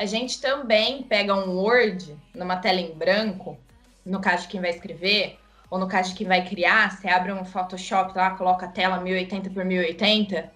a 0.00 0.06
gente 0.06 0.40
também 0.40 1.02
pega 1.02 1.34
um 1.34 1.58
Word 1.58 2.16
numa 2.34 2.56
tela 2.56 2.80
em 2.80 2.94
branco, 2.94 3.58
no 4.02 4.18
caso 4.18 4.44
de 4.44 4.48
quem 4.48 4.58
vai 4.58 4.70
escrever, 4.70 5.38
ou 5.68 5.78
no 5.78 5.86
caso 5.86 6.08
de 6.08 6.16
quem 6.16 6.26
vai 6.26 6.42
criar, 6.42 6.90
você 6.90 7.06
abre 7.06 7.30
um 7.30 7.44
Photoshop 7.44 8.16
lá, 8.16 8.30
coloca 8.30 8.64
a 8.64 8.70
tela 8.70 8.98
1080 8.98 9.50
por 9.50 9.62
1080, 9.62 10.50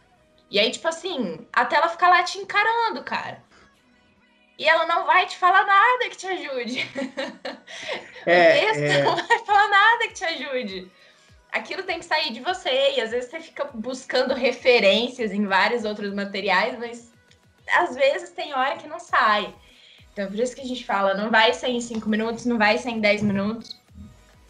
e 0.50 0.58
aí, 0.58 0.70
tipo 0.70 0.88
assim, 0.88 1.46
a 1.52 1.66
tela 1.66 1.90
fica 1.90 2.08
lá 2.08 2.22
te 2.22 2.38
encarando, 2.38 3.02
cara. 3.02 3.42
E 4.58 4.68
ela 4.68 4.86
não 4.86 5.04
vai 5.04 5.26
te 5.26 5.36
falar 5.36 5.66
nada 5.66 6.08
que 6.08 6.16
te 6.16 6.26
ajude. 6.26 6.90
É, 8.26 8.56
o 8.56 8.60
texto 8.60 8.80
é... 8.80 9.02
não 9.02 9.16
vai 9.16 9.38
falar 9.40 9.68
nada 9.68 10.08
que 10.08 10.14
te 10.14 10.24
ajude. 10.24 10.90
Aquilo 11.52 11.82
tem 11.82 11.98
que 11.98 12.06
sair 12.06 12.32
de 12.32 12.40
você, 12.40 12.94
e 12.96 13.00
às 13.02 13.10
vezes 13.10 13.28
você 13.28 13.38
fica 13.38 13.68
buscando 13.74 14.32
referências 14.32 15.30
em 15.30 15.44
vários 15.44 15.84
outros 15.84 16.14
materiais, 16.14 16.78
mas 16.78 17.12
às 17.70 17.94
vezes 17.94 18.30
tem 18.30 18.54
hora 18.54 18.78
que 18.78 18.88
não 18.88 18.98
sai. 18.98 19.54
Então, 20.10 20.26
por 20.26 20.38
isso 20.38 20.54
que 20.54 20.62
a 20.62 20.66
gente 20.66 20.86
fala, 20.86 21.12
não 21.12 21.30
vai 21.30 21.52
ser 21.52 21.68
em 21.68 21.80
5 21.80 22.08
minutos, 22.08 22.46
não 22.46 22.56
vai 22.56 22.78
ser 22.78 22.90
em 22.90 23.00
10 23.00 23.22
minutos. 23.24 23.78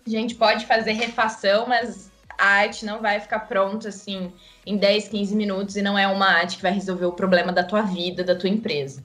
A 0.06 0.10
gente 0.10 0.34
pode 0.34 0.66
fazer 0.66 0.92
refação, 0.92 1.66
mas 1.66 2.12
a 2.38 2.46
arte 2.46 2.84
não 2.84 3.00
vai 3.00 3.18
ficar 3.18 3.40
pronta 3.40 3.88
assim 3.88 4.32
em 4.66 4.76
10, 4.76 5.08
15 5.08 5.34
minutos 5.34 5.76
e 5.76 5.82
não 5.82 5.98
é 5.98 6.06
uma 6.06 6.26
arte 6.26 6.56
que 6.56 6.62
vai 6.62 6.72
resolver 6.72 7.06
o 7.06 7.12
problema 7.12 7.52
da 7.52 7.64
tua 7.64 7.82
vida, 7.82 8.22
da 8.22 8.36
tua 8.36 8.50
empresa. 8.50 9.02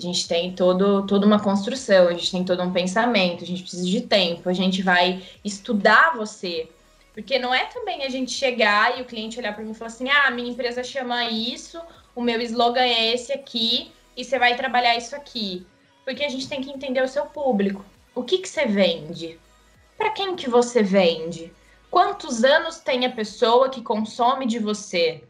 A 0.00 0.06
gente 0.06 0.26
tem 0.26 0.50
todo, 0.52 1.06
toda 1.06 1.26
uma 1.26 1.38
construção, 1.38 2.08
a 2.08 2.12
gente 2.12 2.30
tem 2.30 2.42
todo 2.42 2.62
um 2.62 2.72
pensamento, 2.72 3.44
a 3.44 3.46
gente 3.46 3.60
precisa 3.60 3.84
de 3.84 4.00
tempo, 4.00 4.48
a 4.48 4.52
gente 4.54 4.80
vai 4.80 5.22
estudar 5.44 6.16
você. 6.16 6.70
Porque 7.12 7.38
não 7.38 7.52
é 7.52 7.66
também 7.66 8.02
a 8.02 8.08
gente 8.08 8.32
chegar 8.32 8.98
e 8.98 9.02
o 9.02 9.04
cliente 9.04 9.38
olhar 9.38 9.54
para 9.54 9.62
mim 9.62 9.72
e 9.72 9.74
falar 9.74 9.90
assim: 9.90 10.08
ah, 10.08 10.30
minha 10.30 10.50
empresa 10.50 10.82
chama 10.82 11.28
isso, 11.28 11.78
o 12.16 12.22
meu 12.22 12.40
slogan 12.40 12.80
é 12.80 13.12
esse 13.12 13.30
aqui 13.30 13.92
e 14.16 14.24
você 14.24 14.38
vai 14.38 14.56
trabalhar 14.56 14.96
isso 14.96 15.14
aqui. 15.14 15.66
Porque 16.02 16.24
a 16.24 16.30
gente 16.30 16.48
tem 16.48 16.62
que 16.62 16.70
entender 16.70 17.02
o 17.02 17.08
seu 17.08 17.26
público. 17.26 17.84
O 18.14 18.22
que, 18.22 18.38
que 18.38 18.48
você 18.48 18.64
vende? 18.64 19.38
Para 19.98 20.10
quem 20.12 20.34
que 20.34 20.48
você 20.48 20.82
vende? 20.82 21.52
Quantos 21.90 22.42
anos 22.42 22.78
tem 22.78 23.04
a 23.04 23.10
pessoa 23.10 23.68
que 23.68 23.82
consome 23.82 24.46
de 24.46 24.58
você? 24.58 25.22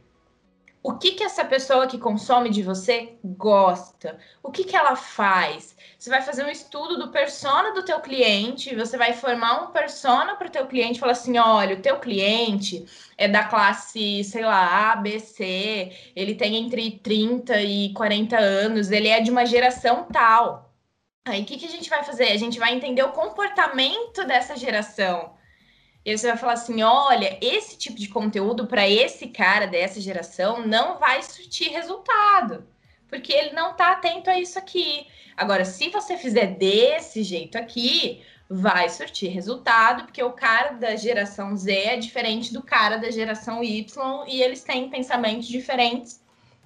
O 0.83 0.95
que 0.95 1.12
que 1.12 1.23
essa 1.23 1.45
pessoa 1.45 1.87
que 1.87 1.99
consome 1.99 2.49
de 2.49 2.62
você 2.62 3.14
gosta, 3.23 4.19
o 4.43 4.51
que 4.51 4.64
que 4.64 4.75
ela 4.75 4.97
faz. 4.97 5.77
Você 5.99 6.09
vai 6.09 6.23
fazer 6.23 6.45
um 6.45 6.49
estudo 6.49 6.99
do 6.99 7.09
persona 7.09 7.73
do 7.73 7.83
teu 7.83 8.01
cliente, 8.01 8.75
você 8.75 8.97
vai 8.97 9.12
formar 9.12 9.62
um 9.62 9.73
persona 9.73 10.35
para 10.37 10.49
o 10.49 10.51
teu 10.51 10.66
cliente, 10.66 10.99
falar 10.99 11.12
assim, 11.12 11.37
olha, 11.37 11.77
o 11.77 11.83
teu 11.83 11.99
cliente 11.99 12.87
é 13.19 13.29
da 13.29 13.45
classe, 13.45 14.25
sei 14.25 14.45
lá, 14.45 14.93
A, 14.93 14.97
B, 14.97 15.21
C, 15.21 15.93
ele 16.16 16.35
tem 16.35 16.57
entre 16.57 16.93
30 16.93 17.61
e 17.61 17.93
40 17.93 18.38
anos, 18.38 18.90
ele 18.90 19.09
é 19.09 19.21
de 19.21 19.31
uma 19.31 19.45
geração 19.45 20.07
tal. 20.11 20.75
Aí 21.27 21.43
o 21.43 21.45
que 21.45 21.59
que 21.59 21.66
a 21.66 21.71
gente 21.71 21.90
vai 21.90 22.03
fazer? 22.03 22.33
A 22.33 22.37
gente 22.38 22.59
vai 22.59 22.75
entender 22.75 23.03
o 23.03 23.12
comportamento 23.12 24.25
dessa 24.25 24.57
geração. 24.57 25.38
E 26.05 26.17
você 26.17 26.29
vai 26.29 26.37
falar 26.37 26.53
assim: 26.55 26.83
olha, 26.83 27.39
esse 27.41 27.77
tipo 27.77 27.97
de 27.97 28.09
conteúdo 28.09 28.67
para 28.67 28.89
esse 28.89 29.29
cara 29.29 29.67
dessa 29.67 30.01
geração 30.01 30.67
não 30.67 30.99
vai 30.99 31.23
surtir 31.23 31.71
resultado. 31.71 32.67
porque 33.11 33.33
ele 33.33 33.53
não 33.53 33.73
está 33.73 33.93
atento 33.93 34.31
a 34.31 34.39
isso 34.39 34.59
aqui. 34.59 35.07
Agora, 35.37 35.65
se 35.65 35.91
você 35.91 36.17
fizer 36.17 36.47
desse 36.55 37.23
jeito 37.23 37.59
aqui, 37.59 38.23
vai 38.49 38.89
surtir 38.89 39.31
resultado, 39.31 40.05
porque 40.05 40.23
o 40.23 40.33
cara 40.33 40.73
da 40.73 40.97
geração 40.97 41.57
Z 41.57 41.73
é 41.73 41.97
diferente 41.97 42.53
do 42.53 42.63
cara 42.63 42.97
da 42.97 43.11
geração 43.11 43.63
Y 43.63 44.25
e 44.29 44.43
eles 44.43 44.63
têm 44.63 44.89
pensamentos 44.89 45.49
diferentes, 45.49 46.21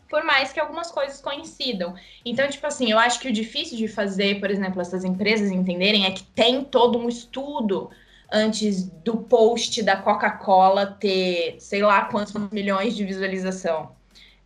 por 0.09 0.25
mais 0.25 0.53
que 0.53 0.61
algumas 0.61 0.91
coisas 0.91 1.21
coincidam. 1.21 1.95
Então, 2.25 2.49
tipo 2.49 2.67
assim, 2.67 2.91
eu 2.91 2.99
acho 2.99 3.21
que 3.21 3.29
o 3.29 3.33
difícil 3.33 3.77
de 3.77 3.89
fazer, 3.89 4.39
por 4.39 4.51
exemplo, 4.51 4.81
essas 4.81 5.05
empresas 5.05 5.51
entenderem 5.51 6.07
é 6.07 6.11
que 6.11 6.23
tem 6.23 6.63
todo 6.63 6.99
um 6.99 7.09
estudo 7.09 7.91
antes 8.33 8.85
do 8.85 9.19
post 9.19 9.83
da 9.83 9.97
Coca-Cola 9.97 10.87
ter, 10.87 11.57
sei 11.59 11.83
lá 11.83 12.07
quantos 12.07 12.35
milhões 12.51 12.97
de 12.97 13.05
visualização. 13.05 13.93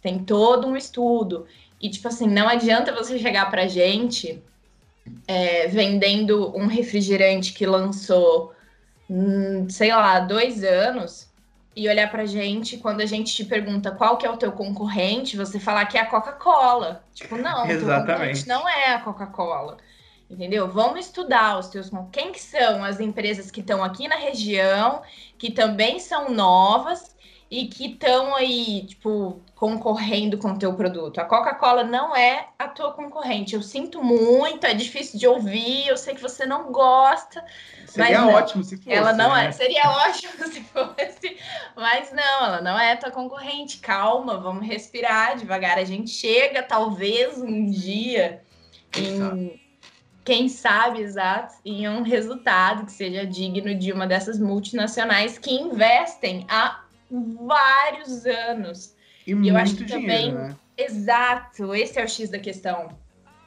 Tem 0.00 0.18
todo 0.18 0.66
um 0.66 0.76
estudo. 0.76 1.46
E, 1.80 1.88
tipo 1.88 2.08
assim, 2.08 2.28
não 2.28 2.48
adianta 2.48 2.94
você 2.94 3.18
chegar 3.18 3.50
pra 3.50 3.66
gente 3.66 4.42
é, 5.26 5.68
vendendo 5.68 6.56
um 6.56 6.66
refrigerante 6.66 7.52
que 7.52 7.66
lançou, 7.66 8.52
hum, 9.08 9.68
sei 9.68 9.90
lá, 9.90 10.20
dois 10.20 10.62
anos 10.64 11.28
e 11.74 11.88
olhar 11.88 12.10
pra 12.10 12.26
gente 12.26 12.76
quando 12.76 13.00
a 13.00 13.06
gente 13.06 13.32
te 13.32 13.44
pergunta 13.44 13.92
qual 13.92 14.16
que 14.16 14.26
é 14.26 14.30
o 14.30 14.36
teu 14.36 14.50
concorrente, 14.50 15.36
você 15.36 15.60
falar 15.60 15.86
que 15.86 15.96
é 15.96 16.00
a 16.00 16.06
Coca-Cola. 16.06 17.04
Tipo, 17.14 17.36
não, 17.36 17.64
o 17.64 17.68
teu 17.68 17.80
concorrente 17.80 18.48
não 18.48 18.68
é 18.68 18.94
a 18.94 18.98
Coca-Cola. 18.98 19.76
Entendeu? 20.30 20.68
Vamos 20.68 21.06
estudar 21.06 21.58
os 21.58 21.68
teus 21.68 21.90
quem 22.12 22.32
que 22.32 22.40
são 22.40 22.84
as 22.84 23.00
empresas 23.00 23.50
que 23.50 23.60
estão 23.60 23.82
aqui 23.82 24.06
na 24.06 24.16
região, 24.16 25.02
que 25.38 25.50
também 25.50 25.98
são 25.98 26.30
novas 26.30 27.16
e 27.50 27.66
que 27.66 27.92
estão 27.92 28.34
aí, 28.36 28.84
tipo, 28.86 29.40
concorrendo 29.54 30.36
com 30.36 30.52
o 30.52 30.58
teu 30.58 30.74
produto. 30.74 31.18
A 31.18 31.24
Coca-Cola 31.24 31.82
não 31.82 32.14
é 32.14 32.48
a 32.58 32.68
tua 32.68 32.92
concorrente. 32.92 33.54
Eu 33.54 33.62
sinto 33.62 34.04
muito, 34.04 34.66
é 34.66 34.74
difícil 34.74 35.18
de 35.18 35.26
ouvir, 35.26 35.88
eu 35.88 35.96
sei 35.96 36.14
que 36.14 36.20
você 36.20 36.44
não 36.44 36.70
gosta. 36.70 37.42
Seria 37.86 38.20
não, 38.20 38.34
ótimo 38.34 38.62
se 38.62 38.76
fosse. 38.76 38.92
Ela 38.92 39.14
não 39.14 39.34
é, 39.34 39.44
né? 39.44 39.48
é, 39.48 39.52
seria 39.52 39.90
ótimo 39.90 40.32
se 40.46 40.60
fosse, 40.60 41.38
mas 41.74 42.12
não, 42.12 42.44
ela 42.44 42.60
não 42.60 42.78
é 42.78 42.92
a 42.92 42.96
tua 42.98 43.10
concorrente. 43.10 43.78
Calma, 43.78 44.36
vamos 44.36 44.66
respirar 44.66 45.38
devagar. 45.38 45.78
A 45.78 45.84
gente 45.84 46.10
chega, 46.10 46.62
talvez 46.62 47.40
um 47.40 47.70
dia, 47.70 48.42
em 48.94 49.67
quem 50.28 50.46
sabe, 50.46 51.00
exato, 51.00 51.54
em 51.64 51.88
um 51.88 52.02
resultado 52.02 52.84
que 52.84 52.92
seja 52.92 53.24
digno 53.24 53.74
de 53.74 53.90
uma 53.90 54.06
dessas 54.06 54.38
multinacionais 54.38 55.38
que 55.38 55.50
investem 55.50 56.44
há 56.50 56.84
vários 57.10 58.26
anos. 58.26 58.94
E, 59.26 59.32
e 59.32 59.48
eu 59.48 59.56
acho 59.56 59.74
que 59.76 59.84
dinheiro, 59.86 60.06
também, 60.06 60.34
né? 60.34 60.54
exato, 60.76 61.74
esse 61.74 61.98
é 61.98 62.04
o 62.04 62.06
X 62.06 62.28
da 62.28 62.38
questão. 62.38 62.90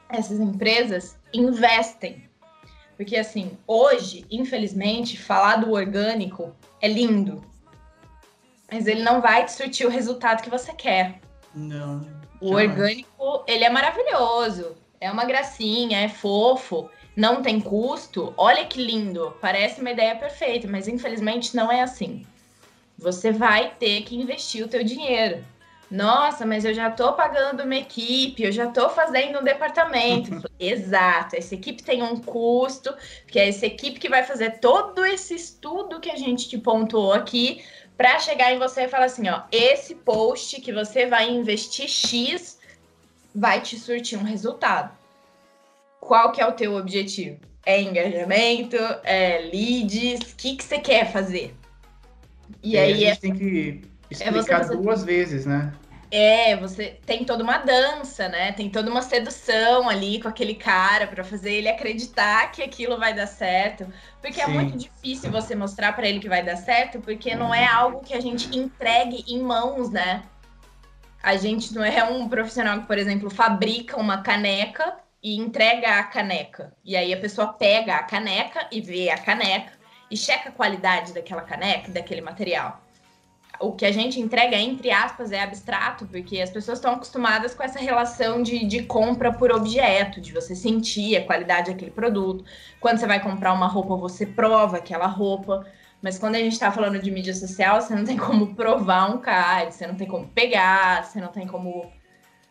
Essas 0.10 0.40
empresas 0.40 1.20
investem. 1.32 2.28
Porque 2.98 3.16
assim, 3.16 3.56
hoje, 3.68 4.26
infelizmente, 4.32 5.22
falar 5.22 5.58
do 5.58 5.74
orgânico 5.74 6.52
é 6.82 6.88
lindo. 6.88 7.46
Mas 8.72 8.88
ele 8.88 9.04
não 9.04 9.22
vai 9.22 9.46
te 9.46 9.52
surtir 9.52 9.86
o 9.86 9.92
resultado 9.92 10.42
que 10.42 10.50
você 10.50 10.74
quer. 10.74 11.22
Não. 11.54 12.08
O 12.42 12.56
orgânico, 12.56 13.44
ele 13.46 13.66
é 13.66 13.70
maravilhoso. 13.70 14.81
É 15.02 15.12
uma 15.12 15.26
gracinha, 15.26 16.00
é 16.00 16.08
fofo, 16.08 16.90
não 17.16 17.42
tem 17.42 17.60
custo. 17.60 18.34
Olha 18.38 18.66
que 18.66 18.82
lindo. 18.82 19.36
Parece 19.42 19.82
uma 19.82 19.92
ideia 19.92 20.16
perfeita, 20.16 20.68
mas 20.68 20.88
infelizmente 20.88 21.56
não 21.56 21.70
é 21.70 21.82
assim 21.82 22.26
você 23.02 23.32
vai 23.32 23.74
ter 23.80 24.04
que 24.04 24.16
investir 24.16 24.64
o 24.64 24.68
teu 24.68 24.84
dinheiro. 24.84 25.44
Nossa, 25.90 26.46
mas 26.46 26.64
eu 26.64 26.74
já 26.74 26.88
estou 26.88 27.14
pagando 27.14 27.64
uma 27.64 27.76
equipe, 27.76 28.44
eu 28.44 28.52
já 28.52 28.66
estou 28.66 28.90
fazendo 28.90 29.40
um 29.40 29.44
departamento. 29.44 30.42
Exato, 30.58 31.36
essa 31.36 31.54
equipe 31.54 31.84
tem 31.84 32.02
um 32.02 32.22
custo, 32.22 32.94
que 33.28 33.38
é 33.38 33.50
essa 33.50 33.66
equipe 33.66 34.00
que 34.00 34.08
vai 34.08 34.24
fazer 34.24 34.60
todo 34.60 35.04
esse 35.04 35.34
estudo 35.36 36.00
que 36.00 36.10
a 36.10 36.16
gente 36.16 36.48
te 36.48 36.58
pontuou 36.58 37.12
aqui 37.12 37.62
para 37.98 38.20
chegar 38.20 38.54
em 38.54 38.60
você 38.60 38.84
e 38.84 38.88
falar 38.88 39.06
assim, 39.06 39.28
ó, 39.28 39.42
esse 39.52 39.96
post 39.96 40.62
que 40.62 40.72
você 40.72 41.08
vai 41.08 41.30
investir 41.30 41.90
X 41.90 42.61
vai 43.34 43.62
te 43.62 43.78
surtir 43.78 44.18
um 44.18 44.24
resultado. 44.24 44.92
Qual 46.00 46.32
que 46.32 46.42
é 46.42 46.48
o 46.48 46.52
teu 46.52 46.76
objetivo? 46.76 47.40
É 47.66 47.82
engajamento? 47.82 48.78
É 49.04 49.50
leads? 49.52 50.32
O 50.32 50.36
que, 50.36 50.56
que 50.56 50.64
você 50.64 50.80
quer 50.80 51.12
fazer? 51.12 51.56
E, 52.64 52.78
aí, 52.78 52.92
a 52.92 52.96
gente 52.96 53.12
é, 53.12 53.16
tem 53.16 53.36
que 53.36 53.82
é 54.10 54.14
explicar 54.14 54.62
é 54.62 54.64
você, 54.64 54.76
duas 54.76 55.04
vezes, 55.04 55.46
né? 55.46 55.74
É, 56.10 56.58
você 56.58 57.00
tem 57.06 57.24
toda 57.24 57.44
uma 57.44 57.60
dança, 57.60 58.28
né? 58.28 58.52
Tem 58.52 58.70
toda 58.70 58.92
uma 58.92 59.02
sedução 59.02 59.88
ali 59.88 60.22
com 60.22 60.28
aquele 60.28 60.56
cara 60.56 61.08
para 61.08 61.24
fazer 61.24 61.54
ele 61.54 61.70
acreditar 61.70 62.52
que 62.52 62.62
aquilo 62.62 63.00
vai 63.00 63.14
dar 63.14 63.28
certo. 63.28 63.88
Porque 64.22 64.42
é 64.42 64.46
Sim. 64.46 64.52
é 64.52 64.54
muito 64.54 64.78
difícil 64.78 65.32
você 65.32 65.56
mostrar 65.56 65.94
para 65.94 66.08
ele 66.08 66.20
que 66.20 66.28
vai 66.28 66.44
dar 66.44 66.58
certo, 66.58 67.00
porque 67.00 67.34
não 67.36 67.54
é 67.54 67.66
algo 67.66 68.02
que 68.02 68.14
a 68.14 68.20
gente 68.20 68.56
entregue 68.58 69.24
em 69.28 69.42
mãos, 69.42 69.90
né? 69.90 70.24
A 71.24 71.36
gente 71.36 71.74
não 71.74 71.84
é 71.84 72.04
um 72.04 72.28
profissional 72.28 72.80
que, 72.82 72.88
por 72.88 72.98
exemplo, 72.98 73.30
fabrica 73.30 73.98
uma 73.98 74.22
caneca 74.22 74.98
e 75.22 75.38
entrega 75.38 76.00
a 76.00 76.04
caneca. 76.04 76.74
E 76.84 76.96
aí 76.96 77.14
a 77.14 77.20
pessoa 77.20 77.54
pega 77.54 77.96
a 77.96 78.04
caneca 78.04 78.68
e 78.72 78.82
vê 78.82 79.10
a 79.10 79.18
caneca 79.18 79.74
e 80.10 80.18
checa 80.18 80.50
a 80.50 80.52
qualidade 80.52 81.14
daquela 81.14 81.44
caneca, 81.44 81.92
daquele 81.92 82.22
material. 82.22 82.82
O 83.60 83.74
que 83.74 83.86
a 83.86 83.92
gente 83.92 84.20
entrega, 84.20 84.58
entre 84.58 84.90
aspas, 84.90 85.32
é 85.32 85.40
abstrato, 85.40 86.08
porque 86.08 86.42
as 86.42 86.50
pessoas 86.50 86.80
estão 86.80 86.96
acostumadas 86.96 87.54
com 87.54 87.62
essa 87.62 87.80
relação 87.80 88.42
de, 88.42 88.66
de 88.66 88.82
compra 88.84 89.32
por 89.32 89.52
objeto, 89.52 90.20
de 90.20 90.34
você 90.34 90.56
sentir 90.56 91.16
a 91.16 91.24
qualidade 91.24 91.70
daquele 91.70 91.92
produto. 91.92 92.44
Quando 92.80 92.98
você 92.98 93.06
vai 93.06 93.22
comprar 93.22 93.54
uma 93.54 93.68
roupa, 93.68 93.96
você 93.96 94.26
prova 94.26 94.78
aquela 94.78 95.06
roupa. 95.06 95.64
Mas 96.02 96.18
quando 96.18 96.36
a 96.36 96.40
gente 96.40 96.54
está 96.54 96.72
falando 96.72 97.00
de 97.00 97.12
mídia 97.12 97.34
social, 97.34 97.82
você 97.82 97.94
não 97.94 98.04
tem 98.04 98.18
como 98.18 98.56
provar 98.56 99.14
um 99.14 99.20
card, 99.20 99.74
você 99.74 99.86
não 99.86 99.96
tem 99.96 100.08
como 100.08 100.28
pegar, 100.28 101.04
você 101.06 101.22
não 101.22 101.30
tem 101.30 101.48
como 101.48 101.92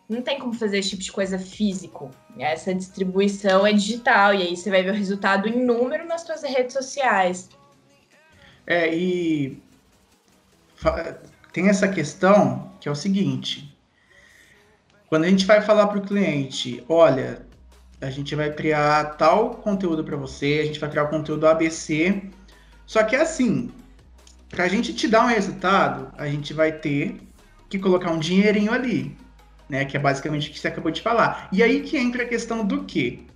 não 0.08 0.22
tem 0.22 0.40
como 0.40 0.52
fazer 0.52 0.78
esse 0.78 0.90
tipo 0.90 1.02
de 1.02 1.12
coisa 1.12 1.38
físico. 1.38 2.10
Essa 2.36 2.74
distribuição 2.74 3.64
é 3.64 3.72
digital 3.72 4.34
e 4.34 4.42
aí 4.42 4.56
você 4.56 4.68
vai 4.68 4.82
ver 4.82 4.90
o 4.90 4.94
resultado 4.94 5.48
em 5.48 5.64
número 5.64 6.04
nas 6.04 6.22
suas 6.22 6.42
redes 6.42 6.72
sociais. 6.72 7.48
É, 8.66 8.92
e 8.92 9.62
tem 11.52 11.68
essa 11.68 11.86
questão 11.86 12.72
que 12.80 12.88
é 12.88 12.92
o 12.92 12.94
seguinte: 12.94 13.76
quando 15.08 15.24
a 15.24 15.28
gente 15.28 15.46
vai 15.46 15.60
falar 15.62 15.86
para 15.86 15.98
o 15.98 16.02
cliente, 16.02 16.84
olha, 16.88 17.46
a 18.00 18.10
gente 18.10 18.34
vai 18.34 18.52
criar 18.52 19.16
tal 19.16 19.56
conteúdo 19.56 20.02
para 20.02 20.16
você, 20.16 20.60
a 20.62 20.66
gente 20.66 20.80
vai 20.80 20.90
criar 20.90 21.04
o 21.04 21.08
conteúdo 21.08 21.46
ABC, 21.46 22.20
só 22.92 22.98
que 23.04 23.14
é 23.14 23.20
assim, 23.20 23.70
para 24.48 24.64
a 24.64 24.68
gente 24.68 24.94
te 24.94 25.06
dar 25.06 25.24
um 25.24 25.28
resultado, 25.28 26.12
a 26.18 26.26
gente 26.26 26.52
vai 26.52 26.72
ter 26.72 27.20
que 27.68 27.78
colocar 27.78 28.10
um 28.10 28.18
dinheirinho 28.18 28.72
ali 28.72 29.16
né? 29.70 29.84
Que 29.84 29.96
é 29.96 30.00
basicamente 30.00 30.50
o 30.50 30.52
que 30.52 30.58
você 30.58 30.68
acabou 30.68 30.90
de 30.90 31.00
falar. 31.00 31.48
E 31.52 31.62
aí 31.62 31.82
que 31.82 31.96
entra 31.96 32.24
a 32.24 32.26
questão 32.26 32.66
do 32.66 32.84
que 32.84 33.26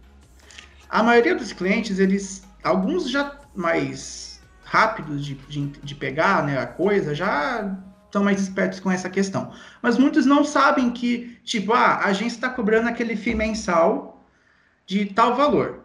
a 0.89 1.03
maioria 1.03 1.35
dos 1.35 1.53
clientes, 1.53 1.99
eles, 1.99 2.43
alguns 2.63 3.09
já 3.09 3.39
mais 3.55 4.43
rápidos 4.65 5.25
de, 5.25 5.35
de, 5.35 5.67
de 5.69 5.95
pegar 5.95 6.45
né, 6.45 6.59
a 6.59 6.67
coisa, 6.67 7.15
já 7.15 7.77
estão 8.05 8.25
mais 8.25 8.41
espertos 8.41 8.81
com 8.81 8.91
essa 8.91 9.09
questão. 9.09 9.53
Mas 9.81 9.97
muitos 9.97 10.27
não 10.27 10.45
sabem 10.45 10.91
que, 10.91 11.39
tipo, 11.45 11.73
ah, 11.73 11.95
a 11.95 12.07
agência 12.07 12.37
está 12.37 12.51
cobrando 12.51 12.89
aquele 12.89 13.17
FII 13.17 13.35
mensal 13.35 14.25
de 14.87 15.07
tal 15.07 15.37
valor. 15.37 15.85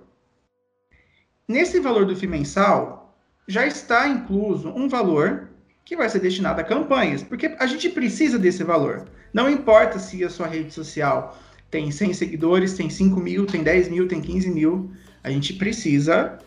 Nesse 1.47 1.79
valor 1.79 2.05
do 2.05 2.15
FII 2.15 2.27
mensal, 2.27 3.08
já 3.49 3.65
está 3.65 4.07
incluso 4.07 4.69
um 4.69 4.87
valor 4.87 5.49
que 5.83 5.97
vai 5.97 6.07
ser 6.07 6.19
destinado 6.19 6.61
a 6.61 6.63
campanhas, 6.63 7.23
porque 7.23 7.47
a 7.57 7.65
gente 7.65 7.89
precisa 7.89 8.37
desse 8.37 8.63
valor. 8.63 9.05
Não 9.33 9.49
importa 9.49 9.97
se 9.97 10.23
a 10.23 10.29
sua 10.29 10.45
rede 10.45 10.71
social 10.71 11.35
tem 11.71 11.89
100 11.89 12.13
seguidores, 12.13 12.73
tem 12.73 12.91
5 12.91 13.19
mil, 13.19 13.47
tem 13.47 13.63
10 13.63 13.89
mil, 13.89 14.07
tem 14.07 14.21
15 14.21 14.51
mil, 14.51 14.91
a 15.23 15.31
gente 15.31 15.53
precisa 15.53 16.37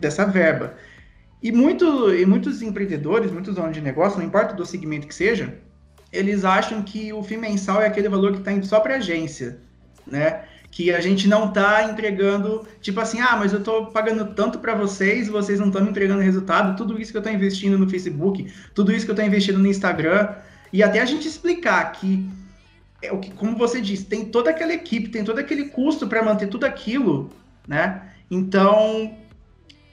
dessa 0.00 0.24
verba. 0.24 0.74
E, 1.42 1.52
muito, 1.52 2.14
e 2.14 2.24
muitos 2.24 2.62
empreendedores, 2.62 3.30
muitos 3.30 3.54
donos 3.54 3.74
de 3.74 3.82
negócio, 3.82 4.18
não 4.18 4.26
importa 4.26 4.54
do 4.54 4.64
segmento 4.64 5.06
que 5.06 5.14
seja, 5.14 5.58
eles 6.10 6.42
acham 6.42 6.82
que 6.82 7.12
o 7.12 7.22
FII 7.22 7.36
mensal 7.36 7.82
é 7.82 7.86
aquele 7.86 8.08
valor 8.08 8.32
que 8.32 8.38
está 8.38 8.50
indo 8.50 8.64
só 8.64 8.80
para 8.80 8.96
agência, 8.96 9.60
né? 10.06 10.44
Que 10.70 10.92
a 10.92 11.00
gente 11.00 11.26
não 11.26 11.48
está 11.48 11.82
entregando, 11.84 12.66
tipo 12.80 13.00
assim, 13.00 13.20
ah, 13.20 13.36
mas 13.36 13.52
eu 13.52 13.58
estou 13.58 13.86
pagando 13.86 14.34
tanto 14.34 14.60
para 14.60 14.74
vocês, 14.74 15.28
vocês 15.28 15.58
não 15.58 15.66
estão 15.66 15.82
me 15.82 15.90
entregando 15.90 16.22
resultado, 16.22 16.76
tudo 16.76 17.00
isso 17.00 17.10
que 17.10 17.18
eu 17.18 17.20
estou 17.20 17.34
investindo 17.34 17.76
no 17.76 17.88
Facebook, 17.90 18.52
tudo 18.74 18.92
isso 18.92 19.04
que 19.04 19.10
eu 19.10 19.14
estou 19.14 19.26
investindo 19.26 19.58
no 19.58 19.66
Instagram, 19.66 20.28
e 20.72 20.82
até 20.82 21.00
a 21.00 21.04
gente 21.04 21.26
explicar 21.26 21.90
que, 21.92 22.30
é 23.02 23.12
o 23.12 23.18
que, 23.18 23.32
como 23.32 23.56
você 23.56 23.80
disse, 23.80 24.04
tem 24.04 24.26
toda 24.26 24.50
aquela 24.50 24.72
equipe, 24.72 25.08
tem 25.08 25.24
todo 25.24 25.40
aquele 25.40 25.64
custo 25.66 26.06
para 26.06 26.22
manter 26.22 26.46
tudo 26.46 26.64
aquilo, 26.64 27.30
né? 27.66 28.02
Então, 28.30 29.16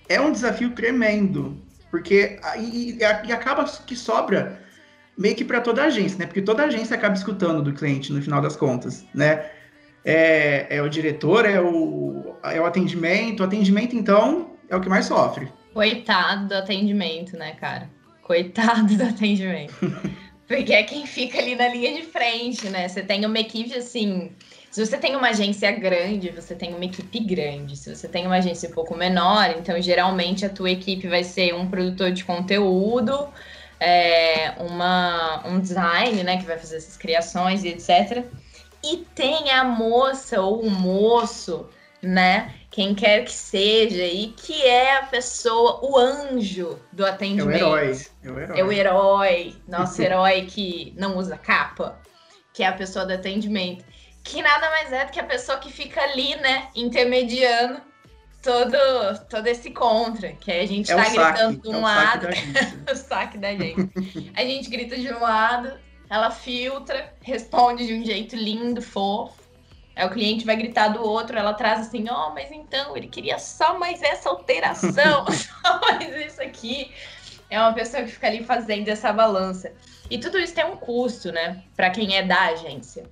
é 0.07 0.21
um 0.21 0.31
desafio 0.31 0.71
tremendo, 0.71 1.57
porque 1.89 2.39
e, 2.59 2.97
e 2.99 3.03
acaba 3.03 3.63
que 3.63 3.95
sobra 3.95 4.61
meio 5.17 5.35
que 5.35 5.43
para 5.43 5.59
toda 5.59 5.81
a 5.81 5.85
agência, 5.85 6.19
né? 6.19 6.27
Porque 6.27 6.43
toda 6.43 6.65
agência 6.65 6.95
acaba 6.95 7.15
escutando 7.15 7.63
do 7.63 7.73
cliente 7.73 8.13
no 8.13 8.21
final 8.21 8.39
das 8.39 8.55
contas, 8.55 9.03
né? 9.13 9.56
É, 10.07 10.67
é 10.69 10.81
o 10.81 10.89
diretor, 10.89 11.45
é 11.45 11.59
o, 11.59 12.33
é 12.41 12.61
o 12.61 12.65
atendimento. 12.65 13.41
O 13.41 13.43
atendimento, 13.43 13.93
então, 13.93 14.51
é 14.69 14.75
o 14.75 14.79
que 14.79 14.87
mais 14.87 15.05
sofre. 15.05 15.51
Coitado 15.73 16.47
do 16.47 16.55
atendimento, 16.55 17.35
né, 17.37 17.51
cara? 17.59 17.89
Coitado 18.21 18.95
do 18.95 19.03
atendimento. 19.03 19.75
Porque 20.47 20.73
é 20.73 20.81
quem 20.83 21.05
fica 21.05 21.39
ali 21.39 21.55
na 21.55 21.67
linha 21.67 21.93
de 21.93 22.03
frente, 22.03 22.69
né? 22.69 22.87
Você 22.87 23.01
tem 23.01 23.25
uma 23.25 23.37
equipe 23.37 23.75
assim. 23.75 24.31
Se 24.71 24.85
você 24.85 24.97
tem 24.97 25.13
uma 25.13 25.27
agência 25.29 25.69
grande, 25.71 26.29
você 26.29 26.55
tem 26.55 26.73
uma 26.73 26.85
equipe 26.85 27.19
grande. 27.19 27.75
Se 27.75 27.93
você 27.93 28.07
tem 28.07 28.25
uma 28.25 28.37
agência 28.37 28.69
um 28.69 28.71
pouco 28.71 28.95
menor, 28.95 29.55
então 29.59 29.79
geralmente 29.81 30.45
a 30.45 30.49
tua 30.49 30.71
equipe 30.71 31.05
vai 31.07 31.25
ser 31.25 31.53
um 31.53 31.67
produtor 31.67 32.11
de 32.11 32.23
conteúdo, 32.23 33.27
é, 33.77 34.53
uma, 34.59 35.45
um 35.45 35.59
design, 35.59 36.23
né, 36.23 36.37
que 36.37 36.45
vai 36.45 36.57
fazer 36.57 36.77
essas 36.77 36.95
criações 36.95 37.65
e 37.65 37.69
etc. 37.69 38.23
E 38.83 38.97
tem 39.15 39.51
a 39.51 39.63
moça 39.63 40.41
ou 40.41 40.61
o 40.61 40.69
moço, 40.69 41.67
né, 42.01 42.53
quem 42.69 42.93
quer 42.93 43.25
que 43.25 43.31
seja, 43.31 44.03
e 44.03 44.27
que 44.27 44.63
é 44.63 44.97
a 44.97 45.03
pessoa, 45.03 45.79
o 45.83 45.97
anjo 45.97 46.79
do 46.93 47.05
atendimento. 47.05 47.63
É 47.63 47.67
o 47.67 47.77
herói. 47.77 48.05
É 48.23 48.31
o 48.31 48.39
herói, 48.39 48.59
é 48.59 48.63
o 48.63 48.71
herói 48.71 49.55
nosso 49.67 49.99
herói 50.03 50.45
que 50.45 50.93
não 50.97 51.17
usa 51.17 51.37
capa, 51.37 51.99
que 52.53 52.63
é 52.63 52.67
a 52.67 52.73
pessoa 52.73 53.05
do 53.05 53.13
atendimento. 53.13 53.83
Que 54.23 54.41
nada 54.41 54.69
mais 54.69 54.91
é 54.91 55.05
do 55.05 55.11
que 55.11 55.19
a 55.19 55.23
pessoa 55.23 55.57
que 55.57 55.71
fica 55.71 56.01
ali, 56.01 56.35
né, 56.35 56.67
intermediando 56.75 57.81
todo, 58.41 58.77
todo 59.29 59.47
esse 59.47 59.71
contra, 59.71 60.33
que 60.33 60.51
a 60.51 60.65
gente 60.65 60.91
é 60.91 60.95
tá 60.95 61.09
gritando 61.09 61.61
de 61.61 61.69
um 61.69 61.79
é 61.79 61.81
lado, 61.81 62.27
o 62.91 62.95
saque 62.95 63.37
da 63.37 63.51
gente. 63.53 63.89
a 64.35 64.41
gente 64.41 64.69
grita 64.69 64.95
de 64.97 65.11
um 65.13 65.19
lado, 65.19 65.73
ela 66.09 66.31
filtra, 66.31 67.13
responde 67.21 67.85
de 67.85 67.93
um 67.93 68.03
jeito 68.03 68.35
lindo, 68.35 68.81
fofo. 68.81 69.41
Aí 69.95 70.05
o 70.05 70.11
cliente 70.11 70.45
vai 70.45 70.55
gritar 70.55 70.89
do 70.89 71.01
outro, 71.01 71.37
ela 71.37 71.53
traz 71.53 71.87
assim, 71.87 72.05
ó, 72.09 72.27
oh, 72.27 72.33
mas 72.33 72.51
então, 72.51 72.95
ele 72.95 73.07
queria 73.07 73.39
só 73.39 73.79
mais 73.79 74.01
essa 74.03 74.29
alteração, 74.29 75.25
só 75.31 75.81
mais 75.81 76.15
isso 76.15 76.41
aqui. 76.41 76.91
É 77.49 77.59
uma 77.59 77.73
pessoa 77.73 78.03
que 78.03 78.11
fica 78.11 78.27
ali 78.27 78.43
fazendo 78.43 78.87
essa 78.89 79.11
balança. 79.11 79.71
E 80.09 80.17
tudo 80.17 80.37
isso 80.37 80.53
tem 80.53 80.65
um 80.65 80.77
custo, 80.77 81.31
né? 81.31 81.63
Para 81.75 81.89
quem 81.89 82.15
é 82.15 82.23
da 82.23 82.41
agência. 82.49 83.09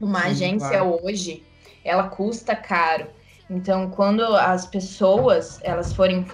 Uma 0.00 0.22
Sim, 0.22 0.28
agência 0.28 0.78
claro. 0.78 1.00
hoje, 1.04 1.44
ela 1.84 2.08
custa 2.08 2.56
caro. 2.56 3.08
Então, 3.50 3.90
quando 3.90 4.24
as 4.24 4.66
pessoas 4.66 5.60
elas 5.62 5.92
forem 5.92 6.26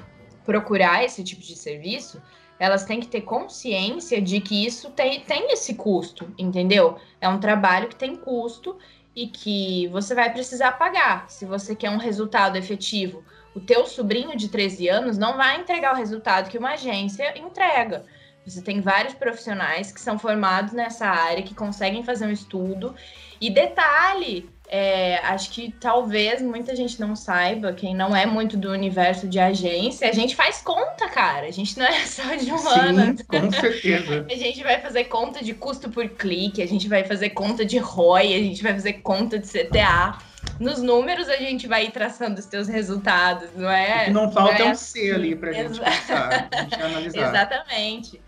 procurar 0.44 1.04
esse 1.04 1.24
tipo 1.24 1.42
de 1.42 1.56
serviço, 1.56 2.22
elas 2.60 2.84
têm 2.84 3.00
que 3.00 3.08
ter 3.08 3.22
consciência 3.22 4.20
de 4.20 4.38
que 4.38 4.66
isso 4.66 4.90
tem, 4.90 5.20
tem 5.20 5.50
esse 5.50 5.74
custo, 5.74 6.30
entendeu? 6.36 6.98
É 7.18 7.26
um 7.26 7.40
trabalho 7.40 7.88
que 7.88 7.96
tem 7.96 8.14
custo 8.14 8.76
e 9.16 9.26
que 9.26 9.88
você 9.88 10.14
vai 10.14 10.30
precisar 10.30 10.72
pagar. 10.72 11.28
Se 11.30 11.46
você 11.46 11.74
quer 11.74 11.88
um 11.88 11.96
resultado 11.96 12.56
efetivo, 12.56 13.24
o 13.54 13.60
teu 13.60 13.86
sobrinho 13.86 14.36
de 14.36 14.48
13 14.48 14.88
anos 14.90 15.16
não 15.16 15.38
vai 15.38 15.58
entregar 15.58 15.94
o 15.94 15.96
resultado 15.96 16.50
que 16.50 16.58
uma 16.58 16.72
agência 16.72 17.36
entrega. 17.38 18.04
Você 18.46 18.60
tem 18.60 18.82
vários 18.82 19.14
profissionais 19.14 19.90
que 19.90 20.00
são 20.00 20.18
formados 20.18 20.74
nessa 20.74 21.06
área, 21.06 21.42
que 21.42 21.54
conseguem 21.54 22.04
fazer 22.04 22.26
um 22.26 22.30
estudo. 22.30 22.94
E 23.40 23.48
detalhe, 23.48 24.50
é, 24.72 25.18
acho 25.24 25.50
que 25.50 25.74
talvez 25.80 26.40
muita 26.40 26.76
gente 26.76 27.00
não 27.00 27.16
saiba, 27.16 27.72
quem 27.72 27.92
não 27.92 28.14
é 28.14 28.24
muito 28.24 28.56
do 28.56 28.70
universo 28.70 29.26
de 29.26 29.40
agência, 29.40 30.08
a 30.08 30.12
gente 30.12 30.36
faz 30.36 30.62
conta, 30.62 31.08
cara. 31.08 31.48
A 31.48 31.50
gente 31.50 31.76
não 31.76 31.84
é 31.84 31.98
só 32.06 32.36
de 32.36 32.52
humana. 32.52 33.16
Sim, 33.16 33.24
com 33.24 33.50
certeza. 33.50 34.26
a 34.30 34.34
gente 34.36 34.62
vai 34.62 34.80
fazer 34.80 35.04
conta 35.04 35.42
de 35.42 35.54
custo 35.54 35.90
por 35.90 36.08
clique, 36.10 36.62
a 36.62 36.68
gente 36.68 36.88
vai 36.88 37.02
fazer 37.02 37.30
conta 37.30 37.64
de 37.64 37.78
ROI, 37.78 38.32
a 38.32 38.38
gente 38.38 38.62
vai 38.62 38.72
fazer 38.72 38.92
conta 38.94 39.40
de 39.40 39.48
CTA. 39.48 40.18
Nos 40.60 40.80
números 40.80 41.28
a 41.28 41.36
gente 41.36 41.66
vai 41.66 41.86
ir 41.86 41.90
traçando 41.90 42.38
os 42.38 42.46
teus 42.46 42.68
resultados, 42.68 43.50
não 43.56 43.68
é? 43.68 44.02
O 44.02 44.04
que 44.04 44.10
não 44.12 44.30
falta 44.30 44.52
não 44.52 44.66
é, 44.66 44.68
é 44.68 44.72
um 44.72 44.74
C 44.76 45.10
ali 45.10 45.34
pra 45.34 45.52
gente 45.52 45.72
Exa... 45.72 45.82
pensar, 45.82 46.48
pra 46.48 46.62
gente 46.62 46.74
analisar. 46.80 47.28
Exatamente. 47.28 48.20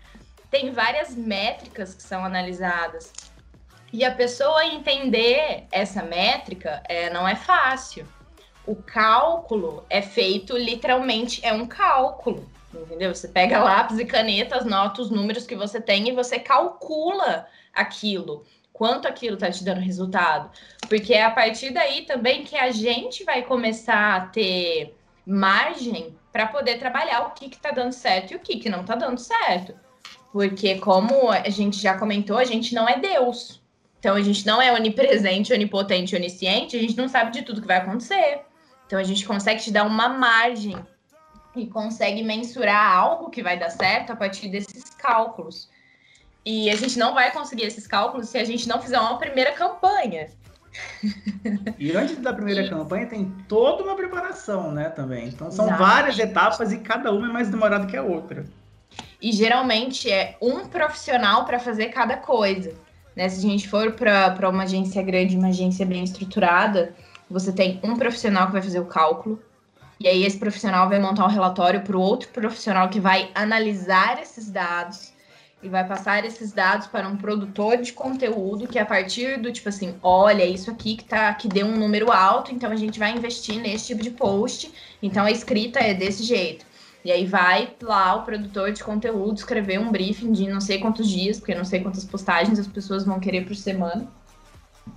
Tem 0.51 0.71
várias 0.71 1.15
métricas 1.15 1.95
que 1.95 2.03
são 2.03 2.25
analisadas. 2.25 3.13
E 3.93 4.03
a 4.03 4.09
pessoa 4.09 4.65
entender 4.65 5.67
essa 5.71 6.01
métrica 6.01 6.81
é, 6.89 7.11
não 7.11 7.27
é 7.27 7.35
fácil. 7.35 8.07
O 8.65 8.75
cálculo 8.75 9.85
é 9.87 10.01
feito 10.01 10.57
literalmente, 10.57 11.45
é 11.45 11.53
um 11.53 11.67
cálculo, 11.67 12.49
entendeu? 12.73 13.13
Você 13.13 13.27
pega 13.27 13.63
lápis 13.63 13.99
e 13.99 14.05
caneta, 14.05 14.57
anota 14.57 14.99
os 14.99 15.11
números 15.11 15.45
que 15.45 15.55
você 15.55 15.79
tem 15.79 16.09
e 16.09 16.11
você 16.11 16.39
calcula 16.39 17.45
aquilo, 17.71 18.43
quanto 18.71 19.07
aquilo 19.07 19.35
está 19.35 19.51
te 19.51 19.63
dando 19.63 19.79
resultado. 19.79 20.49
Porque 20.89 21.13
é 21.13 21.23
a 21.23 21.29
partir 21.29 21.69
daí 21.69 22.01
também 22.01 22.43
que 22.43 22.55
a 22.55 22.71
gente 22.71 23.23
vai 23.23 23.43
começar 23.43 24.15
a 24.15 24.25
ter 24.25 24.97
margem 25.23 26.17
para 26.31 26.47
poder 26.47 26.79
trabalhar 26.79 27.27
o 27.27 27.31
que 27.31 27.45
está 27.45 27.69
dando 27.69 27.91
certo 27.91 28.31
e 28.31 28.35
o 28.37 28.39
que, 28.39 28.57
que 28.57 28.69
não 28.69 28.81
está 28.81 28.95
dando 28.95 29.19
certo. 29.19 29.75
Porque, 30.31 30.79
como 30.79 31.29
a 31.29 31.47
gente 31.49 31.79
já 31.79 31.95
comentou, 31.95 32.39
a 32.39 32.43
gente 32.43 32.73
não 32.73 32.89
é 32.89 32.97
Deus. 32.97 33.61
Então 34.03 34.17
a 34.17 34.21
gente 34.21 34.45
não 34.45 34.61
é 34.61 34.69
onipresente, 34.73 35.53
onipotente, 35.53 36.13
onisciente, 36.13 36.75
a 36.75 36.79
gente 36.81 36.97
não 36.97 37.07
sabe 37.07 37.31
de 37.31 37.41
tudo 37.41 37.61
que 37.61 37.67
vai 37.67 37.77
acontecer. 37.77 38.41
Então 38.85 38.99
a 38.99 39.03
gente 39.03 39.25
consegue 39.25 39.63
te 39.63 39.71
dar 39.71 39.85
uma 39.85 40.09
margem 40.09 40.75
e 41.55 41.65
consegue 41.67 42.21
mensurar 42.21 42.97
algo 42.97 43.29
que 43.29 43.41
vai 43.41 43.57
dar 43.57 43.69
certo 43.69 44.11
a 44.11 44.15
partir 44.17 44.49
desses 44.49 44.89
cálculos. 44.89 45.69
E 46.45 46.69
a 46.69 46.75
gente 46.75 46.99
não 46.99 47.13
vai 47.13 47.31
conseguir 47.31 47.63
esses 47.63 47.87
cálculos 47.87 48.27
se 48.27 48.37
a 48.37 48.43
gente 48.43 48.67
não 48.67 48.81
fizer 48.81 48.99
uma 48.99 49.17
primeira 49.17 49.53
campanha. 49.53 50.27
E 51.79 51.95
antes 51.95 52.17
da 52.17 52.33
primeira 52.33 52.63
e... 52.63 52.69
campanha 52.69 53.07
tem 53.07 53.33
toda 53.47 53.83
uma 53.83 53.95
preparação, 53.95 54.69
né, 54.69 54.89
também. 54.89 55.29
Então 55.29 55.49
são 55.49 55.67
Exatamente. 55.67 55.89
várias 55.89 56.19
etapas 56.19 56.73
e 56.73 56.79
cada 56.79 57.09
uma 57.13 57.29
é 57.29 57.31
mais 57.31 57.47
demorada 57.47 57.85
que 57.85 57.95
a 57.95 58.03
outra. 58.03 58.45
E 59.21 59.31
geralmente 59.31 60.11
é 60.11 60.35
um 60.41 60.67
profissional 60.67 61.45
para 61.45 61.57
fazer 61.57 61.85
cada 61.85 62.17
coisa. 62.17 62.82
Né? 63.15 63.29
Se 63.29 63.39
a 63.45 63.49
gente 63.49 63.67
for 63.67 63.91
para 63.91 64.49
uma 64.49 64.63
agência 64.63 65.01
grande, 65.01 65.37
uma 65.37 65.49
agência 65.49 65.85
bem 65.85 66.03
estruturada, 66.03 66.93
você 67.29 67.51
tem 67.51 67.79
um 67.83 67.95
profissional 67.95 68.47
que 68.47 68.53
vai 68.53 68.61
fazer 68.61 68.79
o 68.79 68.85
cálculo, 68.85 69.41
e 69.99 70.07
aí 70.07 70.25
esse 70.25 70.37
profissional 70.37 70.89
vai 70.89 70.99
montar 70.99 71.25
um 71.25 71.29
relatório 71.29 71.81
para 71.81 71.95
o 71.95 72.01
outro 72.01 72.29
profissional 72.29 72.89
que 72.89 72.99
vai 72.99 73.31
analisar 73.33 74.21
esses 74.21 74.49
dados 74.49 75.13
e 75.61 75.69
vai 75.69 75.87
passar 75.87 76.25
esses 76.25 76.51
dados 76.51 76.87
para 76.87 77.07
um 77.07 77.15
produtor 77.15 77.77
de 77.77 77.93
conteúdo 77.93 78.67
que 78.67 78.77
a 78.77 78.85
partir 78.85 79.39
do 79.39 79.51
tipo 79.51 79.69
assim, 79.69 79.95
olha, 80.03 80.43
isso 80.43 80.69
aqui 80.69 80.97
que 80.97 81.05
tá 81.05 81.33
que 81.33 81.47
deu 81.47 81.65
um 81.65 81.77
número 81.77 82.11
alto, 82.11 82.53
então 82.53 82.69
a 82.69 82.75
gente 82.75 82.99
vai 82.99 83.11
investir 83.11 83.61
nesse 83.61 83.87
tipo 83.87 84.03
de 84.03 84.11
post, 84.11 84.69
então 85.01 85.23
a 85.23 85.31
escrita 85.31 85.79
é 85.79 85.93
desse 85.93 86.23
jeito. 86.23 86.65
E 87.03 87.11
aí 87.11 87.25
vai 87.25 87.75
lá 87.81 88.15
o 88.15 88.23
produtor 88.23 88.71
de 88.71 88.83
conteúdo 88.83 89.37
escrever 89.37 89.79
um 89.79 89.91
briefing 89.91 90.31
de 90.31 90.47
não 90.47 90.61
sei 90.61 90.79
quantos 90.79 91.09
dias, 91.09 91.37
porque 91.37 91.53
não 91.53 91.65
sei 91.65 91.81
quantas 91.81 92.05
postagens 92.05 92.57
as 92.57 92.67
pessoas 92.67 93.03
vão 93.05 93.19
querer 93.19 93.45
por 93.45 93.55
semana. 93.55 94.07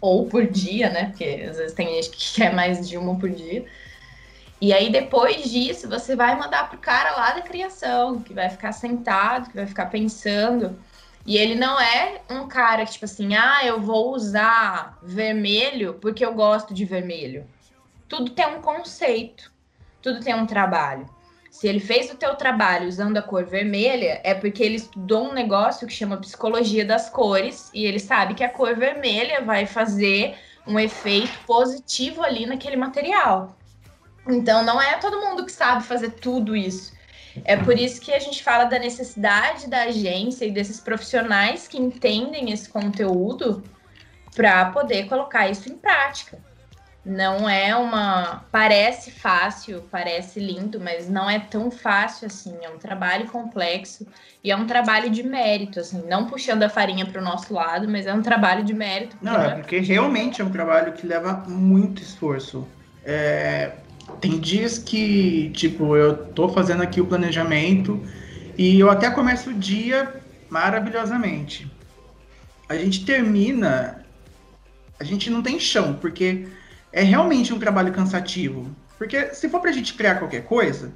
Ou 0.01 0.27
por 0.27 0.47
dia, 0.47 0.91
né? 0.91 1.07
Porque 1.07 1.47
às 1.49 1.57
vezes 1.57 1.73
tem 1.75 1.89
gente 1.95 2.11
que 2.11 2.35
quer 2.41 2.55
mais 2.55 2.89
de 2.89 2.97
uma 2.97 3.19
por 3.19 3.31
dia. 3.31 3.65
E 4.61 4.73
aí, 4.73 4.91
depois 4.91 5.51
disso, 5.51 5.89
você 5.89 6.17
vai 6.17 6.39
mandar 6.39 6.71
pro 6.71 6.79
cara 6.79 7.11
lá 7.11 7.33
da 7.33 7.43
criação, 7.43 8.21
que 8.23 8.33
vai 8.33 8.49
ficar 8.49 8.73
sentado, 8.73 9.51
que 9.51 9.57
vai 9.57 9.67
ficar 9.67 9.87
pensando. 9.87 10.79
E 11.27 11.37
ele 11.37 11.57
não 11.57 11.79
é 11.79 12.23
um 12.31 12.47
cara 12.47 12.87
que, 12.87 12.93
tipo 12.93 13.05
assim, 13.05 13.35
ah, 13.35 13.61
eu 13.65 13.81
vou 13.81 14.15
usar 14.15 14.97
vermelho 15.03 15.95
porque 15.95 16.25
eu 16.25 16.33
gosto 16.33 16.73
de 16.73 16.85
vermelho. 16.85 17.45
Tudo 18.09 18.31
tem 18.31 18.47
um 18.47 18.63
conceito, 18.63 19.53
tudo 20.01 20.21
tem 20.21 20.35
um 20.35 20.47
trabalho. 20.47 21.16
Se 21.57 21.67
ele 21.67 21.81
fez 21.81 22.11
o 22.11 22.17
teu 22.17 22.35
trabalho 22.35 22.87
usando 22.87 23.17
a 23.17 23.23
cor 23.23 23.47
vermelha, 23.47 24.21
é 24.23 24.35
porque 24.35 24.63
ele 24.63 24.77
estudou 24.77 25.31
um 25.31 25.33
negócio 25.33 25.87
que 25.87 25.93
chama 25.95 26.19
psicologia 26.19 26.85
das 26.85 27.09
cores 27.09 27.71
e 27.73 27.87
ele 27.87 27.99
sabe 27.99 28.35
que 28.35 28.45
a 28.45 28.49
cor 28.51 28.77
vermelha 28.77 29.41
vai 29.41 29.65
fazer 29.65 30.37
um 30.67 30.79
efeito 30.79 31.33
positivo 31.47 32.23
ali 32.23 32.45
naquele 32.45 32.77
material. 32.77 33.57
Então 34.29 34.63
não 34.65 34.79
é 34.79 34.99
todo 34.99 35.23
mundo 35.23 35.47
que 35.47 35.51
sabe 35.51 35.83
fazer 35.83 36.11
tudo 36.11 36.55
isso. 36.55 36.93
É 37.43 37.57
por 37.57 37.79
isso 37.79 38.03
que 38.03 38.13
a 38.13 38.19
gente 38.19 38.45
fala 38.45 38.65
da 38.65 38.79
necessidade 38.79 39.67
da 39.67 39.85
agência 39.85 40.45
e 40.45 40.51
desses 40.51 40.79
profissionais 40.79 41.67
que 41.67 41.79
entendem 41.79 42.53
esse 42.53 42.69
conteúdo 42.69 43.65
para 44.35 44.67
poder 44.73 45.09
colocar 45.09 45.49
isso 45.49 45.73
em 45.73 45.79
prática 45.79 46.39
não 47.07 47.49
é 47.49 47.75
uma. 47.77 48.45
Parece 48.51 49.13
fácil, 49.13 49.85
parece 49.93 50.41
lindo, 50.41 50.81
mas 50.81 51.09
não 51.09 51.31
é 51.31 51.39
tão 51.39 51.71
fácil 51.71 52.27
assim. 52.27 52.57
É 52.63 52.69
um 52.69 52.79
trabalho 52.79 53.29
complexo 53.29 54.05
e 54.43 54.51
é 54.51 54.57
um 54.57 54.67
trabalho 54.67 55.09
de 55.09 55.23
mérito, 55.23 55.79
assim, 55.79 56.03
não 56.09 56.27
puxando 56.27 56.65
a 56.65 56.69
farinha 56.69 57.07
para 57.07 57.21
o 57.21 57.25
nosso 57.25 57.55
lado, 57.55 57.89
mas 57.89 58.07
é 58.07 58.13
um 58.13 58.23
trabalho 58.23 58.65
de 58.65 58.75
mérito. 58.75 59.17
Não, 59.23 59.41
é 59.41 59.55
porque 59.55 59.79
realmente 59.79 60.43
é 60.43 60.45
um 60.45 60.51
trabalho 60.51 60.95
que 60.95 61.07
leva 61.07 61.45
muito 61.47 62.03
esforço. 62.03 62.67
É, 63.05 63.75
tem 64.21 64.41
dias 64.41 64.77
que, 64.77 65.51
tipo, 65.51 65.97
eu 65.97 66.17
tô 66.33 66.49
fazendo 66.49 66.83
aqui 66.83 67.01
o 67.01 67.07
planejamento 67.07 68.03
e 68.59 68.81
eu 68.81 68.91
até 68.91 69.09
começo 69.11 69.51
o 69.51 69.55
dia 69.55 70.13
maravilhosamente. 70.51 71.71
A 72.69 72.75
gente 72.75 73.05
termina, 73.05 74.05
a 74.99 75.05
gente 75.05 75.31
não 75.31 75.41
tem 75.41 75.61
chão, 75.61 75.95
porque 75.95 76.49
é 76.97 77.03
realmente 77.03 77.53
um 77.53 77.59
trabalho 77.59 77.93
cansativo. 77.93 78.75
Porque 78.97 79.35
se 79.35 79.51
for 79.51 79.61
para 79.61 79.69
a 79.69 79.73
gente 79.73 79.93
criar 79.93 80.15
qualquer 80.15 80.45
coisa, 80.45 80.95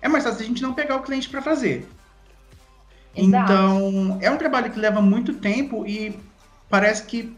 é 0.00 0.08
mais 0.08 0.22
fácil 0.22 0.40
a 0.40 0.46
gente 0.46 0.62
não 0.62 0.72
pegar 0.72 0.96
o 0.96 1.02
cliente 1.02 1.28
para 1.28 1.42
fazer. 1.42 1.84
Exato. 3.14 3.52
Então, 3.52 4.18
é 4.22 4.30
um 4.30 4.36
trabalho 4.36 4.70
que 4.70 4.78
leva 4.78 5.02
muito 5.02 5.34
tempo 5.34 5.84
e 5.84 6.16
parece 6.70 7.02
que 7.02 7.36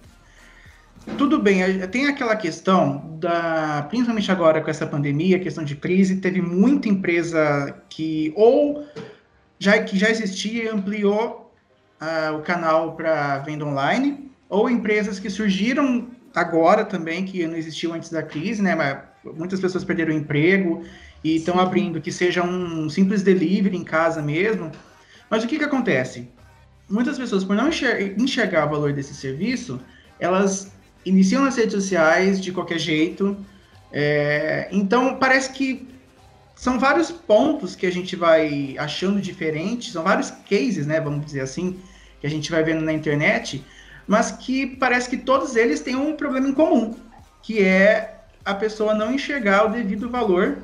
tudo 1.17 1.39
bem, 1.39 1.81
tem 1.89 2.07
aquela 2.07 2.37
questão 2.37 3.17
da, 3.19 3.87
principalmente 3.89 4.31
agora 4.31 4.61
com 4.61 4.71
essa 4.71 4.87
pandemia, 4.87 5.39
questão 5.39 5.65
de 5.65 5.75
crise, 5.75 6.17
teve 6.17 6.43
muita 6.43 6.89
empresa 6.89 7.75
que 7.89 8.33
ou 8.37 8.87
já 9.59 9.83
que 9.83 9.99
já 9.99 10.11
existia 10.11 10.75
ampliou 10.75 11.55
uh, 12.01 12.37
o 12.37 12.43
canal 12.43 12.95
para 12.97 13.39
venda 13.39 13.65
online, 13.65 14.31
ou 14.49 14.69
empresas 14.69 15.19
que 15.19 15.31
surgiram 15.31 16.09
agora 16.35 16.85
também 16.85 17.25
que 17.25 17.47
não 17.47 17.57
existiam 17.57 17.93
antes 17.93 18.11
da 18.11 18.23
crise, 18.23 18.61
né? 18.61 18.75
Mas 18.75 18.99
muitas 19.37 19.61
pessoas 19.61 19.85
perderam 19.85 20.13
o 20.13 20.19
emprego 20.19 20.85
e 21.23 21.37
estão 21.37 21.59
abrindo 21.59 22.01
que 22.01 22.13
seja 22.13 22.43
um 22.43 22.89
simples 22.91 23.23
delivery 23.23 23.77
em 23.77 23.85
casa 23.85 24.21
mesmo. 24.21 24.71
Mas 25.31 25.45
o 25.45 25.47
que 25.47 25.59
que 25.59 25.65
acontece? 25.65 26.29
Muitas 26.89 27.17
pessoas, 27.17 27.45
por 27.45 27.57
não 27.57 27.69
enxergar 28.19 28.67
o 28.67 28.71
valor 28.71 28.93
desse 28.93 29.15
serviço, 29.15 29.81
elas 30.19 30.73
iniciam 31.05 31.43
nas 31.43 31.57
redes 31.57 31.73
sociais 31.73 32.41
de 32.41 32.53
qualquer 32.53 32.79
jeito. 32.79 33.37
É, 33.91 34.69
então, 34.71 35.17
parece 35.17 35.53
que 35.53 35.89
são 36.55 36.79
vários 36.79 37.11
pontos 37.11 37.75
que 37.75 37.87
a 37.87 37.93
gente 37.93 38.17
vai 38.17 38.77
achando 38.79 39.21
diferentes, 39.21 39.93
são 39.93 40.03
vários 40.03 40.31
cases, 40.31 40.87
né, 40.87 41.01
vamos 41.01 41.25
dizer 41.25 41.41
assim, 41.41 41.79
que 42.21 42.27
a 42.27 42.31
gente 42.31 42.51
vai 42.51 42.63
vendo 42.63 42.81
na 42.81 42.93
internet, 42.93 43.65
mas 44.07 44.31
que 44.33 44.67
parece 44.67 45.09
que 45.09 45.17
todos 45.17 45.57
eles 45.57 45.81
têm 45.81 45.97
um 45.97 46.15
problema 46.15 46.49
em 46.49 46.55
comum, 46.55 46.95
que 47.43 47.63
é 47.63 48.21
a 48.45 48.55
pessoa 48.55 48.95
não 48.95 49.13
enxergar 49.13 49.67
o 49.67 49.73
devido 49.73 50.11
valor 50.11 50.59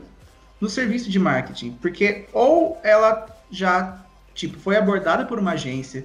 no 0.61 0.69
serviço 0.69 1.11
de 1.11 1.19
marketing, 1.19 1.73
porque 1.81 2.27
ou 2.33 2.79
ela 2.83 3.27
já 3.51 4.05
tipo 4.35 4.59
foi 4.59 4.77
abordada 4.77 5.25
por 5.25 5.39
uma 5.39 5.53
agência 5.53 6.05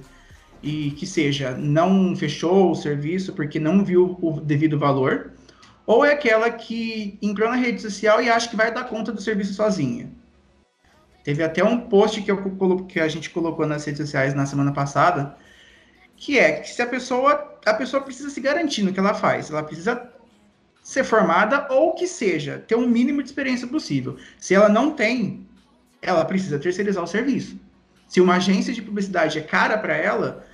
e 0.62 0.90
que 0.92 1.06
seja 1.06 1.52
não 1.52 2.16
fechou 2.16 2.70
o 2.70 2.74
serviço 2.74 3.32
porque 3.34 3.60
não 3.60 3.84
viu 3.84 4.18
o 4.20 4.40
devido 4.40 4.78
valor, 4.78 5.32
ou 5.86 6.04
é 6.04 6.12
aquela 6.12 6.50
que 6.50 7.18
entrou 7.22 7.48
na 7.48 7.56
rede 7.56 7.80
social 7.80 8.22
e 8.22 8.30
acha 8.30 8.48
que 8.48 8.56
vai 8.56 8.72
dar 8.72 8.84
conta 8.84 9.12
do 9.12 9.20
serviço 9.20 9.54
sozinha. 9.54 10.10
Teve 11.22 11.42
até 11.42 11.62
um 11.62 11.80
post 11.80 12.22
que, 12.22 12.30
eu, 12.30 12.38
que 12.84 13.00
a 13.00 13.08
gente 13.08 13.30
colocou 13.30 13.66
nas 13.66 13.84
redes 13.84 14.00
sociais 14.00 14.32
na 14.32 14.46
semana 14.46 14.72
passada, 14.72 15.36
que 16.16 16.38
é 16.38 16.52
que 16.52 16.70
se 16.70 16.82
a 16.82 16.86
pessoa 16.86 17.54
a 17.64 17.74
pessoa 17.74 18.02
precisa 18.02 18.30
se 18.30 18.40
garantir 18.40 18.82
no 18.82 18.92
que 18.92 19.00
ela 19.00 19.12
faz, 19.12 19.50
ela 19.50 19.62
precisa 19.62 20.08
ser 20.82 21.02
formada 21.02 21.66
ou 21.68 21.94
que 21.94 22.06
seja 22.06 22.62
ter 22.66 22.76
um 22.76 22.86
mínimo 22.86 23.20
de 23.22 23.28
experiência 23.28 23.66
possível. 23.66 24.16
Se 24.38 24.54
ela 24.54 24.68
não 24.68 24.92
tem, 24.92 25.44
ela 26.00 26.24
precisa 26.24 26.60
terceirizar 26.60 27.02
o 27.02 27.08
serviço. 27.08 27.58
Se 28.06 28.20
uma 28.20 28.36
agência 28.36 28.72
de 28.72 28.80
publicidade 28.80 29.38
é 29.38 29.42
cara 29.42 29.76
para 29.78 29.96
ela, 29.96 30.46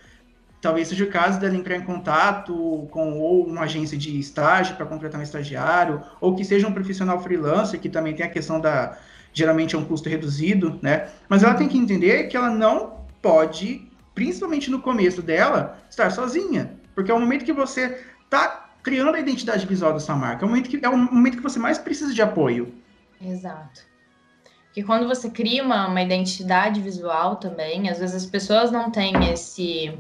talvez 0.63 0.89
seja 0.89 1.05
o 1.05 1.11
caso 1.11 1.39
dela 1.39 1.55
entrar 1.55 1.77
em 1.77 1.83
contato 1.83 2.89
com 2.91 3.19
ou 3.19 3.45
uma 3.45 3.63
agência 3.63 3.99
de 3.99 4.19
estágio 4.19 4.77
para 4.77 4.87
contratar 4.87 5.21
um 5.21 5.25
estagiário, 5.25 6.01
ou 6.21 6.35
que 6.35 6.45
seja 6.45 6.67
um 6.67 6.73
profissional 6.73 7.23
freelancer, 7.23 7.79
que 7.79 7.91
também 7.91 8.15
tem 8.15 8.25
a 8.25 8.31
questão 8.31 8.59
da. 8.61 8.97
geralmente 9.35 9.75
é 9.75 9.79
um 9.79 9.85
custo 9.85 10.09
reduzido, 10.09 10.79
né? 10.81 11.09
Mas 11.29 11.43
ela 11.43 11.55
tem 11.55 11.69
que 11.69 11.77
entender 11.77 12.29
que 12.29 12.37
ela 12.37 12.49
não 12.49 13.03
pode, 13.21 13.87
principalmente 14.15 14.71
no 14.71 14.81
começo 14.81 15.23
dela, 15.23 15.79
estar 15.89 16.11
sozinha. 16.11 16.75
Porque 16.95 17.11
é 17.11 17.15
o 17.15 17.21
momento 17.21 17.45
que 17.45 17.53
você 17.53 18.05
está 18.25 18.71
criando 18.83 19.15
a 19.15 19.21
identidade 19.21 19.67
visual 19.67 19.93
da 19.93 20.01
sua 20.01 20.17
marca, 20.17 20.45
é 20.45 20.47
o 20.47 20.49
momento 20.49 20.69
que, 20.69 20.85
é 20.85 20.89
o 20.89 20.97
momento 20.97 21.37
que 21.37 21.43
você 21.43 21.59
mais 21.59 21.79
precisa 21.79 22.13
de 22.13 22.21
apoio. 22.21 22.75
Exato. 23.21 23.83
Porque 24.67 24.83
quando 24.83 25.07
você 25.07 25.31
cria 25.31 25.63
uma, 25.63 25.87
uma 25.87 26.03
identidade 26.03 26.81
visual 26.81 27.37
também, 27.37 27.89
às 27.89 27.99
vezes 27.99 28.17
as 28.17 28.27
pessoas 28.27 28.73
não 28.73 28.91
têm 28.91 29.31
esse 29.31 29.95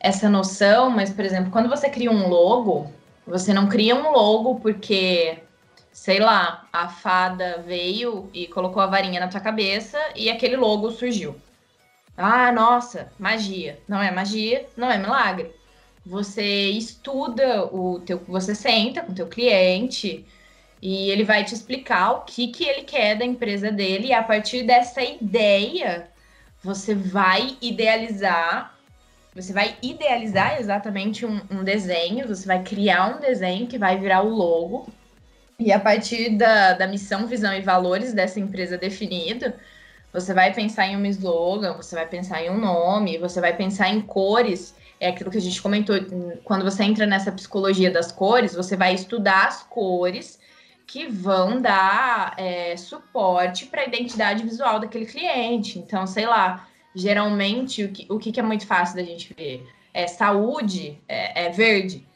essa 0.00 0.30
noção, 0.30 0.88
mas, 0.88 1.10
por 1.10 1.24
exemplo, 1.26 1.50
quando 1.50 1.68
você 1.68 1.90
cria 1.90 2.10
um 2.10 2.26
logo, 2.26 2.90
você 3.26 3.52
não 3.52 3.68
cria 3.68 3.94
um 3.94 4.10
logo 4.10 4.58
porque, 4.58 5.38
sei 5.92 6.18
lá, 6.18 6.66
a 6.72 6.88
fada 6.88 7.62
veio 7.66 8.30
e 8.32 8.46
colocou 8.46 8.82
a 8.82 8.86
varinha 8.86 9.20
na 9.20 9.28
tua 9.28 9.40
cabeça 9.40 9.98
e 10.16 10.30
aquele 10.30 10.56
logo 10.56 10.90
surgiu. 10.90 11.36
Ah, 12.16 12.52
nossa, 12.52 13.12
magia. 13.18 13.80
Não 13.88 14.02
é 14.02 14.10
magia, 14.10 14.66
não 14.76 14.90
é 14.90 14.98
milagre. 14.98 15.52
Você 16.04 16.70
estuda 16.70 17.64
o 17.66 18.00
teu, 18.00 18.18
você 18.26 18.54
senta 18.54 19.02
com 19.02 19.12
o 19.12 19.14
teu 19.14 19.26
cliente 19.26 20.26
e 20.82 21.10
ele 21.10 21.24
vai 21.24 21.44
te 21.44 21.54
explicar 21.54 22.12
o 22.12 22.20
que 22.22 22.48
que 22.48 22.64
ele 22.64 22.82
quer 22.82 23.16
da 23.16 23.24
empresa 23.24 23.70
dele 23.70 24.08
e 24.08 24.12
a 24.12 24.22
partir 24.22 24.62
dessa 24.62 25.02
ideia 25.02 26.08
você 26.62 26.94
vai 26.94 27.56
idealizar 27.60 28.74
você 29.34 29.52
vai 29.52 29.76
idealizar 29.80 30.58
exatamente 30.60 31.24
um, 31.24 31.40
um, 31.50 31.62
desenho, 31.62 32.26
você 32.26 32.46
vai 32.46 32.62
criar 32.62 33.16
um 33.16 33.20
desenho 33.20 33.66
que 33.66 33.78
vai 33.78 33.98
virar 33.98 34.22
o 34.22 34.28
logo, 34.28 34.88
e 35.58 35.72
a 35.72 35.78
partir 35.78 36.30
da, 36.30 36.72
da 36.72 36.86
missão, 36.86 37.26
visão 37.26 37.54
e 37.54 37.60
valores 37.60 38.12
dessa 38.12 38.40
empresa 38.40 38.76
definida, 38.76 39.56
você 40.12 40.34
vai 40.34 40.52
pensar 40.52 40.86
em 40.86 40.96
um 40.96 41.06
slogan, 41.06 41.74
você 41.74 41.94
vai 41.94 42.06
pensar 42.06 42.42
em 42.42 42.50
um 42.50 42.58
nome, 42.58 43.18
você 43.18 43.40
vai 43.40 43.56
pensar 43.56 43.88
em 43.88 44.00
cores. 44.00 44.74
É 44.98 45.08
aquilo 45.08 45.30
que 45.30 45.38
a 45.38 45.40
gente 45.40 45.62
comentou, 45.62 45.96
quando 46.44 46.64
você 46.64 46.84
entra 46.84 47.06
nessa 47.06 47.32
psicologia 47.32 47.90
das 47.90 48.12
cores, 48.12 48.54
você 48.54 48.76
vai 48.76 48.94
estudar 48.94 49.46
as 49.46 49.62
cores 49.62 50.38
que 50.86 51.06
vão 51.06 51.62
dar 51.62 52.34
é, 52.36 52.76
suporte 52.76 53.66
para 53.66 53.82
a 53.82 53.86
identidade 53.86 54.42
visual 54.42 54.80
daquele 54.80 55.06
cliente. 55.06 55.78
Então, 55.78 56.06
sei 56.06 56.26
lá, 56.26 56.66
geralmente 56.94 57.84
o 57.84 57.92
que, 57.92 58.06
o 58.10 58.18
que 58.18 58.38
é 58.38 58.42
muito 58.42 58.66
fácil 58.66 58.96
da 58.96 59.04
gente 59.04 59.32
ver 59.38 59.66
é 59.94 60.06
saúde, 60.06 61.00
é, 61.08 61.46
é 61.46 61.50
verde, 61.50 62.06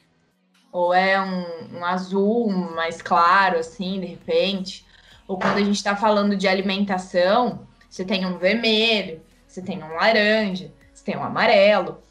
ou 0.72 0.92
é 0.92 1.20
um, 1.20 1.78
um, 1.78 1.85
azul 1.85 2.50
mais 2.50 3.00
claro, 3.00 3.59
assim, 3.59 4.00
de 4.00 4.07
repente. 4.07 4.85
Ou 5.28 5.38
quando 5.38 5.59
a 5.59 5.62
gente 5.62 5.76
está 5.76 5.94
falando 5.94 6.37
de 6.37 6.48
alimentação, 6.48 7.66
você 7.94 8.04
tem 8.04 8.26
um 8.26 8.38
vermelho, 8.38 9.22
você 9.46 9.62
tem 9.62 9.80
um 9.80 9.94
laranja, 9.94 10.68
você 10.92 11.04
tem 11.04 11.16
um 11.16 11.22
amarelo. 11.22 12.02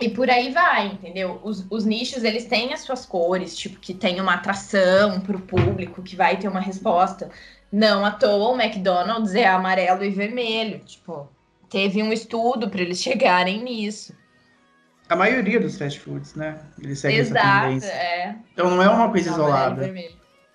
E 0.00 0.08
por 0.08 0.28
aí 0.28 0.50
vai, 0.50 0.88
entendeu? 0.88 1.40
Os, 1.44 1.64
os 1.70 1.84
nichos, 1.84 2.24
eles 2.24 2.46
têm 2.46 2.72
as 2.72 2.80
suas 2.80 3.06
cores, 3.06 3.56
tipo, 3.56 3.78
que 3.78 3.94
tem 3.94 4.20
uma 4.20 4.34
atração 4.34 5.20
para 5.20 5.36
o 5.36 5.40
público, 5.40 6.02
que 6.02 6.16
vai 6.16 6.36
ter 6.36 6.48
uma 6.48 6.58
resposta. 6.58 7.30
Não 7.70 8.04
à 8.04 8.10
toa, 8.10 8.50
o 8.50 8.60
McDonald's 8.60 9.36
é 9.36 9.46
amarelo 9.46 10.02
e 10.02 10.10
vermelho, 10.10 10.80
tipo, 10.80 11.28
teve 11.68 12.02
um 12.02 12.12
estudo 12.12 12.68
para 12.68 12.80
eles 12.80 13.00
chegarem 13.00 13.62
nisso. 13.62 14.12
A 15.08 15.14
maioria 15.14 15.60
dos 15.60 15.78
fast 15.78 16.00
foods, 16.00 16.34
né? 16.34 16.58
Eles 16.82 16.98
seguem 16.98 17.18
Exato, 17.18 17.46
essa 17.46 17.66
tendência. 17.66 17.92
É. 17.92 18.34
Então 18.52 18.68
não 18.68 18.82
é 18.82 18.88
uma 18.90 19.08
coisa 19.08 19.30
isolada. 19.30 19.94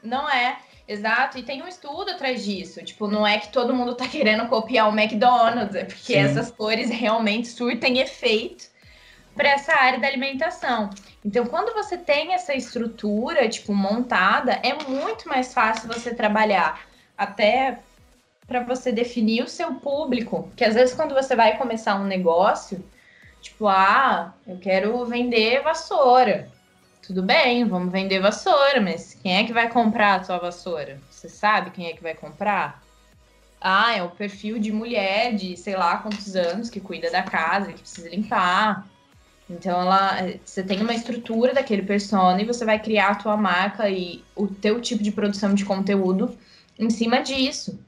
Não 0.03 0.29
é. 0.29 0.57
Exato, 0.87 1.37
e 1.37 1.43
tem 1.43 1.63
um 1.63 1.67
estudo 1.67 2.11
atrás 2.11 2.45
disso. 2.45 2.83
Tipo, 2.83 3.07
não 3.07 3.25
é 3.25 3.39
que 3.39 3.49
todo 3.49 3.73
mundo 3.73 3.95
tá 3.95 4.07
querendo 4.09 4.47
copiar 4.47 4.89
o 4.89 4.97
McDonald's, 4.97 5.75
é 5.75 5.83
porque 5.83 6.13
Sim. 6.13 6.19
essas 6.19 6.51
cores 6.51 6.89
realmente 6.89 7.47
surtem 7.47 7.99
efeito 7.99 8.65
para 9.35 9.49
essa 9.49 9.73
área 9.73 9.99
da 9.99 10.07
alimentação. 10.07 10.89
Então, 11.23 11.45
quando 11.45 11.73
você 11.73 11.97
tem 11.97 12.33
essa 12.33 12.53
estrutura, 12.53 13.49
tipo, 13.49 13.73
montada, 13.73 14.53
é 14.63 14.73
muito 14.87 15.27
mais 15.27 15.53
fácil 15.53 15.87
você 15.87 16.13
trabalhar. 16.13 16.85
Até 17.17 17.79
para 18.47 18.61
você 18.61 18.91
definir 18.91 19.43
o 19.43 19.47
seu 19.47 19.75
público. 19.75 20.49
Que 20.55 20.63
às 20.63 20.75
vezes 20.75 20.95
quando 20.95 21.13
você 21.13 21.35
vai 21.35 21.57
começar 21.57 21.95
um 21.95 22.05
negócio, 22.05 22.83
tipo, 23.41 23.67
ah, 23.67 24.33
eu 24.47 24.57
quero 24.57 25.03
vender 25.05 25.61
vassoura. 25.63 26.49
Tudo 27.05 27.21
bem, 27.21 27.65
vamos 27.65 27.91
vender 27.91 28.19
vassoura, 28.19 28.81
mas 28.81 29.13
quem 29.21 29.37
é 29.37 29.43
que 29.43 29.53
vai 29.53 29.69
comprar 29.69 30.19
a 30.19 30.23
sua 30.23 30.37
vassoura? 30.37 30.99
Você 31.09 31.29
sabe 31.29 31.69
quem 31.69 31.87
é 31.87 31.93
que 31.93 32.01
vai 32.01 32.15
comprar? 32.15 32.83
Ah, 33.61 33.95
é 33.95 34.01
o 34.01 34.09
perfil 34.09 34.57
de 34.59 34.71
mulher 34.71 35.35
de 35.35 35.55
sei 35.55 35.75
lá 35.75 35.97
quantos 35.97 36.35
anos 36.35 36.69
que 36.69 36.79
cuida 36.79 37.11
da 37.11 37.21
casa, 37.21 37.73
que 37.73 37.79
precisa 37.79 38.09
limpar. 38.09 38.87
Então 39.49 39.81
ela, 39.81 40.17
você 40.43 40.63
tem 40.63 40.81
uma 40.81 40.93
estrutura 40.93 41.53
daquele 41.53 41.83
persona 41.83 42.41
e 42.41 42.45
você 42.45 42.65
vai 42.65 42.79
criar 42.79 43.09
a 43.09 43.15
tua 43.15 43.37
marca 43.37 43.89
e 43.89 44.23
o 44.35 44.47
teu 44.47 44.81
tipo 44.81 45.03
de 45.03 45.11
produção 45.11 45.53
de 45.53 45.63
conteúdo 45.63 46.35
em 46.79 46.89
cima 46.89 47.21
disso 47.21 47.79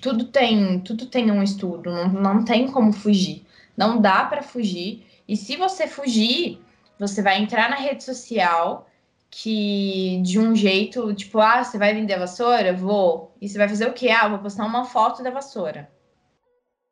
tudo 0.00 0.26
tem, 0.26 0.80
tudo 0.80 1.06
tem 1.06 1.30
um 1.30 1.42
estudo, 1.42 1.90
não, 1.90 2.08
não 2.08 2.44
tem 2.44 2.70
como 2.70 2.92
fugir. 2.92 3.44
Não 3.76 4.00
dá 4.00 4.24
para 4.24 4.42
fugir. 4.42 5.04
E 5.28 5.36
se 5.36 5.56
você 5.56 5.86
fugir, 5.86 6.60
você 6.98 7.22
vai 7.22 7.38
entrar 7.38 7.68
na 7.68 7.76
rede 7.76 8.02
social 8.04 8.86
que 9.30 10.20
de 10.22 10.38
um 10.38 10.54
jeito, 10.54 11.12
tipo, 11.14 11.40
ah, 11.40 11.62
você 11.62 11.76
vai 11.76 11.92
vender 11.92 12.14
a 12.14 12.20
vassoura? 12.20 12.72
Vou. 12.72 13.34
E 13.40 13.48
você 13.48 13.58
vai 13.58 13.68
fazer 13.68 13.88
o 13.88 13.92
quê? 13.92 14.08
Ah, 14.10 14.28
vou 14.28 14.38
postar 14.38 14.64
uma 14.64 14.84
foto 14.84 15.22
da 15.22 15.30
vassoura. 15.30 15.90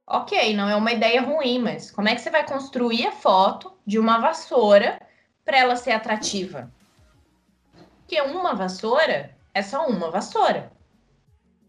Ok, 0.07 0.55
não 0.55 0.69
é 0.69 0.77
uma 0.77 0.93
ideia 0.93 1.23
ruim, 1.23 1.59
mas 1.59 1.91
como 1.91 2.09
é 2.09 2.15
que 2.15 2.21
você 2.21 2.31
vai 2.31 2.47
construir 2.47 3.07
a 3.07 3.13
foto 3.13 3.73
de 3.87 3.99
uma 3.99 4.19
vassoura 4.19 5.01
para 5.45 5.59
ela 5.59 5.77
ser 5.77 5.93
atrativa? 5.93 6.71
Porque 8.01 8.21
uma 8.21 8.55
vassoura 8.55 9.35
é 9.55 9.63
só 9.63 9.87
uma 9.87 10.11
vassoura. 10.11 10.71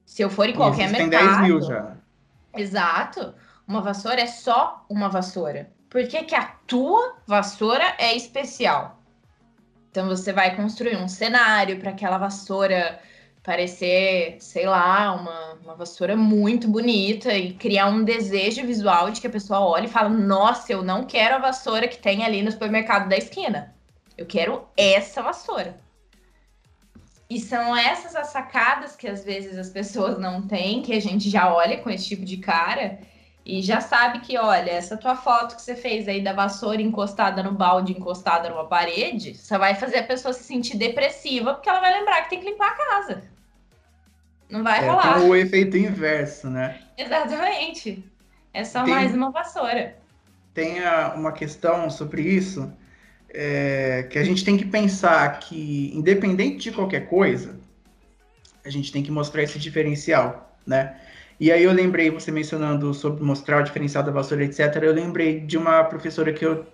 Se 0.06 0.22
eu 0.22 0.30
for 0.30 0.50
em 0.50 0.56
qualquer 0.56 0.86
Existem 0.86 1.08
mercado. 1.08 1.38
10 1.38 1.42
mil 1.42 1.62
já. 1.62 1.96
Exato. 2.54 3.34
Uma 3.66 3.82
vassoura 3.82 4.22
é 4.22 4.28
só 4.28 4.86
uma 4.90 5.08
vassoura. 5.08 5.72
Por 5.96 6.06
que, 6.10 6.24
que 6.24 6.36
a 6.36 6.44
tua 6.68 7.16
vassoura 7.26 7.96
é 7.98 8.14
especial? 8.18 9.00
Então 9.90 10.10
você 10.10 10.34
vai 10.34 10.54
construir 10.54 10.98
um 10.98 11.08
cenário 11.08 11.80
para 11.80 11.92
aquela 11.92 12.18
vassoura 12.18 13.00
parecer, 13.42 14.36
sei 14.42 14.66
lá, 14.66 15.14
uma, 15.14 15.54
uma 15.54 15.74
vassoura 15.74 16.18
muito 16.18 16.68
bonita 16.68 17.34
e 17.34 17.54
criar 17.54 17.88
um 17.88 18.04
desejo 18.04 18.68
visual 18.68 19.10
de 19.10 19.22
que 19.22 19.28
a 19.28 19.30
pessoa 19.30 19.62
olhe 19.62 19.86
e 19.86 19.90
fala: 19.90 20.10
Nossa, 20.10 20.74
eu 20.74 20.84
não 20.84 21.06
quero 21.06 21.36
a 21.36 21.40
vassoura 21.40 21.88
que 21.88 21.98
tem 21.98 22.26
ali 22.26 22.42
no 22.42 22.52
supermercado 22.52 23.08
da 23.08 23.16
esquina. 23.16 23.74
Eu 24.18 24.26
quero 24.26 24.68
essa 24.76 25.22
vassoura. 25.22 25.78
E 27.30 27.40
são 27.40 27.74
essas 27.74 28.18
as 28.18 28.28
sacadas 28.28 28.98
que 28.98 29.08
às 29.08 29.24
vezes 29.24 29.58
as 29.58 29.70
pessoas 29.70 30.20
não 30.20 30.46
têm, 30.46 30.82
que 30.82 30.92
a 30.92 31.00
gente 31.00 31.30
já 31.30 31.56
olha 31.56 31.78
com 31.78 31.90
esse 31.90 32.06
tipo 32.06 32.26
de 32.26 32.36
cara 32.36 33.00
e 33.46 33.62
já 33.62 33.80
sabe 33.80 34.22
que, 34.22 34.40
olha, 34.40 34.72
essa 34.72 34.98
tua 34.98 35.16
foto 35.16 35.56
que 35.56 35.62
você 35.62 35.76
fez 35.76 36.08
aí 36.08 36.20
da 36.20 36.34
vassoura 36.34 36.82
encostada 36.82 37.44
no 37.44 37.52
balde, 37.52 37.92
encostada 37.92 38.50
numa 38.50 38.66
parede, 38.66 39.36
só 39.36 39.60
vai 39.60 39.76
fazer 39.76 40.00
a 40.00 40.04
pessoa 40.04 40.34
se 40.34 40.44
sentir 40.44 40.78
depressiva, 40.78 41.54
porque 41.54 41.70
ela 41.70 41.80
vai 41.80 41.94
lembrar 41.94 42.24
que 42.24 42.32
tem 42.32 42.40
que 42.40 42.50
limpar 42.50 42.72
a 42.72 42.76
casa. 42.76 43.24
Não 44.50 44.64
vai 44.64 44.84
é, 44.84 44.90
rolar. 44.90 45.20
Tem 45.20 45.30
o 45.30 45.36
efeito 45.36 45.78
inverso, 45.78 46.50
né? 46.50 46.80
Exatamente. 46.98 48.04
É 48.52 48.64
só 48.64 48.84
tem, 48.84 48.96
mais 48.96 49.14
uma 49.14 49.30
vassoura. 49.30 49.96
Tem 50.52 50.84
a, 50.84 51.14
uma 51.16 51.32
questão 51.32 51.88
sobre 51.92 52.24
isso, 52.24 52.74
é, 53.30 54.08
que 54.10 54.18
a 54.18 54.24
gente 54.24 54.44
tem 54.44 54.58
que 54.58 54.66
pensar 54.66 55.40
que, 55.40 55.92
independente 55.94 56.70
de 56.70 56.72
qualquer 56.72 57.08
coisa, 57.08 57.60
a 58.66 58.72
gente 58.72 58.92
tem 58.92 59.04
que 59.04 59.12
mostrar 59.12 59.44
esse 59.44 59.60
diferencial, 59.60 60.58
né? 60.66 61.00
E 61.40 61.52
aí 61.52 61.64
eu 61.64 61.74
lembrei, 61.74 62.10
você 62.10 62.32
mencionando 62.32 62.94
sobre 62.94 63.24
mostrar 63.24 63.60
o 63.62 63.64
diferencial 63.64 64.04
da 64.04 64.12
vassoura, 64.12 64.46
etc., 64.46 64.76
eu 64.82 64.94
lembrei 64.94 65.42
de 65.42 65.58
uma 65.58 65.84
professora 65.84 66.32
que, 66.32 66.46
eu, 66.46 66.66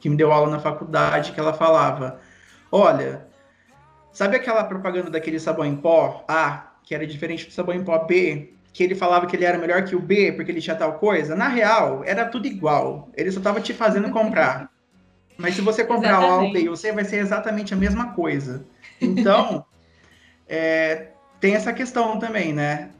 que 0.00 0.08
me 0.08 0.16
deu 0.16 0.32
aula 0.32 0.50
na 0.50 0.58
faculdade, 0.58 1.32
que 1.32 1.40
ela 1.40 1.52
falava, 1.52 2.18
olha, 2.72 3.26
sabe 4.12 4.36
aquela 4.36 4.64
propaganda 4.64 5.10
daquele 5.10 5.38
sabão 5.38 5.66
em 5.66 5.76
pó 5.76 6.24
A, 6.26 6.72
que 6.82 6.94
era 6.94 7.06
diferente 7.06 7.46
do 7.46 7.52
sabão 7.52 7.74
em 7.74 7.84
pó 7.84 7.98
B, 7.98 8.54
que 8.72 8.82
ele 8.82 8.94
falava 8.94 9.26
que 9.26 9.36
ele 9.36 9.44
era 9.44 9.58
melhor 9.58 9.84
que 9.84 9.96
o 9.96 10.00
B 10.00 10.32
porque 10.32 10.50
ele 10.50 10.60
tinha 10.60 10.76
tal 10.76 10.94
coisa? 10.94 11.34
Na 11.34 11.48
real, 11.48 12.02
era 12.04 12.26
tudo 12.26 12.46
igual. 12.46 13.10
Ele 13.14 13.30
só 13.30 13.38
estava 13.38 13.60
te 13.60 13.74
fazendo 13.74 14.10
comprar. 14.10 14.70
Mas 15.36 15.54
se 15.54 15.60
você 15.60 15.84
comprar 15.84 16.18
exatamente. 16.18 16.32
o 16.32 16.34
A 16.34 16.42
ou 16.44 16.52
B, 16.52 16.68
você 16.68 16.92
vai 16.92 17.04
ser 17.04 17.16
exatamente 17.16 17.74
a 17.74 17.76
mesma 17.76 18.12
coisa. 18.12 18.64
Então, 19.00 19.64
é, 20.48 21.08
tem 21.40 21.54
essa 21.54 21.72
questão 21.72 22.18
também, 22.18 22.52
né? 22.52 22.90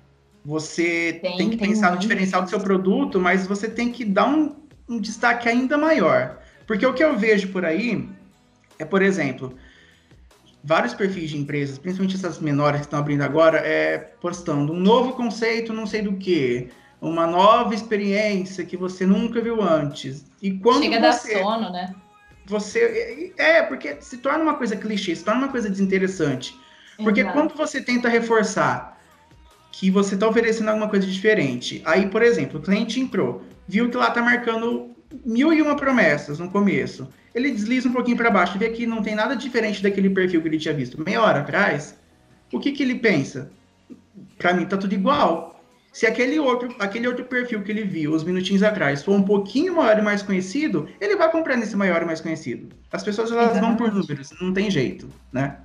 Você 0.47 1.19
tem, 1.21 1.37
tem 1.37 1.51
que 1.51 1.57
tem 1.57 1.69
pensar 1.69 1.89
muito. 1.89 1.97
no 1.97 2.01
diferencial 2.09 2.43
do 2.43 2.49
seu 2.49 2.61
produto, 2.61 3.19
mas 3.19 3.47
você 3.47 3.69
tem 3.69 3.91
que 3.91 4.05
dar 4.05 4.29
um, 4.29 4.55
um 4.89 5.01
destaque 5.01 5.49
ainda 5.49 5.77
maior. 5.77 6.39
Porque 6.67 6.87
o 6.87 6.95
que 6.95 7.03
eu 7.03 7.19
vejo 7.19 7.49
por 7.49 7.65
aí 7.65 8.09
é, 8.79 8.85
por 8.85 9.03
exemplo, 9.03 9.55
vários 10.63 10.95
perfis 10.95 11.31
de 11.31 11.39
empresas, 11.39 11.79
principalmente 11.79 12.17
essas 12.17 12.39
menores 12.39 12.81
que 12.81 12.87
estão 12.87 12.99
abrindo 12.99 13.23
agora, 13.23 13.59
é 13.59 13.99
postando 13.99 14.73
um 14.73 14.81
novo 14.81 15.13
conceito, 15.15 15.73
não 15.73 15.87
sei 15.87 16.03
do 16.03 16.15
que, 16.15 16.69
uma 17.01 17.27
nova 17.27 17.75
experiência 17.75 18.65
que 18.65 18.77
você 18.77 19.05
nunca 19.07 19.41
viu 19.41 19.63
antes. 19.63 20.27
E 20.41 20.53
quando 20.53 20.83
Chega 20.83 21.13
você, 21.13 21.35
a 21.35 21.39
dar 21.39 21.45
sono, 21.45 21.71
né? 21.71 21.95
Você 22.47 23.33
é 23.37 23.63
porque 23.63 23.97
se 24.01 24.19
torna 24.19 24.45
uma 24.45 24.55
coisa 24.55 24.77
clichê, 24.77 25.17
se 25.17 25.25
torna 25.25 25.43
uma 25.43 25.51
coisa 25.51 25.69
desinteressante. 25.69 26.57
Porque 26.97 27.21
Exato. 27.21 27.35
quando 27.37 27.55
você 27.55 27.81
tenta 27.81 28.09
reforçar 28.09 28.96
que 29.79 29.91
você 29.91 30.15
está 30.15 30.27
oferecendo 30.27 30.71
alguma 30.71 30.89
coisa 30.89 31.07
diferente. 31.07 31.83
Aí, 31.85 32.07
por 32.07 32.23
exemplo, 32.23 32.59
o 32.59 32.63
cliente 32.63 32.99
entrou, 32.99 33.43
viu 33.69 33.91
que 33.91 33.97
lá 33.99 34.09
está 34.09 34.23
marcando 34.23 34.91
mil 35.23 35.53
e 35.53 35.61
uma 35.61 35.77
promessas 35.77 36.39
no 36.39 36.51
começo. 36.51 37.07
Ele 37.35 37.51
desliza 37.51 37.87
um 37.87 37.93
pouquinho 37.93 38.17
para 38.17 38.31
baixo, 38.31 38.59
vê 38.59 38.71
que 38.71 38.87
não 38.87 39.03
tem 39.03 39.15
nada 39.15 39.37
diferente 39.37 39.83
daquele 39.83 40.09
perfil 40.09 40.41
que 40.41 40.49
ele 40.49 40.59
tinha 40.59 40.73
visto 40.73 40.99
meia 41.05 41.21
hora 41.21 41.41
atrás. 41.41 41.95
O 42.51 42.59
que, 42.59 42.73
que 42.73 42.83
ele 42.83 42.95
pensa? 42.95 43.51
Para 44.39 44.55
mim 44.55 44.65
tá 44.65 44.79
tudo 44.79 44.95
igual. 44.95 45.63
Se 45.93 46.07
aquele 46.07 46.39
outro, 46.39 46.75
aquele 46.79 47.07
outro 47.07 47.27
perfil 47.27 47.63
que 47.63 47.71
ele 47.71 47.85
viu 47.85 48.15
uns 48.15 48.25
minutinhos 48.25 48.63
atrás 48.63 49.03
for 49.03 49.13
um 49.13 49.23
pouquinho 49.23 49.77
maior 49.77 49.99
e 49.99 50.03
mais 50.03 50.23
conhecido, 50.23 50.89
ele 50.99 51.17
vai 51.17 51.31
comprar 51.31 51.55
nesse 51.55 51.77
maior 51.77 52.01
e 52.01 52.07
mais 52.07 52.23
conhecido. 52.23 52.75
As 52.91 53.05
pessoas 53.05 53.31
elas 53.31 53.61
vão 53.61 53.77
por 53.77 53.93
números, 53.93 54.33
não 54.41 54.55
tem 54.55 54.71
jeito, 54.71 55.07
né? 55.31 55.59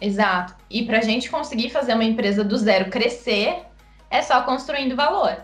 Exato. 0.00 0.54
E 0.68 0.84
para 0.84 0.98
a 0.98 1.02
gente 1.02 1.30
conseguir 1.30 1.70
fazer 1.70 1.94
uma 1.94 2.04
empresa 2.04 2.44
do 2.44 2.56
zero 2.56 2.90
crescer, 2.90 3.62
é 4.10 4.22
só 4.22 4.42
construindo 4.42 4.96
valor. 4.96 5.36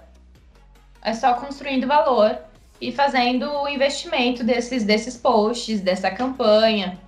É 1.02 1.14
só 1.14 1.34
construindo 1.34 1.86
valor 1.86 2.38
e 2.80 2.92
fazendo 2.92 3.50
o 3.50 3.68
investimento 3.68 4.44
desses, 4.44 4.84
desses 4.84 5.16
posts, 5.16 5.80
dessa 5.80 6.10
campanha. 6.10 6.98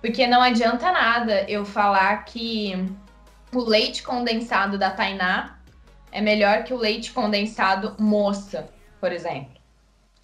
Porque 0.00 0.26
não 0.26 0.42
adianta 0.42 0.90
nada 0.90 1.44
eu 1.48 1.64
falar 1.64 2.24
que 2.24 2.74
o 3.52 3.60
leite 3.60 4.02
condensado 4.02 4.78
da 4.78 4.90
Tainá 4.90 5.58
é 6.10 6.20
melhor 6.20 6.64
que 6.64 6.74
o 6.74 6.78
leite 6.78 7.12
condensado 7.12 7.94
moça, 7.98 8.68
por 9.00 9.12
exemplo. 9.12 9.60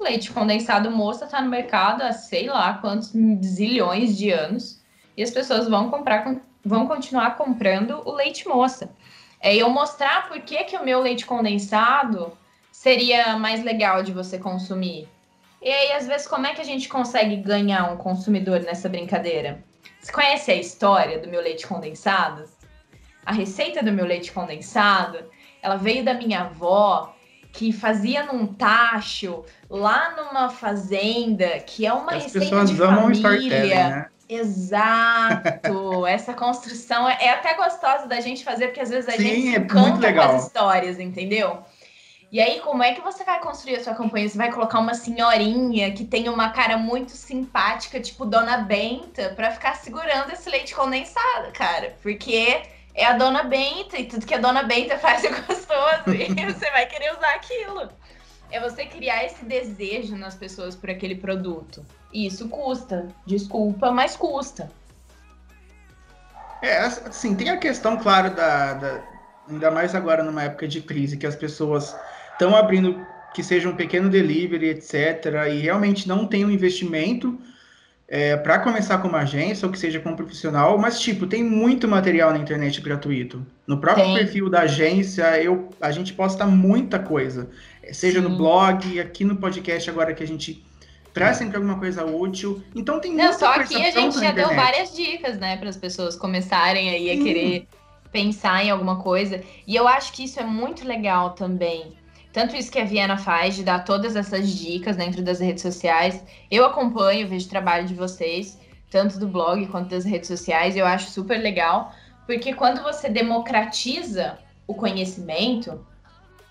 Leite 0.01 0.31
condensado 0.31 0.91
moça 0.91 1.25
está 1.25 1.41
no 1.41 1.51
mercado 1.51 2.03
há 2.03 2.13
sei 2.13 2.47
lá 2.49 2.75
quantos 2.75 3.13
zilhões 3.43 4.17
de 4.17 4.31
anos 4.31 4.83
e 5.17 5.23
as 5.23 5.31
pessoas 5.31 5.69
vão 5.69 5.91
comprar 5.91 6.23
com 6.23 6.41
vão 6.69 6.87
continuar 6.87 7.37
comprando 7.37 8.03
o 8.05 8.13
leite 8.13 8.47
moça. 8.47 8.91
É 9.41 9.57
eu 9.57 9.71
mostrar 9.71 10.29
por 10.29 10.41
que, 10.43 10.65
que 10.65 10.77
o 10.77 10.85
meu 10.85 11.01
leite 11.01 11.25
condensado 11.25 12.37
seria 12.71 13.37
mais 13.39 13.65
legal 13.65 14.03
de 14.03 14.13
você 14.13 14.39
consumir. 14.39 15.09
E 15.61 15.69
aí, 15.71 15.93
às 15.93 16.07
vezes, 16.07 16.29
como 16.29 16.47
é 16.47 16.55
que 16.55 16.61
a 16.61 16.65
gente 16.65 16.89
consegue 16.89 17.37
ganhar 17.37 17.91
um 17.91 17.97
consumidor 17.97 18.61
nessa 18.61 18.89
brincadeira? 18.89 19.65
Você 20.01 20.13
conhece 20.13 20.51
a 20.53 20.55
história 20.55 21.19
do 21.19 21.29
meu 21.29 21.41
leite 21.41 21.67
condensado? 21.67 22.45
A 23.27 23.33
receita 23.33 23.83
do 23.83 23.91
meu 23.91 24.07
leite 24.07 24.31
condensado, 24.31 25.19
ela 25.61 25.77
veio 25.77 26.05
da 26.05 26.15
minha 26.15 26.43
avó, 26.43 27.15
que 27.53 27.73
fazia 27.73 28.25
num 28.25 28.47
tacho, 28.47 29.45
lá 29.69 30.15
numa 30.17 30.49
fazenda, 30.49 31.59
que 31.61 31.85
é 31.85 31.93
uma 31.93 32.13
As 32.13 32.25
receita 32.25 32.47
pessoas 32.47 32.71
de 32.71 32.83
amam 32.83 33.15
família. 33.17 33.89
Né? 33.89 34.11
Exato! 34.29 36.07
Essa 36.07 36.35
construção 36.35 37.09
é, 37.09 37.17
é, 37.21 37.31
até 37.31 37.55
gostosa 37.55 38.07
da 38.07 38.21
gente 38.21 38.45
fazer, 38.45 38.67
porque 38.69 38.81
às 38.81 38.91
vezes 38.91 39.09
a 39.09 39.13
Sim, 39.13 39.23
gente 39.23 39.57
é 39.57 39.59
encanta 39.59 40.13
com 40.13 40.21
as 40.21 40.45
histórias, 40.45 40.99
entendeu? 40.99 41.63
E 42.31 42.41
aí, 42.41 42.61
como 42.61 42.83
é 42.83 42.93
que 42.93 43.01
você 43.01 43.25
vai 43.25 43.41
construir 43.41 43.77
a 43.77 43.83
sua 43.83 43.95
campanha? 43.95 44.29
Você 44.29 44.37
vai 44.37 44.53
colocar 44.53 44.79
uma 44.81 44.93
senhorinha 44.93 45.93
que 45.93 46.05
tem 46.05 46.29
uma 46.29 46.51
cara 46.51 46.77
muito 46.77 47.13
simpática, 47.13 47.99
tipo 48.01 48.27
Dona 48.27 48.59
Benta, 48.59 49.31
para 49.31 49.51
ficar 49.51 49.75
segurando 49.77 50.31
esse 50.31 50.51
leite 50.51 50.75
condensado, 50.75 51.51
cara. 51.55 51.97
Porque 52.03 52.61
é 52.95 53.07
a 53.07 53.15
Dona 53.15 53.45
Benta 53.45 53.97
e 53.97 54.05
tudo 54.05 54.27
que 54.27 54.35
a 54.35 54.39
Dona 54.39 54.63
Benta 54.63 54.99
faz 54.99 55.25
é 55.25 55.31
gostoso. 55.31 56.11
e 56.15 56.27
você 56.53 56.71
vai 56.71 56.85
querer 56.85 57.17
usar 57.17 57.31
aquilo. 57.31 57.89
É 58.51 58.61
você 58.61 58.87
criar 58.87 59.25
esse 59.25 59.45
desejo 59.45 60.17
nas 60.17 60.35
pessoas 60.35 60.75
por 60.75 60.91
aquele 60.91 61.15
produto. 61.15 61.85
Isso 62.13 62.49
custa. 62.49 63.09
Desculpa, 63.27 63.91
mas 63.91 64.17
custa. 64.17 64.71
É, 66.63 66.79
assim, 66.79 67.35
tem 67.35 67.51
a 67.51 67.57
questão, 67.57 67.97
claro, 67.97 68.35
da, 68.35 68.75
da, 68.75 69.05
ainda 69.49 69.71
mais 69.71 69.95
agora 69.95 70.23
numa 70.23 70.43
época 70.43 70.67
de 70.67 70.81
crise, 70.81 71.17
que 71.17 71.27
as 71.27 71.37
pessoas 71.37 71.95
estão 72.33 72.57
abrindo 72.57 73.07
que 73.35 73.43
seja 73.43 73.69
um 73.69 73.77
pequeno 73.77 74.09
delivery, 74.09 74.71
etc., 74.71 75.47
e 75.53 75.61
realmente 75.61 76.09
não 76.09 76.27
tem 76.27 76.45
um 76.45 76.51
investimento 76.51 77.39
é, 78.09 78.37
para 78.37 78.59
começar 78.59 78.99
como 78.99 79.15
agência 79.17 79.67
ou 79.67 79.73
que 79.73 79.79
seja 79.79 80.01
como 80.01 80.17
profissional, 80.17 80.79
mas, 80.79 80.99
tipo, 80.99 81.27
tem 81.27 81.45
muito 81.45 81.87
material 81.87 82.33
na 82.33 82.39
internet 82.39 82.81
gratuito. 82.81 83.47
No 83.67 83.79
próprio 83.79 84.07
tem. 84.07 84.15
perfil 84.15 84.49
da 84.49 84.63
agência, 84.63 85.41
eu, 85.43 85.69
a 85.81 85.91
gente 85.91 86.15
posta 86.15 86.47
muita 86.47 86.99
coisa, 86.99 87.51
seja 87.93 88.21
Sim. 88.23 88.29
no 88.29 88.37
blog, 88.37 89.01
aqui 89.01 89.25
no 89.25 89.37
podcast 89.37 89.89
agora 89.89 90.15
que 90.15 90.23
a 90.23 90.27
gente 90.27 90.65
traz 91.13 91.37
sempre 91.37 91.57
alguma 91.57 91.79
coisa 91.79 92.05
útil. 92.05 92.63
Então 92.75 93.01
tem 93.01 93.15
Não, 93.15 93.33
só 93.33 93.55
aqui 93.55 93.75
a 93.75 93.91
gente 93.91 94.19
já 94.21 94.31
deu 94.33 94.55
várias 94.55 94.95
dicas, 94.95 95.39
né, 95.39 95.57
para 95.57 95.69
as 95.69 95.77
pessoas 95.77 96.17
começarem 96.17 96.91
aí 96.91 97.11
a 97.11 97.23
querer 97.23 97.69
pensar 98.13 98.65
em 98.65 98.71
alguma 98.71 99.03
coisa. 99.03 99.43
E 99.67 99.75
eu 99.75 99.87
acho 99.89 100.13
que 100.13 100.25
isso 100.25 100.41
é 100.41 100.45
muito 100.45 100.87
legal 100.87 101.31
também. 101.31 101.97
Tanto 102.33 102.55
isso 102.55 102.71
que 102.71 102.79
a 102.79 102.85
Viena 102.85 103.17
faz, 103.17 103.57
de 103.57 103.65
dar 103.65 103.85
todas 103.85 104.15
essas 104.15 104.49
dicas 104.51 104.97
dentro 104.97 105.23
das 105.23 105.41
redes 105.41 105.63
sociais. 105.63 106.23
Eu 106.51 106.65
acompanho, 106.65 107.27
vejo 107.27 107.47
o 107.47 107.51
trabalho 107.51 107.87
de 107.87 107.95
vocês, 107.95 108.59
tanto 108.91 109.19
do 109.19 109.27
blog 109.27 109.67
quanto 109.67 109.91
das 109.91 110.05
redes 110.05 110.29
sociais. 110.29 110.77
Eu 110.77 110.87
acho 110.87 111.11
super 111.11 111.39
legal, 111.39 111.93
porque 112.27 112.55
quando 112.55 112.83
você 112.83 113.09
democratiza 113.09 114.39
o 114.67 114.75
conhecimento, 114.75 115.85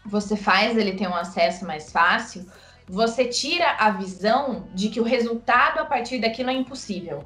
você 0.08 0.36
faz 0.36 0.78
ele 0.78 0.94
ter 0.94 1.08
um 1.08 1.16
acesso 1.16 1.66
mais 1.66 1.92
fácil 1.92 2.46
você 2.88 3.26
tira 3.26 3.70
a 3.72 3.92
visão 3.92 4.68
de 4.74 4.90
que 4.90 5.00
o 5.00 5.04
resultado 5.04 5.80
a 5.80 5.86
partir 5.86 6.20
daquilo 6.20 6.50
é 6.50 6.54
impossível. 6.54 7.26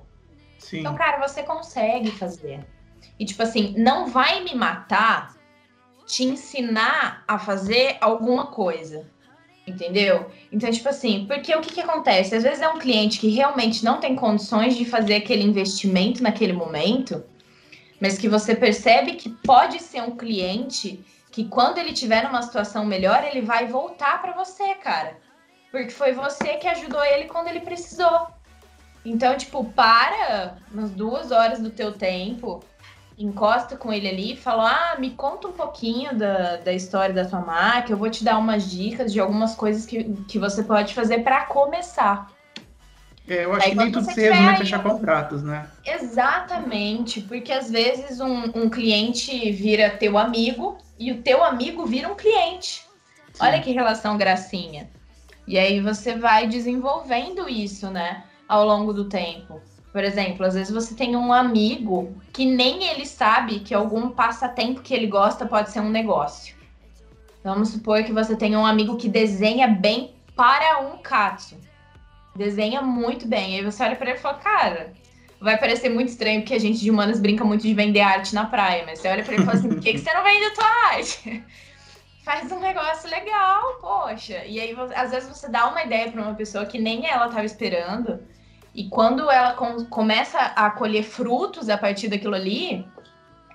Sim. 0.57 0.79
Então, 0.79 0.95
cara, 0.95 1.25
você 1.25 1.43
consegue 1.43 2.09
fazer. 2.11 2.65
E, 3.19 3.25
tipo 3.25 3.43
assim, 3.43 3.75
não 3.77 4.07
vai 4.07 4.43
me 4.43 4.55
matar 4.55 5.36
te 6.05 6.23
ensinar 6.23 7.23
a 7.27 7.38
fazer 7.38 7.97
alguma 8.01 8.47
coisa. 8.47 9.05
Entendeu? 9.67 10.32
Então, 10.51 10.71
tipo 10.71 10.89
assim, 10.89 11.25
porque 11.27 11.55
o 11.55 11.61
que, 11.61 11.75
que 11.75 11.82
acontece? 11.82 12.36
Às 12.36 12.43
vezes 12.43 12.61
é 12.61 12.67
um 12.67 12.79
cliente 12.79 13.19
que 13.19 13.29
realmente 13.29 13.86
não 13.86 13.99
tem 13.99 14.15
condições 14.15 14.75
de 14.75 14.84
fazer 14.84 15.15
aquele 15.15 15.43
investimento 15.43 16.23
naquele 16.23 16.51
momento, 16.51 17.23
mas 17.99 18.17
que 18.17 18.27
você 18.27 18.55
percebe 18.55 19.13
que 19.13 19.29
pode 19.29 19.79
ser 19.79 20.01
um 20.01 20.17
cliente 20.17 21.05
que 21.32 21.45
quando 21.45 21.77
ele 21.77 21.93
tiver 21.93 22.23
numa 22.23 22.41
situação 22.41 22.86
melhor, 22.86 23.23
ele 23.23 23.41
vai 23.41 23.65
voltar 23.65 24.21
para 24.21 24.34
você, 24.34 24.75
cara. 24.75 25.17
Porque 25.71 25.89
foi 25.89 26.11
você 26.11 26.57
que 26.57 26.67
ajudou 26.67 27.03
ele 27.03 27.25
quando 27.25 27.47
ele 27.47 27.61
precisou. 27.61 28.27
Então, 29.05 29.36
tipo, 29.38 29.63
para 29.63 30.57
umas 30.71 30.91
duas 30.91 31.32
horas 31.32 31.59
do 31.59 31.69
teu 31.69 31.93
tempo, 31.93 32.61
encosta 33.17 33.77
com 33.77 33.91
ele 33.91 34.07
ali 34.07 34.34
e 34.34 34.38
fala: 34.38 34.69
Ah, 34.69 34.99
me 34.99 35.11
conta 35.11 35.47
um 35.47 35.53
pouquinho 35.53 36.15
da, 36.15 36.57
da 36.57 36.73
história 36.73 37.15
da 37.15 37.25
tua 37.25 37.39
marca, 37.39 37.91
eu 37.91 37.97
vou 37.97 38.09
te 38.09 38.23
dar 38.23 38.38
umas 38.38 38.69
dicas 38.69 39.13
de 39.13 39.19
algumas 39.19 39.55
coisas 39.55 39.86
que, 39.86 40.03
que 40.27 40.38
você 40.38 40.61
pode 40.61 40.93
fazer 40.93 41.23
para 41.23 41.45
começar. 41.45 42.29
É, 43.32 43.45
eu 43.45 43.53
acho 43.53 43.65
Aí, 43.65 43.71
que 43.71 43.77
nem 43.77 43.91
tudo 43.93 44.11
se 44.11 44.19
resume 44.19 44.57
fechar 44.57 44.84
contratos, 44.84 45.41
né? 45.41 45.65
Exatamente, 45.86 47.21
porque 47.21 47.53
às 47.53 47.71
vezes 47.71 48.19
um, 48.19 48.43
um, 48.53 48.69
cliente 48.69 49.49
vira 49.53 49.89
teu 49.89 50.17
amigo 50.17 50.77
e 50.99 51.13
o 51.13 51.21
teu 51.21 51.41
amigo 51.41 51.86
vira 51.86 52.11
um 52.11 52.15
cliente. 52.15 52.86
Sim. 53.32 53.45
Olha 53.45 53.61
que 53.61 53.71
relação 53.71 54.17
gracinha. 54.17 54.89
E 55.47 55.57
aí 55.57 55.79
você 55.79 56.13
vai 56.13 56.45
desenvolvendo 56.45 57.47
isso, 57.47 57.89
né, 57.89 58.25
ao 58.49 58.65
longo 58.65 58.91
do 58.91 59.05
tempo. 59.05 59.61
Por 59.93 60.03
exemplo, 60.03 60.45
às 60.45 60.53
vezes 60.53 60.73
você 60.73 60.93
tem 60.93 61.15
um 61.15 61.32
amigo 61.32 62.13
que 62.34 62.43
nem 62.43 62.84
ele 62.84 63.05
sabe 63.05 63.61
que 63.61 63.73
algum 63.73 64.09
passatempo 64.09 64.82
que 64.82 64.93
ele 64.93 65.07
gosta 65.07 65.45
pode 65.45 65.71
ser 65.71 65.79
um 65.79 65.89
negócio. 65.89 66.53
Vamos 67.41 67.69
supor 67.69 68.03
que 68.03 68.11
você 68.11 68.36
tem 68.36 68.57
um 68.57 68.65
amigo 68.65 68.97
que 68.97 69.07
desenha 69.07 69.69
bem 69.69 70.13
para 70.36 70.79
um 70.82 70.97
katsu. 70.97 71.70
Desenha 72.36 72.82
muito 72.82 73.27
bem. 73.27 73.57
Aí 73.57 73.63
você 73.63 73.84
olha 73.84 73.95
para 73.95 74.09
ele 74.09 74.19
e 74.19 74.21
fala, 74.21 74.38
cara, 74.38 74.93
vai 75.39 75.57
parecer 75.57 75.89
muito 75.89 76.09
estranho 76.09 76.41
porque 76.41 76.53
a 76.53 76.59
gente 76.59 76.79
de 76.79 76.89
humanas 76.89 77.19
brinca 77.19 77.43
muito 77.43 77.63
de 77.63 77.73
vender 77.73 78.01
arte 78.01 78.34
na 78.34 78.45
praia, 78.45 78.84
mas 78.86 78.99
você 78.99 79.09
olha 79.09 79.23
para 79.23 79.34
ele 79.34 79.43
e 79.43 79.45
fala 79.45 79.57
assim, 79.57 79.69
por 79.69 79.79
que, 79.79 79.93
que 79.93 79.99
você 79.99 80.13
não 80.13 80.23
vende 80.23 80.45
a 80.45 80.53
tua 80.53 80.88
arte? 80.89 81.43
Faz 82.23 82.51
um 82.51 82.59
negócio 82.59 83.09
legal, 83.09 83.79
poxa. 83.82 84.45
E 84.45 84.59
aí, 84.59 84.75
às 84.95 85.09
vezes, 85.09 85.27
você 85.27 85.49
dá 85.49 85.67
uma 85.67 85.84
ideia 85.84 86.11
para 86.11 86.21
uma 86.21 86.36
pessoa 86.36 86.65
que 86.65 86.77
nem 86.77 87.07
ela 87.07 87.25
estava 87.25 87.45
esperando 87.45 88.19
e 88.73 88.88
quando 88.88 89.29
ela 89.29 89.53
com, 89.53 89.86
começa 89.86 90.38
a 90.39 90.69
colher 90.69 91.03
frutos 91.03 91.69
a 91.69 91.77
partir 91.77 92.07
daquilo 92.07 92.36
ali, 92.36 92.86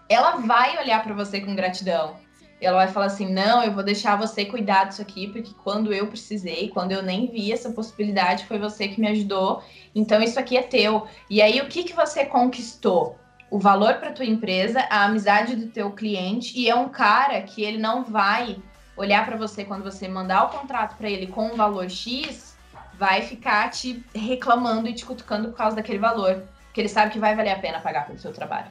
ela 0.08 0.36
vai 0.36 0.78
olhar 0.78 1.02
para 1.02 1.14
você 1.14 1.40
com 1.40 1.56
gratidão. 1.56 2.16
Ela 2.60 2.84
vai 2.84 2.88
falar 2.88 3.06
assim: 3.06 3.32
não, 3.32 3.62
eu 3.62 3.72
vou 3.72 3.82
deixar 3.82 4.16
você 4.16 4.44
cuidar 4.44 4.84
disso 4.84 5.02
aqui, 5.02 5.28
porque 5.28 5.52
quando 5.62 5.92
eu 5.92 6.06
precisei, 6.06 6.68
quando 6.68 6.92
eu 6.92 7.02
nem 7.02 7.30
vi 7.30 7.52
essa 7.52 7.70
possibilidade, 7.70 8.46
foi 8.46 8.58
você 8.58 8.88
que 8.88 9.00
me 9.00 9.08
ajudou. 9.08 9.62
Então 9.94 10.22
isso 10.22 10.38
aqui 10.38 10.56
é 10.56 10.62
teu. 10.62 11.06
E 11.28 11.42
aí 11.42 11.60
o 11.60 11.68
que, 11.68 11.84
que 11.84 11.92
você 11.94 12.24
conquistou? 12.24 13.18
O 13.50 13.58
valor 13.58 13.94
para 13.94 14.12
tua 14.12 14.24
empresa, 14.24 14.80
a 14.90 15.04
amizade 15.04 15.54
do 15.54 15.68
teu 15.68 15.92
cliente, 15.92 16.58
e 16.58 16.68
é 16.68 16.74
um 16.74 16.88
cara 16.88 17.40
que 17.42 17.62
ele 17.62 17.78
não 17.78 18.02
vai 18.02 18.56
olhar 18.96 19.24
para 19.24 19.36
você 19.36 19.64
quando 19.64 19.84
você 19.84 20.08
mandar 20.08 20.44
o 20.44 20.48
contrato 20.48 20.96
para 20.96 21.08
ele 21.08 21.26
com 21.26 21.48
um 21.48 21.56
valor 21.56 21.88
X 21.88 22.56
vai 22.98 23.22
ficar 23.22 23.70
te 23.70 24.02
reclamando 24.14 24.88
e 24.88 24.94
te 24.94 25.04
cutucando 25.04 25.48
por 25.48 25.56
causa 25.56 25.76
daquele 25.76 25.98
valor. 25.98 26.44
Porque 26.66 26.80
ele 26.80 26.88
sabe 26.88 27.12
que 27.12 27.18
vai 27.18 27.34
valer 27.34 27.50
a 27.50 27.58
pena 27.58 27.80
pagar 27.80 28.06
pelo 28.06 28.18
seu 28.18 28.32
trabalho. 28.32 28.66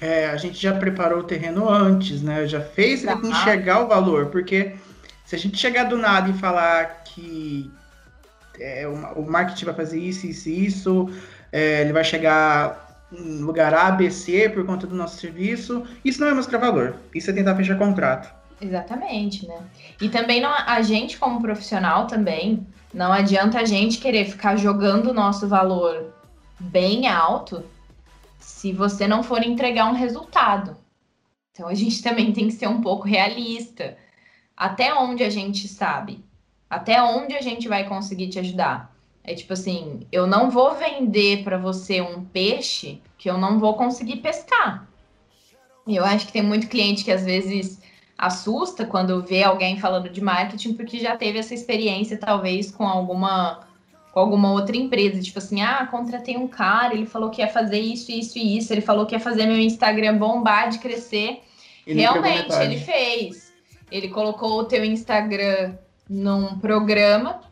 É, 0.00 0.26
a 0.26 0.36
gente 0.36 0.60
já 0.60 0.74
preparou 0.74 1.20
o 1.20 1.24
terreno 1.24 1.68
antes, 1.68 2.20
né? 2.22 2.46
Já 2.46 2.60
fez 2.60 3.02
ele 3.04 3.28
enxergar 3.28 3.82
o 3.82 3.88
valor, 3.88 4.26
porque 4.26 4.76
se 5.24 5.34
a 5.34 5.38
gente 5.38 5.56
chegar 5.56 5.84
do 5.84 5.96
nada 5.96 6.28
e 6.28 6.34
falar 6.34 7.02
que 7.04 7.70
é, 8.60 8.86
o, 8.86 9.20
o 9.20 9.30
marketing 9.30 9.64
vai 9.64 9.74
fazer 9.74 9.98
isso, 9.98 10.26
isso 10.26 10.48
e 10.48 10.66
isso, 10.66 11.10
é, 11.50 11.82
ele 11.82 11.92
vai 11.92 12.04
chegar 12.04 12.86
em 13.12 13.40
lugar 13.40 13.72
A, 13.72 13.90
B, 13.90 14.10
C 14.10 14.48
por 14.48 14.64
conta 14.66 14.86
do 14.86 14.94
nosso 14.94 15.16
serviço, 15.16 15.84
isso 16.04 16.20
não 16.20 16.28
é 16.28 16.34
mostrar 16.34 16.58
valor. 16.58 16.96
Isso 17.14 17.30
é 17.30 17.32
tentar 17.32 17.54
fechar 17.54 17.78
contrato. 17.78 18.34
Exatamente, 18.60 19.46
né? 19.46 19.58
E 20.00 20.08
também 20.08 20.40
não, 20.40 20.50
a 20.50 20.80
gente 20.82 21.18
como 21.18 21.40
profissional 21.40 22.06
também, 22.06 22.66
não 22.92 23.12
adianta 23.12 23.60
a 23.60 23.64
gente 23.64 23.98
querer 23.98 24.24
ficar 24.26 24.56
jogando 24.56 25.10
o 25.10 25.14
nosso 25.14 25.46
valor 25.46 26.12
bem 26.58 27.06
alto 27.06 27.62
se 28.56 28.72
você 28.72 29.06
não 29.06 29.22
for 29.22 29.44
entregar 29.44 29.84
um 29.84 29.94
resultado. 29.94 30.78
Então 31.52 31.68
a 31.68 31.74
gente 31.74 32.02
também 32.02 32.32
tem 32.32 32.46
que 32.46 32.54
ser 32.54 32.66
um 32.66 32.80
pouco 32.80 33.06
realista. 33.06 33.98
Até 34.56 34.94
onde 34.94 35.22
a 35.22 35.28
gente 35.28 35.68
sabe? 35.68 36.24
Até 36.68 37.02
onde 37.02 37.36
a 37.36 37.42
gente 37.42 37.68
vai 37.68 37.86
conseguir 37.86 38.28
te 38.30 38.38
ajudar? 38.38 38.96
É 39.22 39.34
tipo 39.34 39.52
assim, 39.52 40.06
eu 40.10 40.26
não 40.26 40.48
vou 40.48 40.74
vender 40.74 41.44
para 41.44 41.58
você 41.58 42.00
um 42.00 42.24
peixe 42.24 43.02
que 43.18 43.28
eu 43.28 43.36
não 43.36 43.58
vou 43.58 43.74
conseguir 43.74 44.22
pescar. 44.22 44.88
Eu 45.86 46.06
acho 46.06 46.26
que 46.26 46.32
tem 46.32 46.42
muito 46.42 46.66
cliente 46.66 47.04
que 47.04 47.12
às 47.12 47.26
vezes 47.26 47.78
assusta 48.16 48.86
quando 48.86 49.22
vê 49.22 49.42
alguém 49.44 49.78
falando 49.78 50.08
de 50.08 50.22
marketing, 50.22 50.72
porque 50.72 50.98
já 50.98 51.14
teve 51.14 51.38
essa 51.38 51.52
experiência, 51.52 52.16
talvez, 52.16 52.70
com 52.70 52.88
alguma 52.88 53.65
com 54.16 54.20
alguma 54.20 54.50
outra 54.50 54.74
empresa, 54.74 55.20
tipo 55.20 55.38
assim, 55.38 55.60
ah, 55.60 55.86
contratei 55.90 56.38
um 56.38 56.48
cara, 56.48 56.94
ele 56.94 57.04
falou 57.04 57.28
que 57.28 57.42
ia 57.42 57.48
fazer 57.48 57.78
isso, 57.78 58.10
isso 58.10 58.38
e 58.38 58.56
isso, 58.56 58.72
ele 58.72 58.80
falou 58.80 59.04
que 59.04 59.14
ia 59.14 59.20
fazer 59.20 59.44
meu 59.44 59.58
Instagram 59.58 60.16
bombar 60.16 60.70
de 60.70 60.78
crescer. 60.78 61.42
Ele 61.86 62.00
Realmente, 62.00 62.54
ele 62.54 62.78
fez. 62.78 63.52
Ele 63.92 64.08
colocou 64.08 64.58
o 64.60 64.64
teu 64.64 64.82
Instagram 64.82 65.74
num 66.08 66.58
programa, 66.58 67.42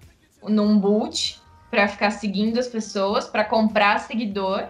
num 0.42 0.78
boot, 0.78 1.38
para 1.70 1.86
ficar 1.86 2.10
seguindo 2.12 2.58
as 2.58 2.66
pessoas, 2.66 3.26
para 3.26 3.44
comprar 3.44 4.00
seguidor. 4.00 4.64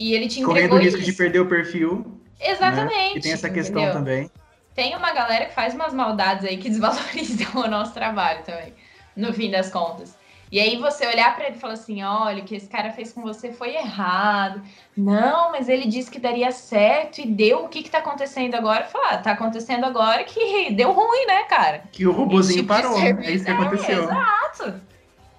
E 0.00 0.14
ele 0.14 0.26
te 0.26 0.40
entregou 0.40 0.54
Correndo 0.54 0.72
o 0.72 0.78
risco 0.78 1.02
de 1.02 1.12
perder 1.12 1.40
o 1.40 1.46
perfil. 1.46 2.18
Exatamente. 2.40 3.12
Né? 3.12 3.18
E 3.18 3.20
tem 3.20 3.32
essa 3.32 3.50
questão 3.50 3.82
entendeu? 3.82 3.92
também 3.92 4.30
tem 4.74 4.94
uma 4.94 5.12
galera 5.12 5.44
que 5.46 5.54
faz 5.54 5.74
umas 5.74 5.92
maldades 5.92 6.46
aí 6.46 6.56
que 6.56 6.70
desvalorizam 6.70 7.48
o 7.62 7.68
nosso 7.68 7.92
trabalho 7.92 8.42
também, 8.44 8.72
no 9.14 9.34
fim 9.34 9.50
das 9.50 9.70
contas. 9.70 10.16
E 10.50 10.60
aí 10.60 10.76
você 10.76 11.06
olhar 11.06 11.34
para 11.34 11.46
ele 11.46 11.56
e 11.56 11.60
falar 11.60 11.74
assim, 11.74 12.02
olha, 12.02 12.42
o 12.42 12.46
que 12.46 12.54
esse 12.54 12.68
cara 12.68 12.92
fez 12.92 13.12
com 13.12 13.20
você 13.22 13.52
foi 13.52 13.74
errado. 13.74 14.62
Não, 14.96 15.50
mas 15.50 15.68
ele 15.68 15.86
disse 15.86 16.10
que 16.10 16.20
daria 16.20 16.52
certo 16.52 17.18
e 17.20 17.26
deu. 17.26 17.64
O 17.64 17.68
que 17.68 17.82
que 17.82 17.90
tá 17.90 17.98
acontecendo 17.98 18.54
agora? 18.54 18.84
Falar, 18.84 19.10
ah, 19.10 19.18
tá 19.18 19.32
acontecendo 19.32 19.84
agora 19.84 20.22
que 20.24 20.70
deu 20.72 20.92
ruim, 20.92 21.26
né, 21.26 21.42
cara? 21.44 21.82
Que 21.90 22.06
o 22.06 22.12
robozinho 22.12 22.60
tipo 22.60 22.68
parou. 22.68 22.98
É 22.98 23.32
isso 23.32 23.44
que 23.44 23.50
aconteceu. 23.50 24.04
exato. 24.04 24.80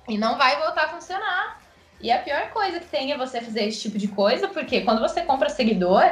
E 0.10 0.18
não 0.18 0.38
vai 0.38 0.60
voltar 0.60 0.86
a 0.86 0.90
funcionar. 0.90 1.62
E 2.00 2.12
a 2.12 2.20
pior 2.20 2.50
coisa 2.52 2.80
que 2.80 2.88
tem 2.88 3.12
é 3.12 3.18
você 3.18 3.42
fazer 3.42 3.64
esse 3.64 3.82
tipo 3.82 3.98
de 3.98 4.08
coisa, 4.08 4.48
porque 4.48 4.82
quando 4.82 5.00
você 5.00 5.22
compra 5.22 5.50
seguidor, 5.50 6.04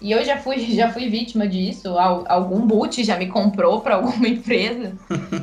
e 0.00 0.12
eu 0.12 0.24
já 0.24 0.38
fui, 0.38 0.58
já 0.74 0.90
fui 0.90 1.08
vítima 1.08 1.46
disso. 1.46 1.98
Algum 1.98 2.66
boot 2.66 3.04
já 3.04 3.16
me 3.16 3.26
comprou 3.26 3.80
para 3.80 3.96
alguma 3.96 4.26
empresa. 4.28 4.96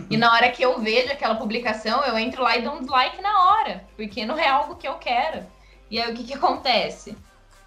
e 0.10 0.18
na 0.18 0.34
hora 0.34 0.50
que 0.50 0.64
eu 0.64 0.80
vejo 0.80 1.12
aquela 1.12 1.36
publicação, 1.36 2.04
eu 2.04 2.18
entro 2.18 2.42
lá 2.42 2.58
e 2.58 2.64
dou 2.64 2.74
um 2.74 2.80
dislike 2.80 3.22
na 3.22 3.46
hora, 3.46 3.84
porque 3.96 4.26
não 4.26 4.38
é 4.38 4.48
algo 4.48 4.76
que 4.76 4.88
eu 4.88 4.96
quero. 4.96 5.46
E 5.92 6.02
aí 6.02 6.12
o 6.12 6.16
que, 6.16 6.24
que 6.24 6.34
acontece? 6.34 7.16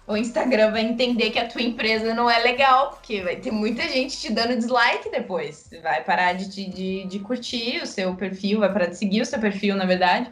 O 0.05 0.17
Instagram 0.17 0.71
vai 0.71 0.81
entender 0.81 1.29
que 1.29 1.39
a 1.39 1.47
tua 1.47 1.61
empresa 1.61 2.13
não 2.13 2.29
é 2.29 2.39
legal, 2.39 2.89
porque 2.89 3.21
vai 3.21 3.37
ter 3.37 3.51
muita 3.51 3.83
gente 3.83 4.19
te 4.19 4.31
dando 4.31 4.57
dislike 4.57 5.09
depois. 5.09 5.69
Vai 5.81 6.03
parar 6.03 6.33
de, 6.33 6.49
de, 6.49 7.05
de 7.05 7.19
curtir 7.19 7.81
o 7.81 7.87
seu 7.87 8.13
perfil, 8.15 8.59
vai 8.59 8.73
parar 8.73 8.87
de 8.87 8.97
seguir 8.97 9.21
o 9.21 9.25
seu 9.25 9.39
perfil, 9.39 9.75
na 9.75 9.85
verdade. 9.85 10.29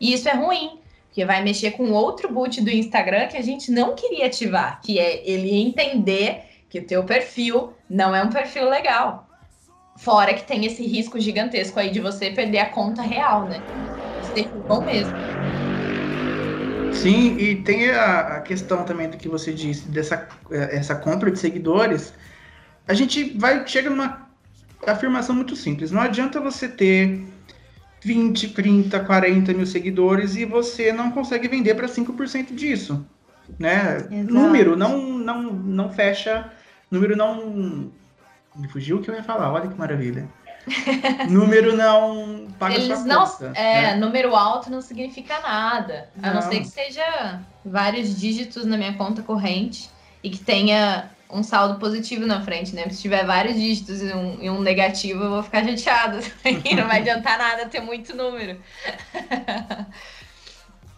E 0.00 0.12
isso 0.12 0.28
é 0.28 0.34
ruim, 0.34 0.78
que 1.18 1.24
vai 1.24 1.42
mexer 1.42 1.72
com 1.72 1.90
outro 1.90 2.32
boot 2.32 2.62
do 2.62 2.70
Instagram 2.70 3.26
que 3.26 3.36
a 3.36 3.42
gente 3.42 3.72
não 3.72 3.96
queria 3.96 4.26
ativar, 4.26 4.80
que 4.80 5.00
é 5.00 5.28
ele 5.28 5.52
entender 5.52 6.42
que 6.70 6.78
o 6.78 6.84
teu 6.84 7.02
perfil 7.02 7.72
não 7.90 8.14
é 8.14 8.22
um 8.22 8.28
perfil 8.28 8.68
legal. 8.68 9.28
Fora 9.96 10.32
que 10.32 10.44
tem 10.44 10.64
esse 10.64 10.86
risco 10.86 11.18
gigantesco 11.18 11.80
aí 11.80 11.90
de 11.90 11.98
você 11.98 12.30
perder 12.30 12.58
a 12.60 12.66
conta 12.66 13.02
real, 13.02 13.48
né? 13.48 13.60
É 14.36 14.44
bom 14.68 14.80
mesmo. 14.80 15.12
Sim, 16.92 17.36
e 17.36 17.56
tem 17.62 17.90
a, 17.90 18.36
a, 18.36 18.40
questão 18.40 18.84
também 18.84 19.10
do 19.10 19.16
que 19.16 19.28
você 19.28 19.52
disse, 19.52 19.88
dessa 19.88 20.28
essa 20.52 20.94
compra 20.94 21.32
de 21.32 21.40
seguidores. 21.40 22.14
A 22.86 22.94
gente 22.94 23.36
vai 23.36 23.66
chega 23.66 23.90
numa 23.90 24.28
afirmação 24.86 25.34
muito 25.34 25.56
simples. 25.56 25.90
Não 25.90 26.00
adianta 26.00 26.40
você 26.40 26.68
ter 26.68 27.26
20, 28.08 28.48
30, 28.54 29.00
40 29.00 29.52
mil 29.52 29.66
seguidores 29.66 30.34
e 30.34 30.46
você 30.46 30.92
não 30.92 31.10
consegue 31.10 31.46
vender 31.46 31.74
para 31.74 31.86
5% 31.86 32.54
disso. 32.54 33.06
Né? 33.58 33.98
Número 34.10 34.74
não, 34.76 34.98
não, 34.98 35.42
não 35.42 35.92
fecha. 35.92 36.50
Número 36.90 37.14
não. 37.14 37.92
Me 38.56 38.66
fugiu 38.68 38.96
o 38.96 39.02
que 39.02 39.10
eu 39.10 39.14
ia 39.14 39.22
falar, 39.22 39.52
olha 39.52 39.68
que 39.68 39.78
maravilha. 39.78 40.26
número 41.28 41.76
não 41.76 42.48
paga 42.58 42.74
Eles 42.74 43.04
não, 43.04 43.26
conta, 43.26 43.52
é, 43.54 43.82
né? 43.82 43.96
número 43.96 44.34
alto 44.34 44.70
não 44.70 44.82
significa 44.82 45.40
nada, 45.40 46.10
não. 46.14 46.28
a 46.28 46.34
não 46.34 46.42
ser 46.42 46.60
que 46.60 46.68
seja 46.68 47.40
vários 47.64 48.18
dígitos 48.18 48.66
na 48.66 48.76
minha 48.76 48.92
conta 48.92 49.22
corrente 49.22 49.88
e 50.22 50.28
que 50.28 50.38
tenha 50.38 51.10
um 51.30 51.42
saldo 51.42 51.78
positivo 51.78 52.26
na 52.26 52.40
frente, 52.40 52.74
né? 52.74 52.88
Se 52.88 53.02
tiver 53.02 53.24
vários 53.24 53.54
dígitos 53.56 54.00
e 54.02 54.12
um, 54.12 54.42
e 54.42 54.48
um 54.50 54.60
negativo, 54.60 55.24
eu 55.24 55.30
vou 55.30 55.42
ficar 55.42 55.64
chateada. 55.64 56.20
não 56.76 56.86
vai 56.86 57.00
adiantar 57.00 57.38
nada 57.38 57.66
ter 57.66 57.80
muito 57.80 58.16
número. 58.16 58.60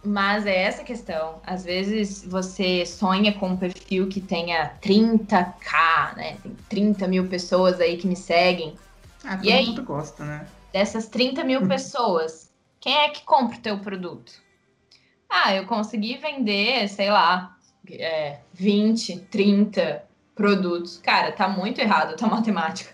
Mas 0.03 0.45
é 0.45 0.63
essa 0.63 0.83
questão. 0.83 1.41
Às 1.45 1.63
vezes 1.63 2.25
você 2.25 2.85
sonha 2.85 3.33
com 3.33 3.49
um 3.49 3.57
perfil 3.57 4.07
que 4.07 4.19
tenha 4.19 4.73
30k, 4.81 6.15
né? 6.15 6.37
Tem 6.41 6.55
30 6.69 7.07
mil 7.07 7.27
pessoas 7.27 7.79
aí 7.79 7.97
que 7.97 8.07
me 8.07 8.15
seguem. 8.15 8.75
Ah, 9.23 9.37
todo 9.37 9.45
e 9.45 9.51
aí, 9.51 9.67
mundo 9.67 9.83
gosta, 9.83 10.25
né? 10.25 10.47
Dessas 10.73 11.07
30 11.07 11.43
mil 11.43 11.65
pessoas, 11.67 12.51
quem 12.79 12.97
é 12.97 13.09
que 13.09 13.23
compra 13.23 13.57
o 13.57 13.61
teu 13.61 13.77
produto? 13.79 14.31
Ah, 15.29 15.53
eu 15.53 15.65
consegui 15.65 16.17
vender, 16.17 16.87
sei 16.89 17.09
lá, 17.09 17.55
é, 17.89 18.39
20, 18.53 19.19
30 19.29 20.10
produtos. 20.41 20.97
Cara, 20.97 21.31
tá 21.31 21.47
muito 21.47 21.79
errado 21.79 22.13
a 22.13 22.17
tua 22.17 22.27
matemática. 22.35 22.89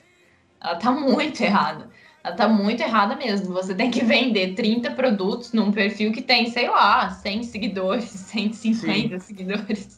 Ela 0.61 0.75
tá 0.75 0.91
muito 0.91 1.41
errada. 1.41 1.89
Ela 2.23 2.35
tá 2.35 2.47
muito 2.47 2.81
errada 2.81 3.15
mesmo. 3.15 3.53
Você 3.53 3.73
tem 3.73 3.89
que 3.89 4.03
vender 4.03 4.53
30 4.53 4.91
produtos 4.91 5.53
num 5.53 5.71
perfil 5.71 6.11
que 6.11 6.21
tem, 6.21 6.49
sei 6.49 6.69
lá, 6.69 7.09
100 7.09 7.43
seguidores, 7.43 8.03
150 8.27 9.19
Sim. 9.19 9.19
seguidores. 9.19 9.97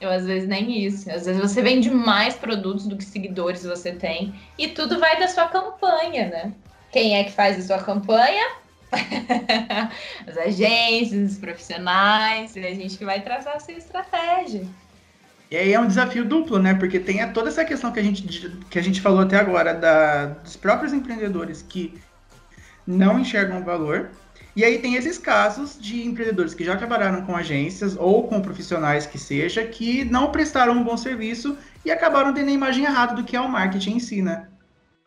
Eu, 0.00 0.08
às 0.08 0.24
vezes, 0.24 0.48
nem 0.48 0.82
isso. 0.82 1.10
Às 1.10 1.26
vezes 1.26 1.42
você 1.42 1.60
vende 1.60 1.90
mais 1.90 2.34
produtos 2.34 2.86
do 2.86 2.96
que 2.96 3.04
seguidores 3.04 3.62
você 3.62 3.92
tem. 3.92 4.34
E 4.56 4.68
tudo 4.68 4.98
vai 4.98 5.18
da 5.18 5.28
sua 5.28 5.48
campanha, 5.48 6.28
né? 6.28 6.52
Quem 6.90 7.18
é 7.18 7.24
que 7.24 7.32
faz 7.32 7.58
a 7.58 7.62
sua 7.62 7.84
campanha? 7.84 8.56
As 10.26 10.36
agências, 10.38 11.32
os 11.32 11.38
profissionais, 11.38 12.56
é 12.56 12.68
a 12.68 12.74
gente 12.74 12.96
que 12.96 13.04
vai 13.04 13.20
traçar 13.20 13.56
a 13.56 13.60
sua 13.60 13.74
estratégia. 13.74 14.66
E 15.50 15.56
aí 15.56 15.72
é 15.72 15.80
um 15.80 15.86
desafio 15.86 16.24
duplo, 16.24 16.60
né? 16.60 16.74
Porque 16.74 17.00
tem 17.00 17.26
toda 17.32 17.48
essa 17.48 17.64
questão 17.64 17.90
que 17.90 17.98
a 17.98 18.02
gente, 18.02 18.22
que 18.70 18.78
a 18.78 18.82
gente 18.82 19.00
falou 19.00 19.20
até 19.20 19.36
agora 19.36 19.74
da, 19.74 20.26
dos 20.26 20.56
próprios 20.56 20.92
empreendedores 20.92 21.60
que 21.60 22.00
não 22.86 23.18
enxergam 23.18 23.64
valor. 23.64 24.10
E 24.54 24.64
aí 24.64 24.78
tem 24.78 24.94
esses 24.94 25.18
casos 25.18 25.76
de 25.80 26.06
empreendedores 26.06 26.54
que 26.54 26.64
já 26.64 26.76
trabalharam 26.76 27.24
com 27.24 27.36
agências 27.36 27.96
ou 27.96 28.28
com 28.28 28.40
profissionais 28.40 29.06
que 29.06 29.18
seja, 29.18 29.64
que 29.64 30.04
não 30.04 30.30
prestaram 30.30 30.74
um 30.74 30.84
bom 30.84 30.96
serviço 30.96 31.58
e 31.84 31.90
acabaram 31.90 32.32
tendo 32.32 32.48
a 32.48 32.52
imagem 32.52 32.84
errada 32.84 33.14
do 33.14 33.24
que 33.24 33.36
é 33.36 33.40
o 33.40 33.48
marketing 33.48 33.96
em 33.96 34.00
si, 34.00 34.22
né? 34.22 34.48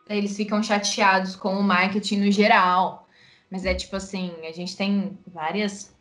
Eles 0.08 0.36
ficam 0.36 0.62
chateados 0.62 1.36
com 1.36 1.54
o 1.54 1.62
marketing 1.62 2.20
no 2.20 2.30
geral. 2.30 3.08
Mas 3.50 3.64
é 3.64 3.74
tipo 3.74 3.96
assim, 3.96 4.32
a 4.46 4.52
gente 4.52 4.76
tem 4.76 5.18
várias 5.26 5.93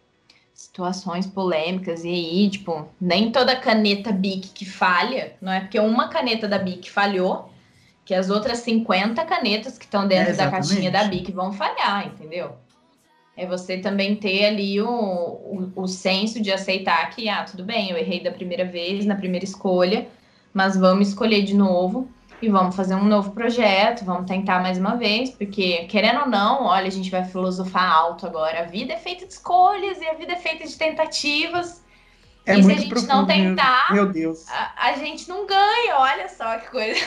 situações 0.53 1.25
polêmicas, 1.25 2.03
e 2.03 2.09
aí, 2.09 2.49
tipo, 2.49 2.87
nem 2.99 3.31
toda 3.31 3.55
caneta 3.55 4.11
Bic 4.11 4.49
que 4.49 4.65
falha, 4.65 5.35
não 5.41 5.51
é 5.51 5.61
porque 5.61 5.79
uma 5.79 6.07
caneta 6.07 6.47
da 6.47 6.57
Bic 6.57 6.89
falhou, 6.89 7.49
que 8.05 8.13
as 8.13 8.29
outras 8.29 8.59
50 8.59 9.23
canetas 9.25 9.77
que 9.77 9.85
estão 9.85 10.07
dentro 10.07 10.33
é, 10.33 10.35
da 10.35 10.51
caixinha 10.51 10.91
da 10.91 11.05
Bic 11.05 11.31
vão 11.31 11.53
falhar, 11.53 12.07
entendeu? 12.07 12.55
É 13.35 13.47
você 13.47 13.77
também 13.77 14.15
ter 14.15 14.45
ali 14.45 14.79
o, 14.79 14.87
o, 14.87 15.71
o 15.75 15.87
senso 15.87 16.39
de 16.41 16.51
aceitar 16.51 17.09
que, 17.09 17.27
ah, 17.27 17.43
tudo 17.43 17.63
bem, 17.63 17.89
eu 17.89 17.97
errei 17.97 18.21
da 18.21 18.31
primeira 18.31 18.65
vez, 18.65 19.05
na 19.05 19.15
primeira 19.15 19.45
escolha, 19.45 20.07
mas 20.53 20.77
vamos 20.77 21.07
escolher 21.07 21.41
de 21.41 21.55
novo 21.55 22.07
e 22.43 22.49
vamos 22.49 22.75
fazer 22.75 22.93
um 22.93 23.05
novo 23.05 23.31
projeto, 23.31 24.03
vamos 24.03 24.27
tentar 24.27 24.61
mais 24.61 24.77
uma 24.77 24.97
vez, 24.97 25.29
porque 25.29 25.85
querendo 25.85 26.21
ou 26.21 26.27
não, 26.27 26.65
olha, 26.65 26.87
a 26.87 26.91
gente 26.91 27.09
vai 27.09 27.23
filosofar 27.23 27.89
alto 27.89 28.27
agora. 28.27 28.59
A 28.59 28.63
vida 28.63 28.91
é 28.91 28.97
feita 28.97 29.25
de 29.25 29.31
escolhas 29.31 30.01
e 30.01 30.05
a 30.05 30.13
vida 30.13 30.33
é 30.33 30.35
feita 30.35 30.67
de 30.67 30.77
tentativas. 30.77 31.81
É 32.45 32.59
e 32.59 32.63
se 32.63 32.69
a 32.69 32.75
gente 32.75 32.89
profundo, 32.89 33.13
não 33.13 33.25
tentar, 33.25 33.93
meu 33.93 34.11
Deus. 34.11 34.45
A, 34.49 34.89
a, 34.89 34.93
gente 34.97 35.29
não 35.29 35.47
ganha, 35.47 35.97
olha 35.97 36.27
só 36.27 36.57
que 36.57 36.69
coisa. 36.69 36.99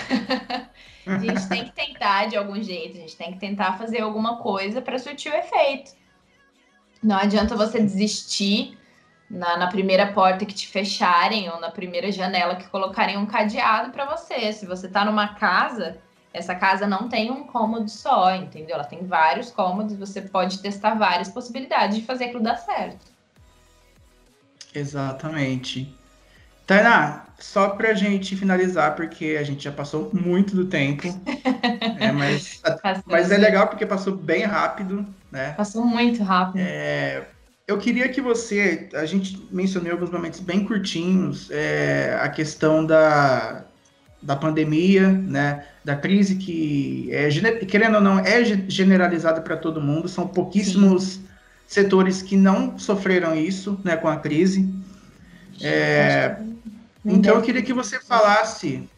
a 1.07 1.19
gente 1.19 1.49
tem 1.51 1.65
que 1.67 1.73
tentar 1.73 2.29
de 2.29 2.37
algum 2.39 2.63
jeito, 2.63 2.97
a 2.97 3.01
gente 3.01 3.17
tem 3.17 3.33
que 3.33 3.39
tentar 3.39 3.77
fazer 3.77 4.01
alguma 4.01 4.39
coisa 4.39 4.81
para 4.81 4.99
surtir 4.99 5.31
o 5.31 5.37
efeito. 5.37 5.91
Não 7.03 7.17
adianta 7.17 7.55
você 7.55 7.79
desistir 7.79 8.79
na, 9.29 9.57
na, 9.57 9.67
primeira 9.67 10.07
porta 10.13 10.45
que 10.45 10.55
te 10.55 10.69
fecharem 10.69 11.49
ou 11.51 11.61
na 11.61 11.71
primeira 11.71 12.11
janela 12.13 12.57
que 12.57 12.69
colocarem 12.69 13.17
um 13.17 13.27
cadeado 13.27 13.91
para 13.91 14.05
você. 14.05 14.53
Se 14.53 14.67
você 14.67 14.87
está 14.87 15.05
numa 15.05 15.35
casa, 15.35 15.99
essa 16.33 16.55
casa 16.55 16.87
não 16.87 17.09
tem 17.09 17.31
um 17.31 17.45
cômodo 17.45 17.89
só, 17.91 18.35
entendeu? 18.35 18.75
Ela 18.77 18.85
tem 18.85 19.05
vários 19.07 19.51
cômodos, 19.51 19.97
você 19.97 20.21
pode 20.21 20.61
testar 20.61 20.95
várias 20.95 21.29
possibilidades 21.29 21.99
de 21.99 22.05
fazer 22.05 22.27
aquilo 22.27 22.43
dar 22.43 22.57
certo. 22.57 23.07
Exatamente. 24.75 25.95
Tainá, 26.67 27.27
só 27.39 27.71
pra 27.71 27.95
gente 27.95 28.37
finalizar, 28.37 28.97
porque 28.97 29.37
a 29.39 29.43
gente 29.45 29.65
já 29.65 29.73
passou 29.73 30.11
muito 30.13 30.55
do 30.55 30.67
tempo. 30.67 31.07
é, 31.99 32.13
mas, 32.13 32.61
mas 33.07 33.31
é 33.31 33.39
legal 33.39 33.69
porque 33.69 33.87
passou 33.87 34.17
bem 34.17 34.43
rápido, 34.45 35.07
né? 35.31 35.53
Passou 35.53 35.85
muito 35.85 36.23
rápido. 36.23 36.59
É, 36.61 37.25
eu 37.67 37.79
queria 37.79 38.09
que 38.09 38.21
você, 38.21 38.89
a 38.95 39.05
gente 39.05 39.45
mencionou 39.51 39.91
alguns 39.91 40.11
momentos 40.11 40.39
bem 40.39 40.65
curtinhos 40.65 41.51
é, 41.51 42.17
a 42.23 42.29
questão 42.29 42.87
da, 42.87 43.65
da 44.23 44.37
pandemia, 44.37 45.11
né, 45.11 45.67
da 45.85 45.97
crise 45.97 46.37
que, 46.37 47.09
é, 47.11 47.29
querendo 47.67 47.97
ou 47.97 48.01
não, 48.01 48.21
é 48.21 48.45
generalizada 48.69 49.41
para 49.41 49.57
todo 49.57 49.81
mundo, 49.81 50.09
são 50.09 50.29
pouquíssimos 50.29 51.15
Sim. 51.15 51.27
setores 51.67 52.23
que 52.23 52.37
não 52.37 52.79
sofreram 52.79 53.35
isso 53.35 53.81
né, 53.83 53.97
com 53.97 54.07
a 54.07 54.19
crise. 54.19 54.73
É, 55.61 56.37
então 57.05 57.35
eu 57.35 57.43
queria 57.43 57.63
que 57.63 57.73
você 57.73 57.99
falasse 57.99 58.89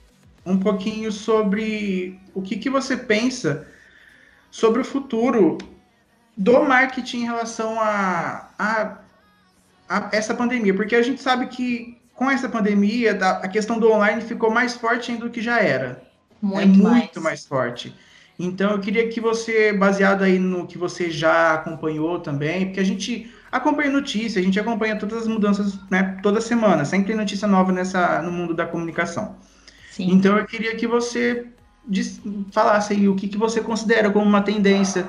um 0.45 0.59
pouquinho 0.59 1.11
sobre 1.11 2.21
o 2.35 2.43
que, 2.43 2.57
que 2.57 2.69
você 2.69 2.97
pensa 2.97 3.67
sobre 4.51 4.81
o 4.81 4.85
futuro 4.85 5.57
do 6.37 6.65
marketing 6.65 7.19
em 7.19 7.25
relação 7.25 7.81
a, 7.81 8.48
a, 8.59 8.99
a, 9.89 10.09
essa 10.13 10.35
pandemia, 10.35 10.75
porque 10.75 10.97
a 10.97 11.03
gente 11.03 11.23
sabe 11.23 11.47
que 11.47 11.99
com 12.15 12.31
essa 12.31 12.49
pandemia 12.49 13.13
a 13.13 13.47
questão 13.47 13.79
do 13.79 13.91
online 13.91 14.21
ficou 14.21 14.51
mais 14.51 14.75
forte 14.75 15.13
ainda 15.13 15.27
do 15.27 15.31
que 15.31 15.41
já 15.41 15.61
era. 15.61 16.03
Muito, 16.43 16.63
é 16.63 16.67
muito 16.67 16.83
mais. 16.83 17.23
mais 17.23 17.47
forte. 17.47 17.95
Então 18.39 18.71
eu 18.73 18.79
queria 18.79 19.09
que 19.09 19.21
você, 19.21 19.73
baseado 19.73 20.23
aí 20.23 20.39
no 20.39 20.67
que 20.67 20.79
você 20.79 21.11
já 21.11 21.55
acompanhou 21.55 22.21
também, 22.21 22.67
porque 22.67 22.81
a 22.81 22.85
gente 22.85 23.33
acompanha 23.51 23.91
notícias, 23.91 24.37
a 24.37 24.43
gente 24.45 24.59
acompanha 24.59 24.97
todas 24.97 25.19
as 25.19 25.27
mudanças, 25.27 25.79
né, 25.91 26.19
toda 26.23 26.41
semana, 26.41 26.85
sempre 26.85 27.09
tem 27.09 27.17
notícia 27.17 27.49
nova 27.49 27.73
nessa 27.73 28.23
no 28.23 28.31
mundo 28.31 28.55
da 28.55 28.67
comunicação. 28.67 29.37
Sim. 29.91 30.11
Então 30.13 30.37
eu 30.39 30.47
queria 30.47 30.77
que 30.77 30.87
você 30.87 31.47
falasse 32.53 32.93
aí 32.93 33.09
o 33.09 33.17
que, 33.17 33.27
que 33.27 33.39
você 33.39 33.61
considera 33.61 34.11
como 34.11 34.25
uma 34.25 34.43
tendência 34.43 35.09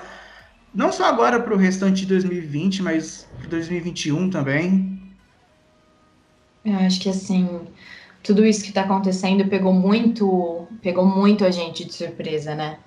não 0.74 0.92
só 0.92 1.06
agora 1.06 1.40
para 1.40 1.54
o 1.54 1.58
restante 1.58 2.02
de 2.02 2.08
2020, 2.08 2.82
mas 2.82 3.28
para 3.38 3.50
2021 3.50 4.30
também. 4.30 5.02
Eu 6.64 6.76
acho 6.76 7.00
que 7.00 7.10
assim, 7.10 7.68
tudo 8.22 8.46
isso 8.46 8.62
que 8.62 8.70
está 8.70 8.82
acontecendo 8.82 9.48
pegou 9.48 9.74
muito, 9.74 10.68
pegou 10.82 11.06
muito 11.06 11.46
a 11.46 11.52
gente 11.52 11.86
de 11.86 11.94
surpresa, 11.94 12.54
né? 12.54 12.80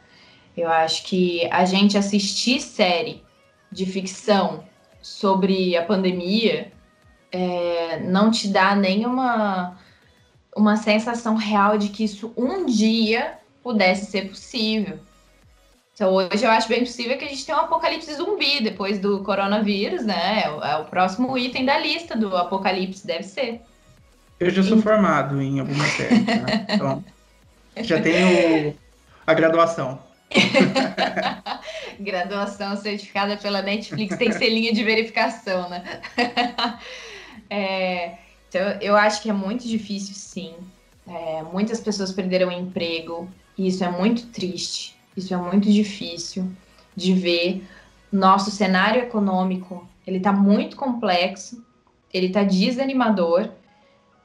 Eu 0.57 0.69
acho 0.71 1.05
que 1.05 1.49
a 1.51 1.65
gente 1.65 1.97
assistir 1.97 2.61
série 2.61 3.23
de 3.71 3.87
ficção 3.87 4.65
sobre 5.01 5.77
a 5.77 5.85
pandemia 5.85 6.71
é, 7.33 8.01
não 8.01 8.31
te 8.31 8.49
dá 8.49 8.77
nenhuma 8.77 9.79
uma 10.55 10.77
sensação 10.77 11.35
real 11.35 11.79
de 11.79 11.89
que 11.89 12.05
isso 12.05 12.33
um 12.37 12.67
dia 12.67 13.39
pudesse 13.63 14.11
ser 14.11 14.29
possível. 14.29 14.99
Então, 15.95 16.13
hoje 16.15 16.45
eu 16.45 16.51
acho 16.51 16.69
bem 16.69 16.81
possível 16.81 17.19
que 17.19 17.25
a 17.25 17.29
gente 17.29 17.45
tenha 17.45 17.59
um 17.59 17.63
apocalipse 17.63 18.15
zumbi 18.15 18.63
depois 18.63 18.99
do 18.99 19.23
coronavírus, 19.23 20.05
né? 20.05 20.45
É 20.45 20.77
o 20.77 20.85
próximo 20.87 21.37
item 21.37 21.67
da 21.67 21.79
lista 21.79 22.17
do 22.17 22.35
apocalipse, 22.35 23.07
deve 23.07 23.25
ser. 23.25 23.61
Eu 24.41 24.51
já 24.51 24.63
sou 24.63 24.81
formado 24.81 25.41
em 25.41 25.61
alguma 25.61 25.85
série, 25.85 26.21
né? 26.21 26.67
Então, 26.71 27.05
já 27.83 28.01
tenho 28.01 28.75
a 29.27 29.35
graduação. 29.35 30.03
graduação 32.01 32.75
certificada 32.77 33.37
pela 33.37 33.61
Netflix 33.61 34.17
tem 34.17 34.33
selinho 34.33 34.75
de 34.75 34.83
verificação, 34.83 35.69
né? 35.69 36.01
é, 37.51 38.15
então, 38.49 38.63
eu 38.81 38.97
acho 38.97 39.21
que 39.23 39.29
é 39.29 39.33
muito 39.33 39.69
difícil, 39.69 40.15
sim. 40.15 40.55
É, 41.07 41.43
muitas 41.43 41.81
pessoas 41.81 42.13
perderam 42.13 42.49
o 42.49 42.53
emprego, 42.53 43.29
e 43.59 43.69
isso 43.69 43.85
é 43.85 43.91
muito 43.91 44.27
triste. 44.29 44.97
Isso 45.17 45.33
é 45.33 45.37
muito 45.37 45.71
difícil 45.71 46.51
de 46.97 47.13
ver. 47.15 47.65
Nosso 48.11 48.51
cenário 48.51 49.03
econômico, 49.03 49.89
ele 50.07 50.19
está 50.19 50.33
muito 50.33 50.77
complexo, 50.77 51.65
ele 52.13 52.27
está 52.27 52.43
desanimador. 52.43 53.49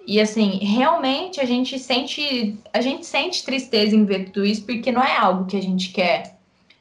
E 0.05 0.19
assim, 0.19 0.59
realmente 0.59 1.39
a 1.39 1.45
gente 1.45 1.79
sente, 1.79 2.57
a 2.73 2.81
gente 2.81 3.05
sente 3.05 3.43
tristeza 3.45 3.95
em 3.95 4.05
ver 4.05 4.25
tudo 4.25 4.45
isso, 4.45 4.65
porque 4.65 4.91
não 4.91 5.01
é 5.01 5.17
algo 5.17 5.45
que 5.45 5.57
a 5.57 5.61
gente 5.61 5.91
quer. 5.91 6.37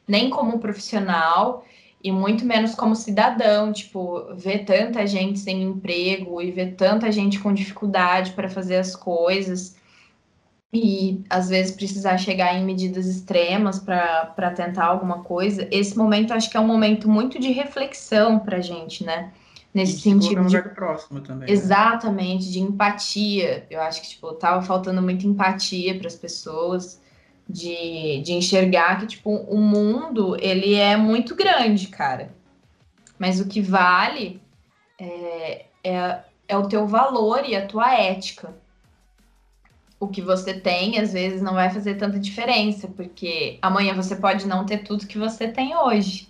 nem 0.07 0.29
como 0.29 0.59
profissional 0.59 1.65
e 2.01 2.11
muito 2.11 2.45
menos 2.45 2.73
como 2.75 2.95
cidadão, 2.95 3.73
tipo, 3.73 4.23
ver 4.35 4.63
tanta 4.65 5.05
gente 5.05 5.39
sem 5.39 5.63
emprego 5.63 6.41
e 6.41 6.51
ver 6.51 6.75
tanta 6.75 7.11
gente 7.11 7.39
com 7.39 7.53
dificuldade 7.53 8.31
para 8.31 8.49
fazer 8.49 8.77
as 8.77 8.95
coisas 8.95 9.76
e 10.73 11.23
às 11.29 11.49
vezes 11.49 11.75
precisar 11.75 12.17
chegar 12.17 12.55
em 12.55 12.65
medidas 12.65 13.07
extremas 13.07 13.79
para 13.79 14.51
tentar 14.55 14.85
alguma 14.85 15.23
coisa. 15.23 15.67
Esse 15.71 15.97
momento 15.97 16.33
acho 16.33 16.49
que 16.49 16.57
é 16.57 16.59
um 16.59 16.67
momento 16.67 17.09
muito 17.09 17.39
de 17.39 17.51
reflexão 17.51 18.39
para 18.39 18.57
a 18.57 18.61
gente, 18.61 19.03
né? 19.03 19.31
Nesse 19.73 19.99
sentido 19.99 20.45
de 20.45 20.61
próximo 20.69 21.21
também. 21.21 21.47
Né? 21.47 21.53
Exatamente, 21.53 22.45
né? 22.47 22.51
de 22.51 22.59
empatia. 22.59 23.65
Eu 23.69 23.81
acho 23.81 24.01
que 24.01 24.09
tipo 24.09 24.33
tava 24.33 24.61
faltando 24.61 25.01
muita 25.01 25.25
empatia 25.25 25.97
para 25.97 26.07
as 26.07 26.15
pessoas 26.15 26.99
de, 27.49 28.21
de 28.23 28.33
enxergar 28.33 28.99
que, 28.99 29.07
tipo, 29.07 29.29
o 29.29 29.57
mundo, 29.57 30.35
ele 30.39 30.75
é 30.75 30.97
muito 30.97 31.35
grande, 31.35 31.87
cara. 31.87 32.35
Mas 33.17 33.39
o 33.39 33.47
que 33.47 33.61
vale 33.61 34.41
é, 34.99 35.65
é, 35.83 36.19
é 36.47 36.57
o 36.57 36.67
teu 36.67 36.85
valor 36.85 37.43
e 37.47 37.55
a 37.55 37.65
tua 37.65 37.93
ética. 37.93 38.53
O 39.99 40.07
que 40.07 40.21
você 40.21 40.53
tem, 40.53 40.99
às 40.99 41.13
vezes, 41.13 41.41
não 41.41 41.53
vai 41.53 41.69
fazer 41.69 41.95
tanta 41.95 42.19
diferença, 42.19 42.87
porque 42.87 43.57
amanhã 43.61 43.95
você 43.95 44.15
pode 44.15 44.47
não 44.47 44.65
ter 44.65 44.79
tudo 44.79 45.07
que 45.07 45.17
você 45.17 45.47
tem 45.47 45.75
hoje. 45.75 46.29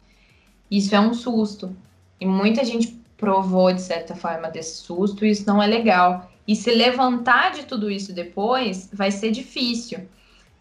Isso 0.72 0.96
é 0.96 1.00
um 1.00 1.14
susto. 1.14 1.76
E 2.20 2.26
muita 2.26 2.64
gente 2.64 2.98
provou, 3.18 3.74
de 3.74 3.82
certa 3.82 4.16
forma, 4.16 4.50
desse 4.50 4.78
susto, 4.78 5.26
e 5.26 5.32
isso 5.32 5.46
não 5.46 5.62
é 5.62 5.68
legal. 5.68 6.32
E 6.48 6.56
se 6.56 6.72
levantar 6.72 7.52
de 7.52 7.64
tudo 7.64 7.92
isso 7.92 8.14
depois 8.14 8.90
vai 8.94 9.12
ser 9.12 9.32
difícil. 9.32 10.08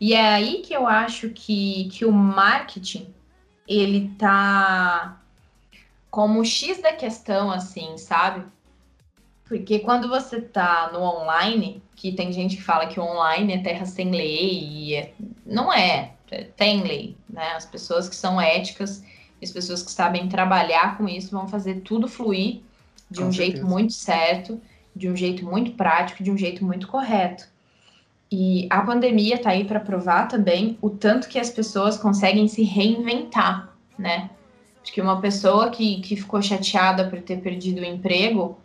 E 0.01 0.13
é 0.13 0.35
aí 0.35 0.63
que 0.63 0.75
eu 0.75 0.87
acho 0.87 1.31
que, 1.31 1.89
que 1.91 2.05
o 2.05 2.13
marketing 2.13 3.15
ele 3.69 4.13
tá 4.19 5.21
como 6.11 6.41
o 6.41 6.45
X 6.45 6.81
da 6.81 6.93
questão, 6.93 7.51
assim, 7.51 7.97
sabe? 7.99 8.45
Porque 9.49 9.79
quando 9.79 10.09
você 10.09 10.41
tá 10.41 10.91
no 10.93 11.01
online, 11.01 11.83
que 11.95 12.13
tem 12.13 12.33
gente 12.33 12.57
que 12.57 12.63
fala 12.63 12.87
que 12.87 12.99
o 12.99 13.05
online 13.05 13.55
é 13.55 13.59
terra 13.59 13.87
sem 13.87 14.11
lei, 14.11 14.59
e 14.61 14.95
é, 14.95 15.13
não 15.45 15.73
é, 15.73 16.13
tem 16.57 16.83
lei, 16.83 17.17
né? 17.31 17.53
As 17.53 17.65
pessoas 17.65 18.09
que 18.09 18.17
são 18.17 18.41
éticas, 18.41 19.05
as 19.41 19.51
pessoas 19.51 19.83
que 19.83 19.91
sabem 19.91 20.29
trabalhar 20.29 20.97
com 20.99 21.09
isso 21.09 21.31
vão 21.31 21.47
fazer 21.47 21.81
tudo 21.83 22.09
fluir 22.09 22.61
de 23.09 23.21
com 23.21 23.29
um 23.29 23.33
certeza. 23.33 23.35
jeito 23.35 23.67
muito 23.67 23.93
certo, 23.93 24.61
de 24.95 25.09
um 25.09 25.15
jeito 25.15 25.45
muito 25.45 25.73
prático, 25.73 26.25
de 26.25 26.31
um 26.31 26.37
jeito 26.37 26.65
muito 26.65 26.89
correto. 26.89 27.47
E 28.31 28.67
a 28.69 28.81
pandemia 28.81 29.37
está 29.37 29.51
aí 29.51 29.65
para 29.65 29.79
provar 29.79 30.27
também 30.27 30.77
o 30.83 30.91
tanto 30.91 31.29
que 31.29 31.39
as 31.39 31.51
pessoas 31.51 31.97
conseguem 31.97 32.49
se 32.49 32.65
reinventar, 32.65 33.73
né? 33.97 34.31
Porque 34.83 35.01
uma 35.01 35.21
pessoa 35.21 35.71
que, 35.71 36.01
que 36.01 36.17
ficou 36.17 36.43
chateada 36.43 37.09
por 37.09 37.21
ter 37.21 37.41
perdido 37.41 37.81
o 37.81 37.85
emprego 37.85 38.59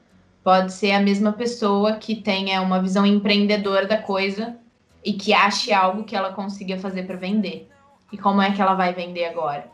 pode 0.44 0.74
ser 0.74 0.92
a 0.92 1.00
mesma 1.00 1.34
pessoa 1.34 1.94
que 1.94 2.16
tenha 2.16 2.62
uma 2.62 2.82
visão 2.82 3.06
empreendedora 3.06 3.86
da 3.86 3.98
coisa 3.98 4.58
e 5.04 5.14
que 5.14 5.34
ache 5.34 5.72
algo 5.72 6.04
que 6.04 6.16
ela 6.16 6.34
consiga 6.34 6.78
fazer 6.78 7.04
para 7.04 7.18
vender. 7.18 7.70
E 8.12 8.18
como 8.18 8.42
é 8.42 8.52
que 8.52 8.62
ela 8.62 8.74
vai 8.74 8.94
vender 8.94 9.26
agora? 9.26 9.70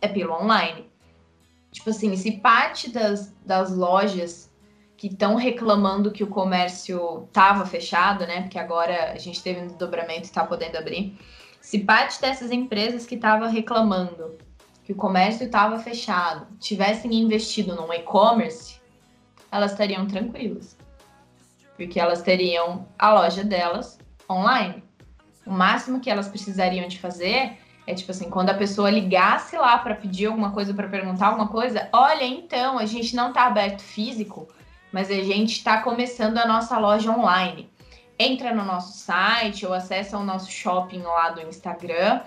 É 0.00 0.08
pelo 0.08 0.34
online. 0.34 0.86
Tipo 1.70 1.90
assim, 1.90 2.14
se 2.16 2.32
parte 2.32 2.90
das, 2.90 3.34
das 3.44 3.74
lojas 3.74 4.52
que 4.96 5.08
estão 5.08 5.34
reclamando 5.34 6.12
que 6.12 6.22
o 6.22 6.28
comércio 6.28 7.24
estava 7.26 7.66
fechado, 7.66 8.26
né? 8.26 8.42
Porque 8.42 8.58
agora 8.58 9.12
a 9.12 9.18
gente 9.18 9.42
teve 9.42 9.60
um 9.60 9.66
desdobramento 9.66 10.20
e 10.20 10.24
está 10.24 10.44
podendo 10.44 10.76
abrir. 10.76 11.18
Se 11.60 11.78
parte 11.78 12.20
dessas 12.20 12.50
empresas 12.50 13.06
que 13.06 13.14
estavam 13.14 13.50
reclamando 13.50 14.36
que 14.84 14.92
o 14.92 14.96
comércio 14.96 15.46
estava 15.46 15.78
fechado 15.78 16.46
tivessem 16.58 17.14
investido 17.14 17.74
no 17.74 17.92
e-commerce, 17.92 18.81
elas 19.52 19.72
estariam 19.72 20.06
tranquilas. 20.06 20.76
Porque 21.76 22.00
elas 22.00 22.22
teriam 22.22 22.88
a 22.98 23.12
loja 23.12 23.44
delas 23.44 23.98
online. 24.28 24.82
O 25.46 25.50
máximo 25.50 26.00
que 26.00 26.10
elas 26.10 26.28
precisariam 26.28 26.88
de 26.88 26.98
fazer 26.98 27.58
é 27.86 27.94
tipo 27.94 28.10
assim, 28.12 28.30
quando 28.30 28.50
a 28.50 28.54
pessoa 28.54 28.90
ligasse 28.90 29.56
lá 29.56 29.76
para 29.78 29.94
pedir 29.94 30.26
alguma 30.26 30.52
coisa, 30.52 30.72
para 30.72 30.88
perguntar 30.88 31.26
alguma 31.26 31.48
coisa, 31.48 31.88
olha, 31.92 32.24
então, 32.24 32.78
a 32.78 32.86
gente 32.86 33.14
não 33.14 33.28
está 33.28 33.46
aberto 33.46 33.82
físico, 33.82 34.48
mas 34.92 35.10
a 35.10 35.14
gente 35.14 35.52
está 35.52 35.82
começando 35.82 36.38
a 36.38 36.46
nossa 36.46 36.78
loja 36.78 37.10
online. 37.10 37.68
Entra 38.18 38.54
no 38.54 38.64
nosso 38.64 38.96
site 38.98 39.66
ou 39.66 39.74
acessa 39.74 40.16
o 40.16 40.24
nosso 40.24 40.50
shopping 40.50 41.02
lá 41.02 41.30
do 41.30 41.42
Instagram. 41.42 42.20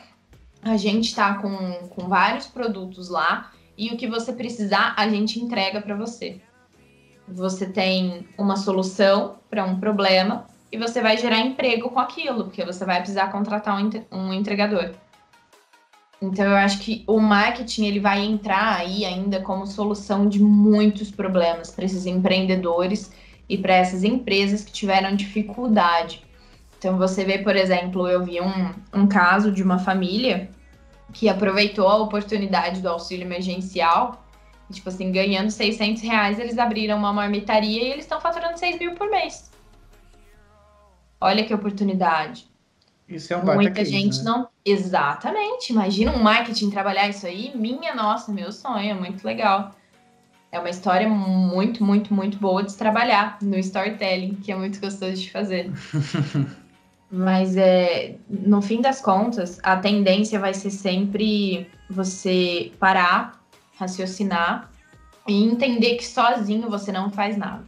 A 0.62 0.76
gente 0.76 1.06
está 1.06 1.36
com, 1.36 1.88
com 1.90 2.08
vários 2.08 2.48
produtos 2.48 3.08
lá 3.08 3.52
e 3.78 3.90
o 3.90 3.98
que 3.98 4.08
você 4.08 4.34
precisar, 4.34 4.94
a 4.98 5.08
gente 5.08 5.40
entrega 5.40 5.80
para 5.80 5.96
você. 5.96 6.42
Você 7.28 7.66
tem 7.66 8.28
uma 8.38 8.56
solução 8.56 9.38
para 9.50 9.66
um 9.66 9.80
problema 9.80 10.46
e 10.72 10.78
você 10.78 11.02
vai 11.02 11.18
gerar 11.18 11.40
emprego 11.40 11.90
com 11.90 12.00
aquilo, 12.00 12.46
porque 12.46 12.64
você 12.64 12.86
vai 12.86 12.98
precisar 12.98 13.32
contratar 13.32 13.78
um, 14.12 14.34
entregador. 14.34 14.92
Então 16.22 16.46
eu 16.46 16.56
acho 16.56 16.80
que 16.80 17.04
o 17.08 17.20
marketing 17.20 17.86
ele 17.86 18.00
vai 18.00 18.24
entrar 18.24 18.78
aí 18.78 19.06
ainda 19.06 19.42
como 19.42 19.66
solução 19.66 20.28
de 20.28 20.42
muitos 20.42 21.12
problemas 21.12 21.72
para 21.72 21.86
esses 21.86 22.06
empreendedores 22.06 23.12
e 23.48 23.58
para 23.58 23.74
essas 23.74 24.04
empresas 24.04 24.64
que 24.64 24.72
tiveram 24.72 25.16
dificuldade. 25.16 26.24
Então 26.78 26.98
você 26.98 27.24
vê, 27.24 27.40
por 27.40 27.56
exemplo, 27.56 28.08
eu 28.08 28.24
vi 28.24 28.42
um, 28.42 28.74
um 28.94 29.08
caso 29.08 29.52
de 29.52 29.64
uma 29.64 29.80
família 29.80 30.50
que 31.14 31.30
aproveitou 31.30 31.88
a 31.88 31.98
oportunidade 31.98 32.82
do 32.82 32.90
auxílio 32.90 33.26
emergencial, 33.26 34.26
tipo 34.72 34.90
assim, 34.90 35.12
ganhando 35.12 35.50
600 35.50 36.02
reais, 36.02 36.40
eles 36.40 36.58
abriram 36.58 36.98
uma 36.98 37.14
marmitaria 37.14 37.84
e 37.84 37.92
eles 37.92 38.06
estão 38.06 38.20
faturando 38.20 38.58
6 38.58 38.80
mil 38.80 38.96
por 38.96 39.10
mês. 39.10 39.52
Olha 41.20 41.44
que 41.44 41.54
oportunidade. 41.54 42.48
Isso 43.08 43.34
é 43.34 43.38
um 43.38 43.44
Muita 43.44 43.72
case, 43.72 43.92
gente 43.92 44.18
né? 44.20 44.24
não. 44.24 44.48
Exatamente. 44.64 45.72
Imagina 45.72 46.12
um 46.12 46.22
marketing 46.22 46.70
trabalhar 46.72 47.08
isso 47.08 47.26
aí. 47.28 47.52
Minha 47.56 47.94
nossa, 47.94 48.32
meu 48.32 48.52
sonho, 48.52 48.90
é 48.90 48.94
muito 48.94 49.24
legal. 49.24 49.76
É 50.52 50.60
uma 50.60 50.70
história 50.70 51.08
muito, 51.08 51.84
muito, 51.84 52.14
muito 52.14 52.38
boa 52.38 52.64
de 52.64 52.72
se 52.72 52.78
trabalhar 52.78 53.38
no 53.42 53.58
storytelling, 53.58 54.36
que 54.36 54.52
é 54.52 54.56
muito 54.56 54.80
gostoso 54.80 55.16
de 55.16 55.32
fazer. 55.32 55.72
Mas 57.12 57.56
é, 57.56 58.16
no 58.28 58.62
fim 58.62 58.82
das 58.82 59.00
contas, 59.02 59.60
a 59.62 59.78
tendência 59.78 60.40
vai 60.40 60.54
ser 60.54 60.72
sempre 60.72 61.70
você 61.90 62.72
parar, 62.80 63.45
raciocinar 63.78 64.72
e 65.28 65.44
entender 65.44 65.96
que 65.96 66.06
sozinho 66.06 66.70
você 66.70 66.92
não 66.92 67.10
faz 67.10 67.38
nada. 67.38 67.66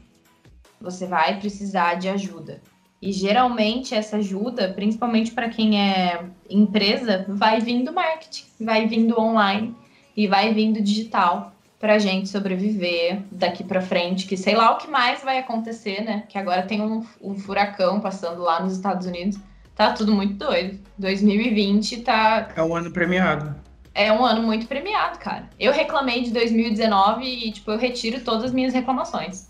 Você 0.79 1.07
vai 1.07 1.39
precisar 1.39 1.95
de 1.95 2.07
ajuda. 2.07 2.61
E 3.01 3.11
geralmente 3.11 3.93
essa 3.93 4.17
ajuda, 4.17 4.69
principalmente 4.69 5.31
para 5.31 5.49
quem 5.49 5.79
é 5.79 6.25
empresa, 6.49 7.25
vai 7.27 7.59
vindo 7.59 7.93
marketing, 7.93 8.45
vai 8.59 8.87
vindo 8.87 9.19
online 9.19 9.75
e 10.15 10.27
vai 10.27 10.53
vindo 10.53 10.81
digital 10.81 11.53
para 11.79 11.93
a 11.93 11.99
gente 11.99 12.27
sobreviver 12.27 13.21
daqui 13.31 13.63
para 13.63 13.81
frente, 13.81 14.25
que 14.25 14.35
sei 14.35 14.55
lá 14.55 14.71
o 14.71 14.77
que 14.77 14.87
mais 14.87 15.23
vai 15.23 15.37
acontecer, 15.37 16.01
né? 16.01 16.23
Que 16.27 16.37
agora 16.39 16.63
tem 16.63 16.81
um, 16.81 17.05
um 17.21 17.35
furacão 17.37 17.99
passando 17.99 18.41
lá 18.41 18.59
nos 18.59 18.73
Estados 18.73 19.05
Unidos. 19.05 19.37
Tá 19.75 19.93
tudo 19.93 20.11
muito 20.11 20.33
doido. 20.33 20.79
2020 20.97 21.97
tá. 21.97 22.49
É 22.55 22.63
um 22.63 22.75
ano 22.75 22.89
premiado. 22.89 23.55
É 23.97 24.13
um 24.13 24.23
ano 24.23 24.43
muito 24.43 24.67
premiado, 24.67 25.19
cara. 25.19 25.49
Eu 25.59 25.73
reclamei 25.73 26.23
de 26.23 26.31
2019 26.31 27.25
e, 27.25 27.51
tipo, 27.51 27.71
eu 27.71 27.77
retiro 27.77 28.21
todas 28.21 28.45
as 28.45 28.51
minhas 28.53 28.73
reclamações. 28.73 29.47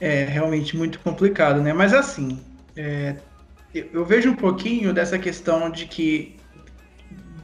é 0.00 0.24
realmente 0.24 0.76
muito 0.76 0.98
complicado, 1.00 1.62
né? 1.62 1.72
Mas 1.72 1.94
assim, 1.94 2.38
é, 2.76 3.16
eu, 3.74 4.04
vejo 4.04 4.30
um 4.30 4.36
pouquinho 4.36 4.92
dessa 4.92 5.18
questão 5.18 5.70
de 5.70 5.86
que, 5.86 6.36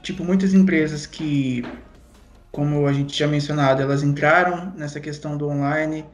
tipo, 0.03 0.25
muitas 0.25 0.53
empresas 0.53 1.07
que, 1.07 1.65
como 2.51 2.87
a 2.87 2.93
gente 2.93 3.15
tinha 3.15 3.29
mencionado, 3.29 3.81
elas 3.83 4.03
entraram 4.03 4.73
nessa 4.77 5.01
questão 5.01 5.37
do 5.37 5.49
online. 5.49 6.05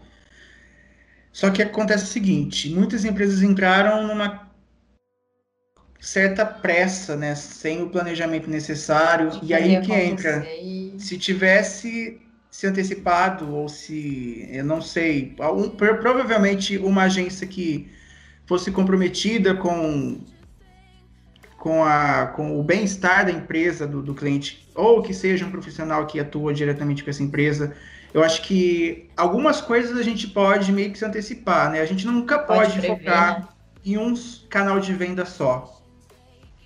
Só 1.33 1.51
que 1.51 1.63
acontece 1.63 2.05
o 2.05 2.09
seguinte: 2.09 2.71
muitas 2.71 3.05
empresas 3.05 3.43
entraram 3.43 4.07
numa 4.07 4.46
certa 6.01 6.45
pressa, 6.45 7.17
né? 7.17 7.35
Sem 7.35 7.83
o 7.83 7.91
planejamento 7.91 8.49
necessário. 8.49 9.31
E 9.43 9.55
aí 9.55 9.81
que 9.81 9.93
entra. 9.93 10.47
Se 10.99 11.19
tivesse 11.19 12.21
se 12.51 12.67
antecipado 12.67 13.55
ou 13.55 13.69
se, 13.69 14.49
eu 14.51 14.65
não 14.65 14.81
sei, 14.81 15.37
um, 15.55 15.69
provavelmente 15.69 16.79
uma 16.79 17.03
agência 17.03 17.47
que 17.47 17.87
fosse 18.47 18.71
comprometida 18.71 19.55
com 19.55 20.19
com, 21.59 21.85
a, 21.85 22.27
com 22.29 22.61
o 22.61 22.63
bem-estar 22.63 23.25
da 23.27 23.33
empresa, 23.33 23.89
do, 23.89 24.01
do, 24.01 24.15
cliente, 24.15 24.71
ou 24.73 25.03
que 25.03 25.13
seja 25.13 25.45
um 25.45 25.51
profissional 25.51 26.07
que 26.07 26.21
atua 26.21 26.55
diretamente 26.55 27.03
com 27.03 27.11
essa 27.11 27.25
empresa, 27.25 27.75
eu 28.15 28.23
acho 28.23 28.43
que 28.43 29.11
algumas 29.17 29.61
coisas 29.61 29.99
a 29.99 30.03
gente 30.03 30.29
pode 30.29 30.71
meio 30.73 30.93
que 30.93 30.99
se 30.99 31.05
antecipar, 31.05 31.73
né? 31.73 31.81
A 31.81 31.85
gente 31.85 32.07
nunca 32.07 32.39
pode, 32.39 32.71
pode 32.71 32.79
prever, 32.79 32.99
focar 32.99 33.41
né? 33.41 33.49
em 33.85 33.99
um 33.99 34.15
canal 34.49 34.79
de 34.79 34.95
venda 34.95 35.27
só. 35.27 35.76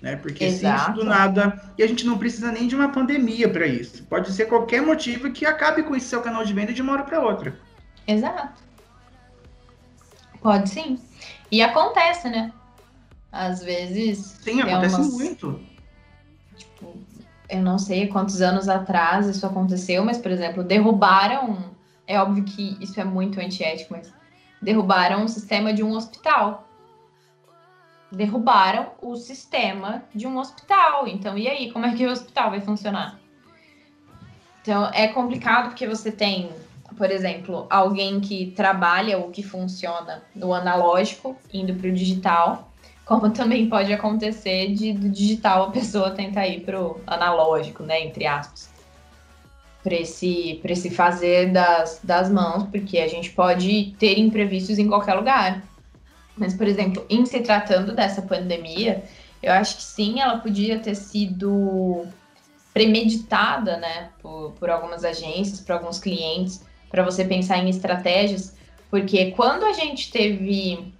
Né? 0.01 0.15
Porque 0.15 0.45
Exato. 0.45 0.79
se 0.79 0.89
isso 0.91 0.99
do 0.99 1.05
nada. 1.05 1.61
E 1.77 1.83
a 1.83 1.87
gente 1.87 2.05
não 2.05 2.17
precisa 2.17 2.51
nem 2.51 2.67
de 2.67 2.75
uma 2.75 2.89
pandemia 2.89 3.47
para 3.47 3.67
isso. 3.67 4.03
Pode 4.05 4.31
ser 4.31 4.45
qualquer 4.45 4.81
motivo 4.81 5.31
que 5.31 5.45
acabe 5.45 5.83
com 5.83 5.95
esse 5.95 6.07
seu 6.07 6.21
canal 6.21 6.43
de 6.43 6.53
venda 6.53 6.73
de 6.73 6.81
uma 6.81 6.93
hora 6.93 7.03
para 7.03 7.21
outra. 7.21 7.57
Exato. 8.07 8.61
Pode 10.41 10.69
sim. 10.69 10.99
E 11.51 11.61
acontece, 11.61 12.29
né? 12.29 12.51
Às 13.31 13.63
vezes. 13.63 14.39
Sim, 14.41 14.61
acontece 14.61 14.95
umas... 14.95 15.13
muito. 15.13 15.61
Tipo, 16.57 16.97
eu 17.47 17.61
não 17.61 17.77
sei 17.77 18.07
quantos 18.07 18.41
anos 18.41 18.67
atrás 18.67 19.27
isso 19.27 19.45
aconteceu, 19.45 20.03
mas, 20.03 20.17
por 20.17 20.31
exemplo, 20.31 20.63
derrubaram. 20.63 21.71
É 22.07 22.19
óbvio 22.19 22.43
que 22.43 22.75
isso 22.81 22.99
é 22.99 23.03
muito 23.03 23.39
antiético, 23.39 23.93
mas 23.93 24.11
derrubaram 24.61 25.23
o 25.23 25.29
sistema 25.29 25.71
de 25.71 25.83
um 25.83 25.91
hospital. 25.91 26.67
Derrubaram 28.11 28.91
o 29.01 29.15
sistema 29.15 30.03
de 30.13 30.27
um 30.27 30.37
hospital. 30.37 31.07
Então, 31.07 31.37
e 31.37 31.47
aí, 31.47 31.71
como 31.71 31.85
é 31.85 31.95
que 31.95 32.05
o 32.05 32.11
hospital 32.11 32.49
vai 32.49 32.59
funcionar? 32.59 33.19
Então, 34.61 34.89
é 34.93 35.07
complicado 35.07 35.69
porque 35.69 35.87
você 35.87 36.11
tem 36.11 36.51
por 36.97 37.09
exemplo, 37.09 37.65
alguém 37.69 38.19
que 38.19 38.51
trabalha 38.51 39.17
ou 39.17 39.29
que 39.29 39.41
funciona 39.41 40.23
no 40.35 40.53
analógico 40.53 41.35
indo 41.53 41.73
para 41.73 41.89
o 41.89 41.91
digital, 41.91 42.71
como 43.05 43.29
também 43.31 43.67
pode 43.67 43.91
acontecer 43.91 44.73
de 44.73 44.93
do 44.93 45.09
digital 45.09 45.63
a 45.63 45.71
pessoa 45.71 46.11
tentar 46.11 46.47
ir 46.47 46.61
para 46.61 46.79
o 46.79 47.01
analógico, 47.07 47.83
né, 47.83 48.01
entre 48.01 48.25
aspas, 48.25 48.69
para 49.83 49.95
esse, 49.95 50.61
esse 50.63 50.91
fazer 50.91 51.51
das, 51.51 51.99
das 52.03 52.29
mãos, 52.29 52.63
porque 52.69 52.99
a 52.99 53.07
gente 53.07 53.31
pode 53.31 53.95
ter 53.97 54.19
imprevistos 54.19 54.77
em 54.77 54.87
qualquer 54.87 55.15
lugar. 55.15 55.63
Mas, 56.41 56.55
por 56.55 56.67
exemplo, 56.67 57.05
em 57.07 57.23
se 57.23 57.39
tratando 57.41 57.93
dessa 57.93 58.23
pandemia, 58.23 59.03
eu 59.43 59.53
acho 59.53 59.77
que 59.77 59.83
sim, 59.83 60.19
ela 60.19 60.39
podia 60.39 60.79
ter 60.79 60.95
sido 60.95 62.07
premeditada, 62.73 63.77
né, 63.77 64.09
por, 64.19 64.53
por 64.53 64.67
algumas 64.71 65.03
agências, 65.03 65.61
por 65.61 65.73
alguns 65.73 65.99
clientes, 65.99 66.65
para 66.89 67.03
você 67.03 67.23
pensar 67.23 67.59
em 67.59 67.69
estratégias, 67.69 68.57
porque 68.89 69.29
quando 69.31 69.65
a 69.65 69.73
gente 69.73 70.11
teve. 70.11 70.91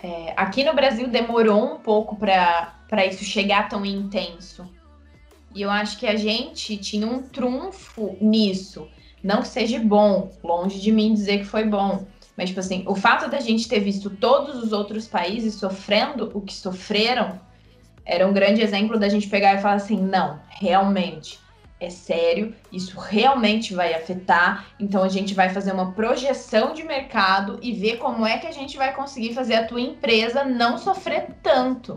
É, 0.00 0.32
aqui 0.36 0.62
no 0.62 0.74
Brasil 0.74 1.08
demorou 1.08 1.74
um 1.74 1.78
pouco 1.80 2.14
para 2.14 3.06
isso 3.06 3.24
chegar 3.24 3.68
tão 3.68 3.84
intenso. 3.84 4.64
E 5.52 5.62
eu 5.62 5.70
acho 5.70 5.98
que 5.98 6.06
a 6.06 6.14
gente 6.14 6.76
tinha 6.76 7.06
um 7.06 7.20
trunfo 7.20 8.16
nisso. 8.20 8.86
Não 9.20 9.40
que 9.40 9.48
seja 9.48 9.80
bom, 9.80 10.30
longe 10.42 10.78
de 10.78 10.92
mim 10.92 11.14
dizer 11.14 11.38
que 11.38 11.44
foi 11.44 11.64
bom. 11.64 12.06
Mas, 12.36 12.48
tipo 12.48 12.60
assim, 12.60 12.84
o 12.86 12.94
fato 12.94 13.30
da 13.30 13.38
gente 13.40 13.68
ter 13.68 13.80
visto 13.80 14.10
todos 14.10 14.62
os 14.62 14.72
outros 14.72 15.06
países 15.06 15.54
sofrendo 15.54 16.30
o 16.34 16.40
que 16.40 16.52
sofreram 16.52 17.40
era 18.04 18.26
um 18.26 18.32
grande 18.32 18.60
exemplo 18.60 18.98
da 18.98 19.08
gente 19.08 19.28
pegar 19.28 19.54
e 19.54 19.62
falar 19.62 19.74
assim: 19.74 20.00
não, 20.00 20.40
realmente, 20.48 21.38
é 21.80 21.90
sério, 21.90 22.54
isso 22.72 22.98
realmente 22.98 23.74
vai 23.74 23.94
afetar. 23.94 24.66
Então 24.78 25.02
a 25.02 25.08
gente 25.08 25.32
vai 25.34 25.48
fazer 25.48 25.72
uma 25.72 25.92
projeção 25.92 26.74
de 26.74 26.82
mercado 26.82 27.58
e 27.62 27.72
ver 27.72 27.98
como 27.98 28.26
é 28.26 28.38
que 28.38 28.46
a 28.46 28.52
gente 28.52 28.76
vai 28.76 28.92
conseguir 28.94 29.32
fazer 29.32 29.54
a 29.54 29.66
tua 29.66 29.80
empresa 29.80 30.44
não 30.44 30.76
sofrer 30.76 31.28
tanto. 31.42 31.96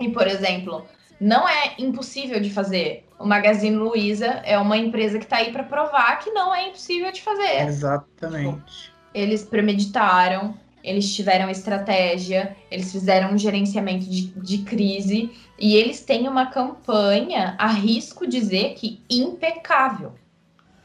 E 0.00 0.08
por 0.10 0.26
exemplo, 0.26 0.84
não 1.20 1.48
é 1.48 1.74
impossível 1.78 2.40
de 2.40 2.50
fazer. 2.50 3.06
O 3.18 3.24
Magazine 3.24 3.76
Luiza 3.76 4.26
é 4.44 4.58
uma 4.58 4.76
empresa 4.76 5.18
que 5.18 5.24
está 5.24 5.38
aí 5.38 5.50
para 5.50 5.62
provar 5.62 6.18
que 6.18 6.30
não 6.32 6.54
é 6.54 6.68
impossível 6.68 7.10
de 7.10 7.22
fazer. 7.22 7.62
Exatamente. 7.62 8.95
Eles 9.16 9.42
premeditaram, 9.42 10.54
eles 10.84 11.14
tiveram 11.14 11.48
estratégia, 11.48 12.54
eles 12.70 12.92
fizeram 12.92 13.32
um 13.32 13.38
gerenciamento 13.38 14.04
de, 14.04 14.26
de 14.26 14.58
crise 14.58 15.32
e 15.58 15.74
eles 15.74 16.00
têm 16.00 16.28
uma 16.28 16.46
campanha, 16.46 17.56
arrisco 17.58 18.26
dizer 18.26 18.74
que 18.74 19.02
impecável. 19.08 20.12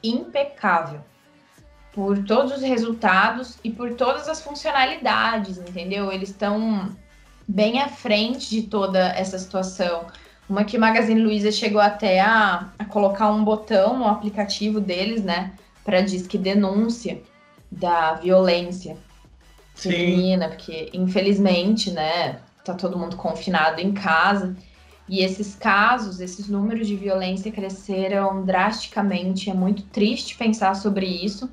Impecável. 0.01 1.01
Por 1.91 2.23
todos 2.23 2.53
os 2.53 2.61
resultados 2.61 3.57
e 3.65 3.69
por 3.69 3.95
todas 3.95 4.29
as 4.29 4.41
funcionalidades, 4.41 5.57
entendeu? 5.57 6.09
Eles 6.09 6.29
estão 6.29 6.89
bem 7.45 7.82
à 7.82 7.89
frente 7.89 8.49
de 8.49 8.61
toda 8.61 9.09
essa 9.09 9.38
situação. 9.38 10.07
Uma 10.47 10.63
que 10.63 10.77
Magazine 10.77 11.21
Luiza 11.21 11.51
chegou 11.51 11.82
até 11.82 12.21
a, 12.21 12.69
a 12.79 12.86
colocar 12.86 13.29
um 13.29 13.43
botão 13.43 13.99
no 13.99 14.07
aplicativo 14.07 14.79
deles, 14.79 15.21
né? 15.21 15.51
Para 15.84 15.99
disque 15.99 16.38
denúncia 16.38 17.21
da 17.72 18.15
violência 18.15 18.97
feminina, 19.76 20.49
porque 20.49 20.89
infelizmente, 20.93 21.91
né, 21.91 22.39
tá 22.63 22.74
todo 22.74 22.97
mundo 22.97 23.15
confinado 23.15 23.80
em 23.80 23.93
casa. 23.93 24.55
E 25.07 25.24
esses 25.24 25.55
casos, 25.55 26.19
esses 26.19 26.47
números 26.47 26.88
de 26.88 26.95
violência 26.95 27.51
cresceram 27.51 28.45
drasticamente. 28.45 29.49
É 29.49 29.53
muito 29.53 29.84
triste 29.84 30.38
pensar 30.38 30.76
sobre 30.76 31.05
isso. 31.05 31.49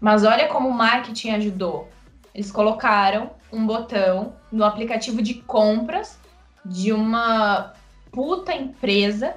Mas 0.00 0.24
olha 0.24 0.48
como 0.48 0.68
o 0.68 0.72
marketing 0.72 1.30
ajudou. 1.30 1.88
Eles 2.34 2.52
colocaram 2.52 3.30
um 3.52 3.66
botão 3.66 4.34
no 4.50 4.64
aplicativo 4.64 5.20
de 5.20 5.34
compras 5.34 6.18
de 6.64 6.92
uma 6.92 7.74
puta 8.12 8.52
empresa 8.52 9.34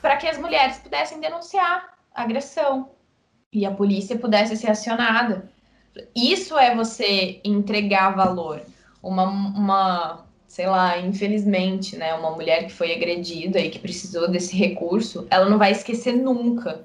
para 0.00 0.16
que 0.16 0.26
as 0.26 0.38
mulheres 0.38 0.78
pudessem 0.78 1.20
denunciar 1.20 1.94
agressão 2.14 2.90
e 3.52 3.64
a 3.64 3.70
polícia 3.70 4.18
pudesse 4.18 4.56
ser 4.56 4.70
acionada. 4.70 5.50
Isso 6.14 6.56
é 6.58 6.74
você 6.74 7.40
entregar 7.44 8.14
valor. 8.14 8.60
Uma, 9.02 9.24
uma, 9.24 10.26
sei 10.46 10.66
lá, 10.66 10.98
infelizmente, 10.98 11.96
né, 11.96 12.14
uma 12.14 12.30
mulher 12.30 12.66
que 12.66 12.72
foi 12.72 12.94
agredida 12.94 13.58
e 13.58 13.70
que 13.70 13.78
precisou 13.78 14.30
desse 14.30 14.56
recurso, 14.56 15.26
ela 15.30 15.48
não 15.48 15.58
vai 15.58 15.72
esquecer 15.72 16.12
nunca 16.12 16.84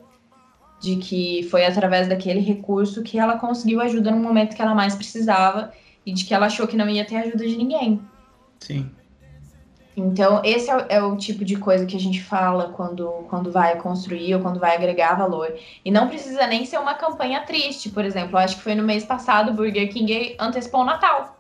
de 0.82 0.98
que 0.98 1.48
foi 1.50 1.66
através 1.66 2.08
daquele 2.08 2.42
recurso 2.42 3.04
que 3.04 3.18
ela 3.18 3.38
conseguiu 3.38 3.80
ajuda 3.80 4.12
no 4.12 4.18
momento 4.18 4.56
que 4.56 4.62
ela 4.62 4.76
mais 4.76 4.96
precisava 4.96 5.72
e 6.06 6.12
de 6.12 6.26
que 6.26 6.34
ela 6.34 6.48
achou 6.48 6.68
que 6.68 6.76
não 6.76 6.90
ia 6.90 7.06
ter 7.06 7.16
ajuda 7.16 7.48
de 7.48 7.56
ninguém. 7.56 8.02
Sim. 8.60 8.90
Então, 9.96 10.42
esse 10.44 10.70
é 10.70 10.76
o, 10.76 10.86
é 10.90 11.04
o, 11.04 11.16
tipo 11.16 11.46
de 11.46 11.56
coisa 11.56 11.86
que 11.86 11.96
a 11.96 12.00
gente 12.00 12.22
fala 12.24 12.70
quando, 12.70 13.08
quando 13.30 13.52
vai 13.52 13.76
construir 13.80 14.34
ou 14.36 14.42
quando 14.42 14.60
vai 14.60 14.76
agregar 14.76 15.16
valor. 15.16 15.54
E 15.86 15.92
não 15.92 16.08
precisa 16.08 16.48
nem 16.48 16.66
ser 16.66 16.80
uma 16.80 16.96
campanha 16.96 17.42
triste, 17.42 17.90
por 17.90 18.04
exemplo. 18.04 18.38
acho 18.38 18.58
que 18.58 18.64
foi 18.64 18.74
no 18.74 18.84
mês 18.84 19.06
passado, 19.06 19.52
o 19.52 19.54
Burger 19.54 19.92
King 19.92 20.36
antecipou 20.40 20.82
o 20.82 20.86
Natal. 20.86 21.38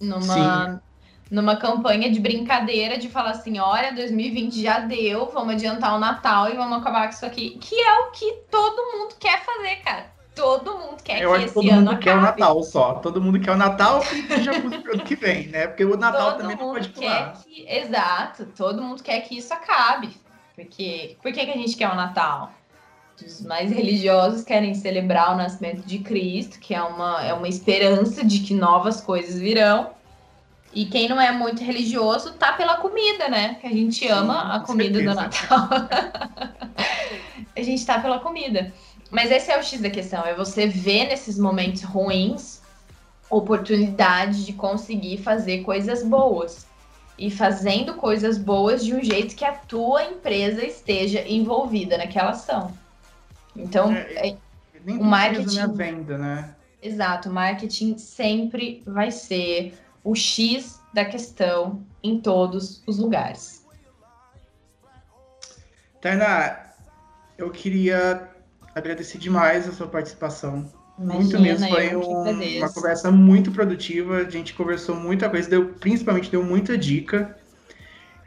Numa, 0.00 0.82
numa 1.30 1.56
campanha 1.56 2.10
de 2.10 2.20
brincadeira 2.20 2.98
de 2.98 3.08
falar 3.08 3.30
assim: 3.30 3.58
olha, 3.58 3.94
2020 3.94 4.62
já 4.62 4.80
deu, 4.80 5.30
vamos 5.32 5.54
adiantar 5.54 5.94
o 5.94 5.98
Natal 5.98 6.50
e 6.50 6.56
vamos 6.56 6.78
acabar 6.78 7.04
com 7.04 7.14
isso 7.14 7.26
aqui. 7.26 7.58
Que 7.58 7.74
é 7.80 7.98
o 8.00 8.10
que 8.10 8.32
todo 8.50 8.98
mundo 8.98 9.14
quer 9.18 9.42
fazer, 9.42 9.76
cara 9.76 10.19
todo 10.40 10.78
mundo 10.78 11.02
quer 11.04 11.22
Eu 11.22 11.34
que 11.34 11.44
esse 11.44 11.54
todo 11.54 11.72
mundo 11.72 11.98
quer 11.98 12.16
o 12.16 12.20
Natal 12.20 12.62
só. 12.62 12.94
Todo 12.94 13.20
mundo 13.20 13.38
quer 13.40 13.52
o 13.52 13.56
Natal 13.56 14.02
e 14.12 14.42
já 14.42 14.52
ano 14.52 15.04
que 15.04 15.14
vem, 15.14 15.48
né? 15.48 15.66
Porque 15.66 15.84
o 15.84 15.96
Natal 15.96 16.32
todo 16.32 16.40
também 16.40 16.56
não 16.56 16.72
pode 16.72 16.88
pular. 16.88 17.32
Que, 17.44 17.66
exato, 17.68 18.46
todo 18.56 18.82
mundo 18.82 19.02
quer 19.02 19.20
que 19.20 19.36
isso 19.36 19.52
acabe. 19.52 20.16
Porque, 20.56 21.16
por 21.22 21.32
que, 21.32 21.44
que 21.44 21.50
a 21.50 21.56
gente 21.56 21.76
quer 21.76 21.90
o 21.90 21.94
Natal? 21.94 22.52
Os 23.24 23.42
mais 23.42 23.70
religiosos 23.70 24.42
querem 24.42 24.74
celebrar 24.74 25.34
o 25.34 25.36
nascimento 25.36 25.82
de 25.86 25.98
Cristo, 25.98 26.58
que 26.58 26.74
é 26.74 26.82
uma, 26.82 27.22
é 27.22 27.34
uma 27.34 27.48
esperança 27.48 28.24
de 28.24 28.40
que 28.40 28.54
novas 28.54 29.00
coisas 29.00 29.38
virão. 29.38 29.90
E 30.72 30.86
quem 30.86 31.08
não 31.08 31.20
é 31.20 31.30
muito 31.32 31.62
religioso 31.62 32.32
tá 32.34 32.52
pela 32.52 32.76
comida, 32.76 33.28
né? 33.28 33.56
Que 33.60 33.66
a 33.66 33.70
gente 33.70 34.06
ama 34.08 34.40
Sim, 34.40 34.50
a 34.52 34.60
comida 34.60 34.98
certeza. 34.98 35.14
do 35.14 35.20
Natal. 35.20 35.68
a 37.56 37.62
gente 37.62 37.84
tá 37.84 37.98
pela 37.98 38.20
comida. 38.20 38.72
Mas 39.10 39.30
esse 39.30 39.50
é 39.50 39.58
o 39.58 39.62
X 39.62 39.80
da 39.80 39.90
questão, 39.90 40.24
é 40.24 40.34
você 40.34 40.66
ver 40.66 41.08
nesses 41.08 41.38
momentos 41.38 41.82
ruins 41.82 42.60
oportunidade 43.30 44.44
de 44.44 44.52
conseguir 44.52 45.18
fazer 45.18 45.62
coisas 45.62 46.02
boas. 46.02 46.66
E 47.16 47.30
fazendo 47.30 47.94
coisas 47.94 48.38
boas 48.38 48.84
de 48.84 48.94
um 48.94 49.02
jeito 49.02 49.36
que 49.36 49.44
a 49.44 49.52
tua 49.52 50.04
empresa 50.04 50.64
esteja 50.64 51.22
envolvida 51.28 51.98
naquela 51.98 52.30
ação. 52.30 52.72
Então, 53.54 53.92
é, 53.92 54.30
é, 54.30 54.36
o 54.86 55.04
marketing. 55.04 55.72
venda, 55.74 56.16
né? 56.16 56.54
Exato, 56.82 57.28
o 57.28 57.32
marketing 57.32 57.98
sempre 57.98 58.82
vai 58.86 59.10
ser 59.10 59.74
o 60.02 60.14
X 60.14 60.80
da 60.94 61.04
questão 61.04 61.84
em 62.02 62.18
todos 62.18 62.82
os 62.86 62.98
lugares. 62.98 63.66
Tainá, 66.00 66.70
eu 67.36 67.50
queria 67.50 68.29
agradecer 68.74 69.18
demais 69.18 69.68
a 69.68 69.72
sua 69.72 69.86
participação. 69.86 70.70
Imagina, 70.98 71.20
muito 71.20 71.40
mesmo, 71.40 71.68
foi 71.68 71.96
um, 71.96 72.58
uma 72.58 72.72
conversa 72.72 73.10
muito 73.10 73.50
produtiva. 73.50 74.18
A 74.18 74.30
gente 74.30 74.52
conversou 74.52 74.94
muita 74.94 75.30
coisa, 75.30 75.48
deu, 75.48 75.68
principalmente 75.80 76.30
deu 76.30 76.42
muita 76.42 76.76
dica. 76.76 77.36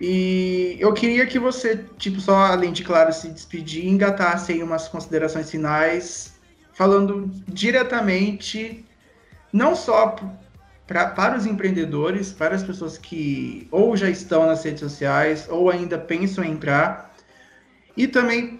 E 0.01 0.75
eu 0.79 0.91
queria 0.93 1.25
que 1.25 1.37
você, 1.37 1.85
tipo, 1.97 2.19
só 2.19 2.35
além 2.35 2.73
de, 2.73 2.83
claro, 2.83 3.13
se 3.13 3.29
despedir, 3.29 3.87
engatasse 3.87 4.51
aí 4.51 4.63
umas 4.63 4.87
considerações 4.87 5.49
finais, 5.49 6.33
falando 6.73 7.31
diretamente, 7.47 8.83
não 9.51 9.75
só 9.75 10.15
pra, 10.87 11.07
para 11.07 11.37
os 11.37 11.45
empreendedores, 11.45 12.33
para 12.33 12.55
as 12.55 12.63
pessoas 12.63 12.97
que 12.97 13.67
ou 13.71 13.95
já 13.95 14.09
estão 14.09 14.47
nas 14.47 14.63
redes 14.63 14.81
sociais 14.81 15.47
ou 15.49 15.69
ainda 15.69 15.97
pensam 15.97 16.43
em 16.43 16.51
entrar. 16.51 17.15
E 17.95 18.07
também 18.07 18.59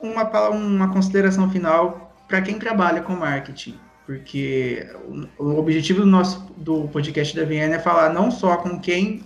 uma, 0.00 0.48
uma 0.50 0.92
consideração 0.92 1.50
final 1.50 2.14
para 2.28 2.40
quem 2.42 2.58
trabalha 2.58 3.02
com 3.02 3.14
marketing, 3.14 3.78
porque 4.06 4.88
o, 5.38 5.56
objetivo 5.58 6.00
do 6.00 6.06
nosso 6.06 6.40
do 6.56 6.88
podcast 6.88 7.34
da 7.36 7.44
Viena 7.44 7.76
é 7.76 7.78
falar 7.78 8.12
não 8.12 8.30
só 8.30 8.56
com 8.56 8.78
quem 8.78 9.22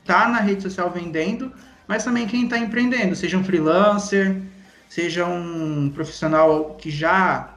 está 0.00 0.28
na 0.28 0.40
rede 0.40 0.62
social 0.62 0.90
vendendo, 0.90 1.52
mas 1.86 2.04
também 2.04 2.26
quem 2.26 2.44
está 2.44 2.58
empreendendo, 2.58 3.14
seja 3.14 3.38
um 3.38 3.44
freelancer, 3.44 4.42
seja 4.88 5.26
um 5.26 5.90
profissional 5.90 6.74
que 6.74 6.90
já 6.90 7.54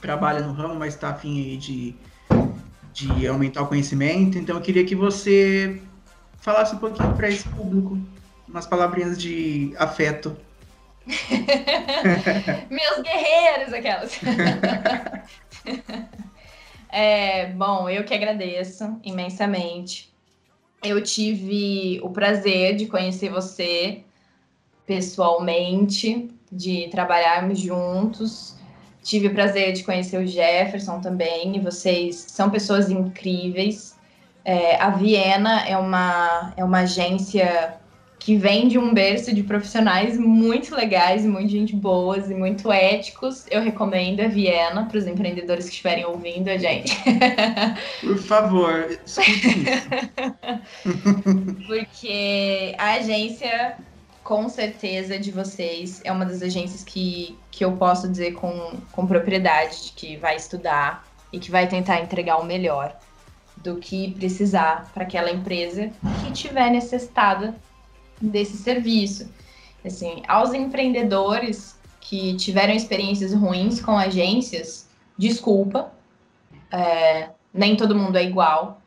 trabalha 0.00 0.40
no 0.40 0.52
ramo, 0.52 0.74
mas 0.74 0.94
está 0.94 1.10
afim 1.10 1.58
de, 1.58 1.94
de 2.92 3.26
aumentar 3.26 3.62
o 3.62 3.66
conhecimento. 3.66 4.38
Então, 4.38 4.56
eu 4.56 4.62
queria 4.62 4.84
que 4.84 4.94
você 4.94 5.80
falasse 6.40 6.74
um 6.74 6.78
pouquinho 6.78 7.12
para 7.14 7.28
esse 7.28 7.48
público, 7.48 7.98
umas 8.48 8.66
palavrinhas 8.66 9.18
de 9.18 9.74
afeto. 9.78 10.36
Meus 12.68 13.02
guerreiros, 13.02 13.72
aquelas. 13.72 14.18
é, 16.90 17.46
bom, 17.46 17.88
eu 17.88 18.04
que 18.04 18.14
agradeço 18.14 18.98
imensamente. 19.04 20.12
Eu 20.82 21.02
tive 21.02 22.00
o 22.02 22.10
prazer 22.10 22.76
de 22.76 22.86
conhecer 22.86 23.30
você 23.30 24.02
pessoalmente, 24.84 26.30
de 26.50 26.88
trabalharmos 26.90 27.58
juntos. 27.58 28.56
Tive 29.02 29.28
o 29.28 29.34
prazer 29.34 29.72
de 29.72 29.84
conhecer 29.84 30.18
o 30.18 30.26
Jefferson 30.26 31.00
também, 31.00 31.56
e 31.56 31.60
vocês 31.60 32.26
são 32.28 32.50
pessoas 32.50 32.90
incríveis. 32.90 33.96
É, 34.44 34.80
a 34.80 34.90
Viena 34.90 35.66
é 35.66 35.76
uma, 35.76 36.52
é 36.56 36.64
uma 36.64 36.80
agência 36.80 37.80
que 38.26 38.36
vem 38.36 38.66
de 38.66 38.76
um 38.76 38.92
berço 38.92 39.32
de 39.32 39.44
profissionais 39.44 40.18
muito 40.18 40.74
legais, 40.74 41.24
muito 41.24 41.48
gente 41.48 41.76
boas 41.76 42.28
e 42.28 42.34
muito 42.34 42.72
éticos. 42.72 43.46
Eu 43.48 43.62
recomendo 43.62 44.18
a 44.18 44.26
Viena 44.26 44.84
para 44.84 44.98
os 44.98 45.06
empreendedores 45.06 45.66
que 45.66 45.70
estiverem 45.70 46.04
ouvindo 46.04 46.48
a 46.48 46.56
gente. 46.56 46.92
Por 48.02 48.18
favor, 48.18 48.98
escute 49.06 49.60
isso. 49.60 49.88
Porque 51.68 52.74
a 52.76 52.94
agência, 52.94 53.76
com 54.24 54.48
certeza, 54.48 55.20
de 55.20 55.30
vocês, 55.30 56.00
é 56.02 56.10
uma 56.10 56.26
das 56.26 56.42
agências 56.42 56.82
que, 56.82 57.38
que 57.52 57.64
eu 57.64 57.76
posso 57.76 58.08
dizer 58.08 58.32
com, 58.32 58.72
com 58.90 59.06
propriedade 59.06 59.92
que 59.94 60.16
vai 60.16 60.34
estudar 60.34 61.06
e 61.32 61.38
que 61.38 61.52
vai 61.52 61.68
tentar 61.68 62.00
entregar 62.00 62.38
o 62.38 62.44
melhor 62.44 62.98
do 63.58 63.76
que 63.76 64.12
precisar 64.14 64.90
para 64.92 65.04
aquela 65.04 65.30
empresa 65.30 65.92
que 66.24 66.32
tiver 66.32 66.70
necessitada 66.70 67.54
desse 68.20 68.56
serviço. 68.56 69.30
Assim, 69.84 70.22
aos 70.26 70.52
empreendedores 70.52 71.78
que 72.00 72.34
tiveram 72.36 72.74
experiências 72.74 73.32
ruins 73.32 73.80
com 73.80 73.96
agências, 73.96 74.88
desculpa, 75.16 75.92
é, 76.70 77.30
nem 77.52 77.76
todo 77.76 77.96
mundo 77.96 78.16
é 78.16 78.24
igual. 78.24 78.80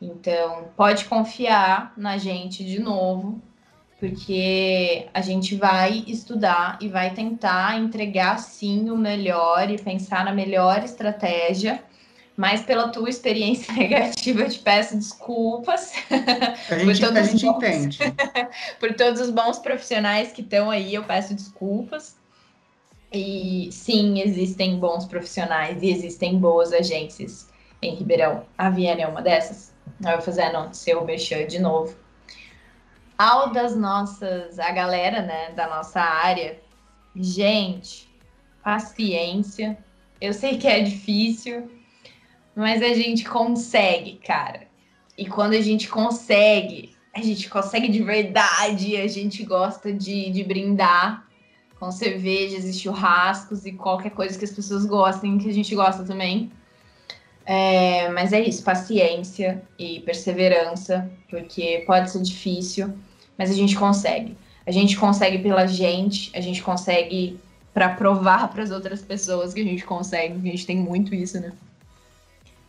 Então, 0.00 0.68
pode 0.76 1.06
confiar 1.06 1.92
na 1.96 2.16
gente 2.18 2.64
de 2.64 2.78
novo, 2.78 3.40
porque 3.98 5.08
a 5.12 5.20
gente 5.20 5.56
vai 5.56 6.04
estudar 6.06 6.78
e 6.80 6.88
vai 6.88 7.12
tentar 7.12 7.78
entregar 7.78 8.38
sim 8.38 8.90
o 8.90 8.96
melhor 8.96 9.70
e 9.70 9.76
pensar 9.76 10.24
na 10.24 10.32
melhor 10.32 10.84
estratégia 10.84 11.82
mas 12.38 12.62
pela 12.62 12.90
tua 12.90 13.10
experiência 13.10 13.74
negativa, 13.74 14.42
eu 14.42 14.48
te 14.48 14.60
peço 14.60 14.96
desculpas. 14.96 15.92
A 16.70 16.78
gente, 16.78 17.04
a 17.04 17.22
gente 17.24 17.44
bons, 17.44 17.56
entende. 17.56 17.98
por 18.78 18.94
todos 18.94 19.20
os 19.20 19.30
bons 19.30 19.58
profissionais 19.58 20.30
que 20.30 20.40
estão 20.40 20.70
aí, 20.70 20.94
eu 20.94 21.02
peço 21.02 21.34
desculpas. 21.34 22.16
E 23.12 23.68
sim, 23.72 24.20
existem 24.20 24.78
bons 24.78 25.04
profissionais 25.04 25.82
e 25.82 25.90
existem 25.90 26.38
boas 26.38 26.72
agências 26.72 27.48
em 27.82 27.96
Ribeirão. 27.96 28.46
A 28.56 28.70
Viena 28.70 29.00
é 29.00 29.08
uma 29.08 29.20
dessas. 29.20 29.74
Eu 30.00 30.12
vou 30.12 30.20
fazendo 30.20 30.72
seu 30.72 31.04
merchan 31.04 31.44
de 31.44 31.58
novo. 31.58 31.96
Ao 33.18 33.52
das 33.52 33.74
nossas, 33.74 34.60
a 34.60 34.70
galera, 34.70 35.22
né, 35.22 35.50
da 35.56 35.66
nossa 35.66 36.00
área, 36.00 36.60
gente, 37.16 38.08
paciência. 38.62 39.76
Eu 40.20 40.32
sei 40.32 40.56
que 40.56 40.68
é 40.68 40.80
difícil, 40.80 41.77
mas 42.58 42.82
a 42.82 42.92
gente 42.92 43.24
consegue, 43.24 44.14
cara. 44.26 44.62
E 45.16 45.26
quando 45.26 45.52
a 45.52 45.60
gente 45.60 45.88
consegue, 45.88 46.90
a 47.14 47.22
gente 47.22 47.48
consegue 47.48 47.86
de 47.86 48.02
verdade, 48.02 48.96
a 48.96 49.06
gente 49.06 49.44
gosta 49.44 49.92
de, 49.92 50.28
de 50.30 50.42
brindar 50.42 51.24
com 51.78 51.92
cervejas 51.92 52.64
e 52.64 52.72
churrascos 52.72 53.64
e 53.64 53.70
qualquer 53.70 54.10
coisa 54.10 54.36
que 54.36 54.44
as 54.44 54.50
pessoas 54.50 54.84
gostem, 54.84 55.38
que 55.38 55.48
a 55.48 55.52
gente 55.52 55.72
gosta 55.72 56.02
também. 56.02 56.50
É, 57.46 58.08
mas 58.08 58.32
é 58.32 58.40
isso, 58.40 58.64
paciência 58.64 59.62
e 59.78 60.00
perseverança, 60.00 61.08
porque 61.30 61.84
pode 61.86 62.10
ser 62.10 62.20
difícil, 62.22 62.92
mas 63.38 63.52
a 63.52 63.54
gente 63.54 63.76
consegue. 63.76 64.36
A 64.66 64.72
gente 64.72 64.96
consegue 64.96 65.38
pela 65.38 65.64
gente, 65.64 66.36
a 66.36 66.40
gente 66.40 66.60
consegue 66.60 67.38
para 67.72 67.90
provar 67.90 68.48
para 68.48 68.64
as 68.64 68.72
outras 68.72 69.00
pessoas 69.00 69.54
que 69.54 69.60
a 69.60 69.64
gente 69.64 69.84
consegue, 69.84 70.34
a 70.34 70.50
gente 70.50 70.66
tem 70.66 70.76
muito 70.76 71.14
isso, 71.14 71.40
né? 71.40 71.52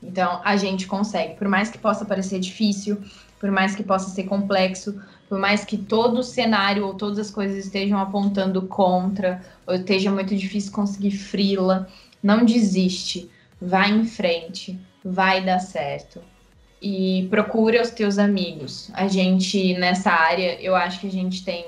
Então, 0.02 0.41
a 0.43 0.56
gente 0.56 0.88
consegue, 0.88 1.36
por 1.36 1.47
mais 1.47 1.70
que 1.70 1.78
possa 1.78 2.06
parecer 2.06 2.39
difícil, 2.39 2.97
por 3.39 3.52
mais 3.52 3.76
que 3.76 3.84
possa 3.84 4.10
ser 4.10 4.24
complexo, 4.24 5.02
por 5.28 5.38
mais 5.38 5.64
que 5.64 5.78
todo 5.78 6.20
o 6.20 6.24
cenário 6.24 6.86
ou 6.86 6.93
todas 6.93 7.20
as 7.20 7.32
coisas 7.32 7.66
estejam 7.66 8.00
apontando 8.00 8.62
contra, 8.64 9.41
ou 9.68 9.76
esteja 9.76 10.12
muito 10.12 10.36
difícil 10.36 10.72
conseguir 10.72 11.12
frila, 11.12 11.88
não 12.22 12.43
desiste, 12.43 13.30
vai 13.62 13.91
em 13.91 14.06
frente, 14.06 14.80
vai 15.04 15.43
dar 15.43 15.60
certo. 15.60 16.22
E 16.82 17.28
procura 17.30 17.82
os 17.82 17.89
teus 17.89 18.18
amigos. 18.18 18.89
A 18.93 19.08
gente, 19.08 19.74
nessa 19.74 20.12
área, 20.12 20.62
eu 20.62 20.76
acho 20.76 21.02
que 21.02 21.08
a 21.08 21.12
gente 21.12 21.43
tem 21.43 21.66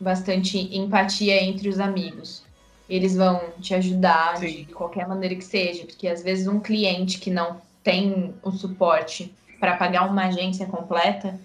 bastante 0.00 0.58
empatia 0.76 1.42
entre 1.42 1.68
os 1.68 1.78
amigos. 1.78 2.42
Eles 2.88 3.16
vão 3.16 3.40
te 3.60 3.74
ajudar 3.74 4.36
Sim. 4.36 4.46
de 4.46 4.64
qualquer 4.72 5.06
maneira 5.06 5.34
que 5.34 5.44
seja, 5.44 5.84
porque 5.84 6.06
às 6.06 6.22
vezes 6.22 6.46
um 6.46 6.60
cliente 6.60 7.18
que 7.18 7.30
não 7.30 7.60
tem 7.82 8.34
o 8.42 8.50
suporte 8.50 9.34
para 9.58 9.76
pagar 9.76 10.08
uma 10.08 10.26
agência 10.26 10.66
completa, 10.66 11.38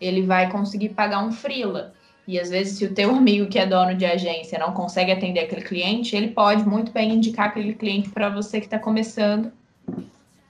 ele 0.00 0.22
vai 0.26 0.50
conseguir 0.50 0.90
pagar 0.90 1.24
um 1.24 1.32
freela. 1.32 1.94
E 2.26 2.38
às 2.38 2.50
vezes, 2.50 2.78
se 2.78 2.84
o 2.84 2.94
teu 2.94 3.10
amigo 3.16 3.48
que 3.48 3.58
é 3.58 3.66
dono 3.66 3.94
de 3.94 4.04
agência 4.04 4.58
não 4.58 4.72
consegue 4.72 5.12
atender 5.12 5.40
aquele 5.40 5.62
cliente, 5.62 6.14
ele 6.14 6.28
pode 6.28 6.64
muito 6.64 6.92
bem 6.92 7.14
indicar 7.14 7.48
aquele 7.48 7.74
cliente 7.74 8.10
para 8.10 8.28
você 8.28 8.60
que 8.60 8.66
está 8.66 8.78
começando 8.78 9.52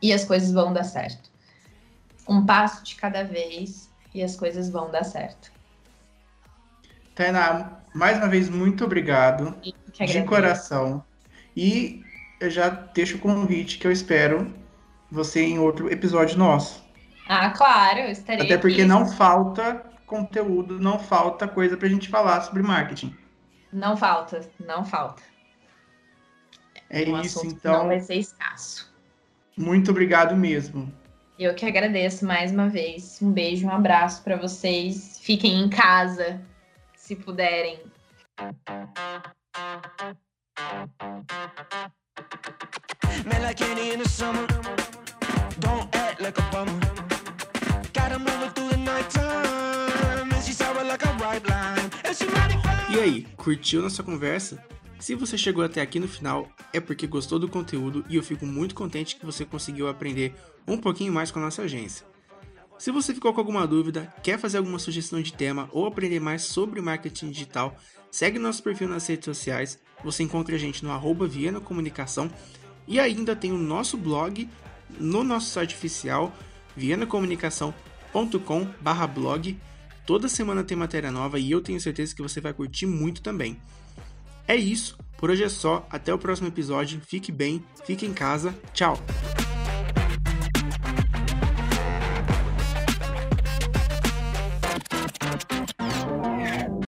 e 0.01 0.13
as 0.13 0.25
coisas 0.25 0.53
vão 0.53 0.73
dar 0.73 0.85
certo. 0.85 1.31
Um 2.29 2.45
passo 2.45 2.85
de 2.85 2.95
cada 2.97 3.23
vez 3.25 3.91
e 4.15 4.23
as 4.23 4.37
coisas 4.37 4.69
vão 4.69 4.91
dar 4.91 5.05
certo. 5.05 5.53
Tainá, 7.15 7.79
mais 7.95 8.17
uma 8.17 8.29
vez, 8.29 8.49
muito 8.49 8.85
obrigado. 8.85 9.55
De 9.93 10.23
coração. 10.23 11.05
E 11.57 12.03
eu 12.41 12.51
já 12.51 12.69
deixo 12.69 13.17
o 13.17 13.21
convite 13.21 13.79
que 13.79 13.87
eu 13.87 13.93
espero 13.93 14.53
você 15.13 15.43
em 15.43 15.59
outro 15.59 15.93
episódio 15.93 16.39
nosso. 16.39 16.83
Ah, 17.29 17.51
claro, 17.51 18.01
eu 18.01 18.11
estarei. 18.11 18.47
Até 18.47 18.57
porque 18.57 18.81
aqui. 18.81 18.89
não 18.89 19.07
falta 19.07 19.85
conteúdo, 20.07 20.81
não 20.81 20.99
falta 20.99 21.47
coisa 21.47 21.77
pra 21.77 21.89
gente 21.89 22.09
falar 22.09 22.41
sobre 22.41 22.63
marketing. 22.63 23.15
Não 23.73 23.97
falta, 23.97 24.41
não 24.59 24.85
falta. 24.85 25.23
É 26.91 27.09
um 27.09 27.21
isso, 27.21 27.47
então. 27.47 27.81
Não 27.81 27.87
vai 27.89 28.01
ser 28.01 28.17
escasso. 28.17 28.93
Muito 29.57 29.91
obrigado 29.91 30.35
mesmo. 30.35 30.93
Eu 31.39 31.55
que 31.55 31.67
agradeço 31.67 32.27
mais 32.27 32.51
uma 32.51 32.69
vez. 32.69 33.21
Um 33.21 33.31
beijo, 33.31 33.67
um 33.67 33.71
abraço 33.71 34.23
para 34.23 34.37
vocês. 34.37 35.19
Fiquem 35.23 35.61
em 35.61 35.69
casa, 35.69 36.41
se 36.95 37.17
puderem. 37.17 37.81
in 43.93 43.99
the 43.99 44.09
summer. 44.09 44.82
Don't 45.63 45.95
act 45.95 46.21
like 46.21 46.39
a. 46.41 46.43
Gotta 47.95 48.19
move 48.19 48.43
it 48.43 48.53
through 48.53 48.71
the 48.71 48.79
nighttime. 48.79 50.33
And 50.33 50.43
she 50.43 50.53
sour 50.53 50.83
like 50.83 51.05
a 51.05 51.13
line. 51.21 51.91
And 52.05 52.15
she 52.15 52.27
E 52.93 53.01
aí, 53.01 53.27
curtiu 53.37 53.81
nossa 53.81 54.03
conversa? 54.03 54.61
Se 54.99 55.15
você 55.15 55.39
chegou 55.39 55.63
até 55.63 55.81
aqui 55.81 56.01
no 56.01 56.09
final, 56.09 56.49
é 56.73 56.81
porque 56.81 57.07
gostou 57.07 57.39
do 57.39 57.49
conteúdo 57.49 58.05
e 58.09 58.17
eu 58.17 58.25
fico 58.25 58.45
muito 58.45 58.75
contente 58.75 59.15
que 59.15 59.25
você 59.25 59.45
conseguiu 59.45 59.89
aprender 59.89 60.35
um 60.67 60.77
pouquinho 60.77 61.13
mais 61.13 61.31
com 61.31 61.39
a 61.39 61.43
nossa 61.43 61.63
agência. 61.63 62.05
Se 62.77 62.91
você 62.91 63.15
ficou 63.15 63.33
com 63.33 63.41
alguma 63.41 63.65
dúvida, 63.65 64.13
quer 64.21 64.41
fazer 64.41 64.59
alguma 64.59 64.81
sugestão 64.81 65.23
de 65.23 65.33
tema 65.33 65.69
ou 65.71 65.87
aprender 65.87 66.19
mais 66.19 66.43
sobre 66.43 66.81
marketing 66.81 67.31
digital, 67.31 67.77
segue 68.11 68.37
nosso 68.37 68.65
perfil 68.65 68.89
nas 68.89 69.07
redes 69.07 69.27
sociais. 69.27 69.79
Você 70.03 70.25
encontra 70.25 70.57
a 70.57 70.59
gente 70.59 70.83
no 70.83 70.91
arroba 70.91 71.29
Comunicação 71.65 72.29
e 72.87 72.99
ainda 72.99 73.37
tem 73.37 73.53
o 73.53 73.59
nosso 73.59 73.97
blog 73.97 74.49
no 74.99 75.25
nosso 75.25 75.51
site 75.51 75.75
oficial 75.75 76.33
vienacomunicação.com/blog. 76.77 79.59
Toda 80.07 80.29
semana 80.29 80.63
tem 80.65 80.77
matéria 80.77 81.11
nova 81.11 81.39
e 81.39 81.51
eu 81.51 81.61
tenho 81.61 81.81
certeza 81.81 82.15
que 82.15 82.23
você 82.23 82.41
vai 82.41 82.53
curtir 82.53 82.87
muito 82.87 83.23
também. 83.23 83.59
É 84.49 84.57
isso, 84.57 84.99
por 85.17 85.31
hoje 85.31 85.45
é 85.45 85.49
só, 85.49 85.87
até 85.89 86.13
o 86.13 86.19
próximo 86.19 86.49
episódio, 86.49 87.01
fique 87.07 87.31
bem, 87.31 87.65
fique 87.85 88.05
em 88.05 88.13
casa, 88.13 88.53
tchau! 88.75 88.99